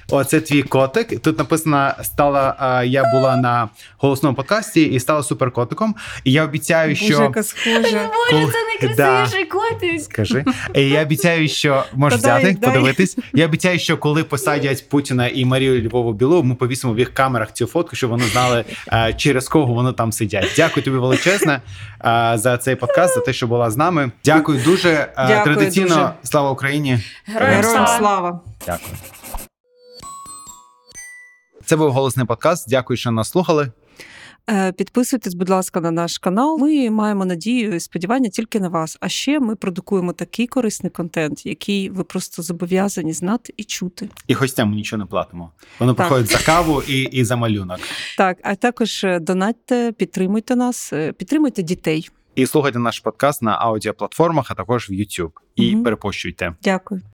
Оце 0.10 0.42
твій 0.42 0.64
котик. 0.64 1.20
Тут 1.22 1.38
написано: 1.38 1.92
стала 2.04 2.84
я 2.86 3.12
була 3.14 3.38
на 3.38 3.70
голосному 3.98 4.36
подкасті 4.36 4.84
і 4.84 5.00
стала 5.00 5.24
суперкотиком. 5.24 5.96
І 6.24 6.32
я 6.32 6.44
обіцяю, 6.44 6.96
що 6.96 7.08
Боже, 7.08 7.24
яка 7.24 7.44
схожа. 7.44 8.10
Боже, 8.32 8.48
це 8.52 8.88
найкрасивіший 8.88 9.44
да. 9.52 9.52
котик. 9.52 10.02
Скажи. 10.02 10.46
І 10.76 10.90
я 10.90 11.02
обіцяю, 11.02 11.48
що 11.48 11.84
можеш 11.94 12.20
взяти, 12.20 12.44
дай. 12.44 12.56
подивитись. 12.56 13.18
Я 13.34 13.46
обіцяю, 13.46 13.80
що 13.80 13.98
коли 13.98 14.24
посадять 14.24 14.90
Путіна 14.90 15.28
і 15.28 15.46
Марію 15.46 15.90
Львову 15.90 16.14
Білу, 16.14 16.44
ми 16.44 16.56
повісимо 16.56 16.94
в 16.94 17.00
їх 17.00 17.14
камерах 17.14 17.54
цю 17.54 17.66
фотку, 17.66 17.96
щоб 17.96 18.10
вони 18.10 18.24
знали, 18.26 18.66
через 19.18 19.48
кого 19.48 19.74
вони 19.74 19.94
там 19.94 20.12
сидять. 20.12 20.52
Дякую 20.56 20.84
тобі 20.84 20.98
величезне 20.98 21.62
за 22.34 22.60
цей 22.62 22.76
подкаст, 22.76 23.16
за 23.16 23.20
те, 23.22 23.34
що 23.34 23.48
була 23.48 23.72
з 23.72 23.78
нами. 23.78 24.12
Дякую 24.26 24.62
дуже. 24.66 25.08
Дякую 25.18 25.56
Традиційно 25.56 25.88
дуже. 25.88 26.10
слава 26.24 26.52
Україні. 26.52 27.00
Героям 27.26 27.88
слава. 27.88 28.40
Дякую. 28.66 28.92
Це 31.68 31.76
був 31.76 31.92
голосний 31.92 32.26
подкаст. 32.26 32.70
Дякую, 32.70 32.98
що 32.98 33.12
нас 33.12 33.30
слухали. 33.30 33.72
Е, 34.50 34.72
підписуйтесь, 34.72 35.34
будь 35.34 35.50
ласка, 35.50 35.82
на 35.82 35.92
наш 35.92 36.18
канал. 36.18 36.58
Ми 36.60 36.90
маємо 36.90 37.26
надію 37.26 37.76
і 37.76 37.80
сподівання 37.80 38.30
тільки 38.30 38.60
на 38.60 38.70
вас. 38.70 38.98
А 39.00 39.10
ще 39.10 39.40
ми 39.40 39.56
продукуємо 39.56 40.14
такий 40.14 40.48
корисний 40.48 40.90
контент, 40.90 41.46
який 41.46 41.90
ви 41.90 42.04
просто 42.04 42.42
зобов'язані 42.42 43.14
знати 43.14 43.54
і 43.58 43.64
чути. 43.64 44.10
І 44.28 44.34
гостям 44.34 44.70
ми 44.70 44.76
нічого 44.76 45.00
не 45.00 45.06
платимо. 45.06 45.52
Воно 45.80 45.96
проходить 45.96 46.32
за 46.32 46.38
каву 46.38 46.82
і 46.88 47.02
і 47.02 47.24
за 47.24 47.36
малюнок. 47.36 47.80
Так, 48.18 48.38
а 48.44 48.56
також 48.56 49.04
е, 49.04 49.20
донатьте, 49.20 49.92
підтримуйте 49.92 50.56
нас, 50.56 50.94
е, 50.94 51.12
підтримуйте 51.12 51.64
дітей. 51.64 52.10
І 52.36 52.46
слухайте 52.46 52.80
наш 52.80 53.00
подкаст 53.00 53.42
на 53.42 53.52
аудіоплатформах, 53.52 54.52
а 54.52 54.54
також 54.54 54.90
в 54.90 54.94
YouTube. 54.94 55.32
І 55.56 55.76
угу. 55.76 55.84
перепощуйте. 55.84 56.54
Дякую. 56.64 57.02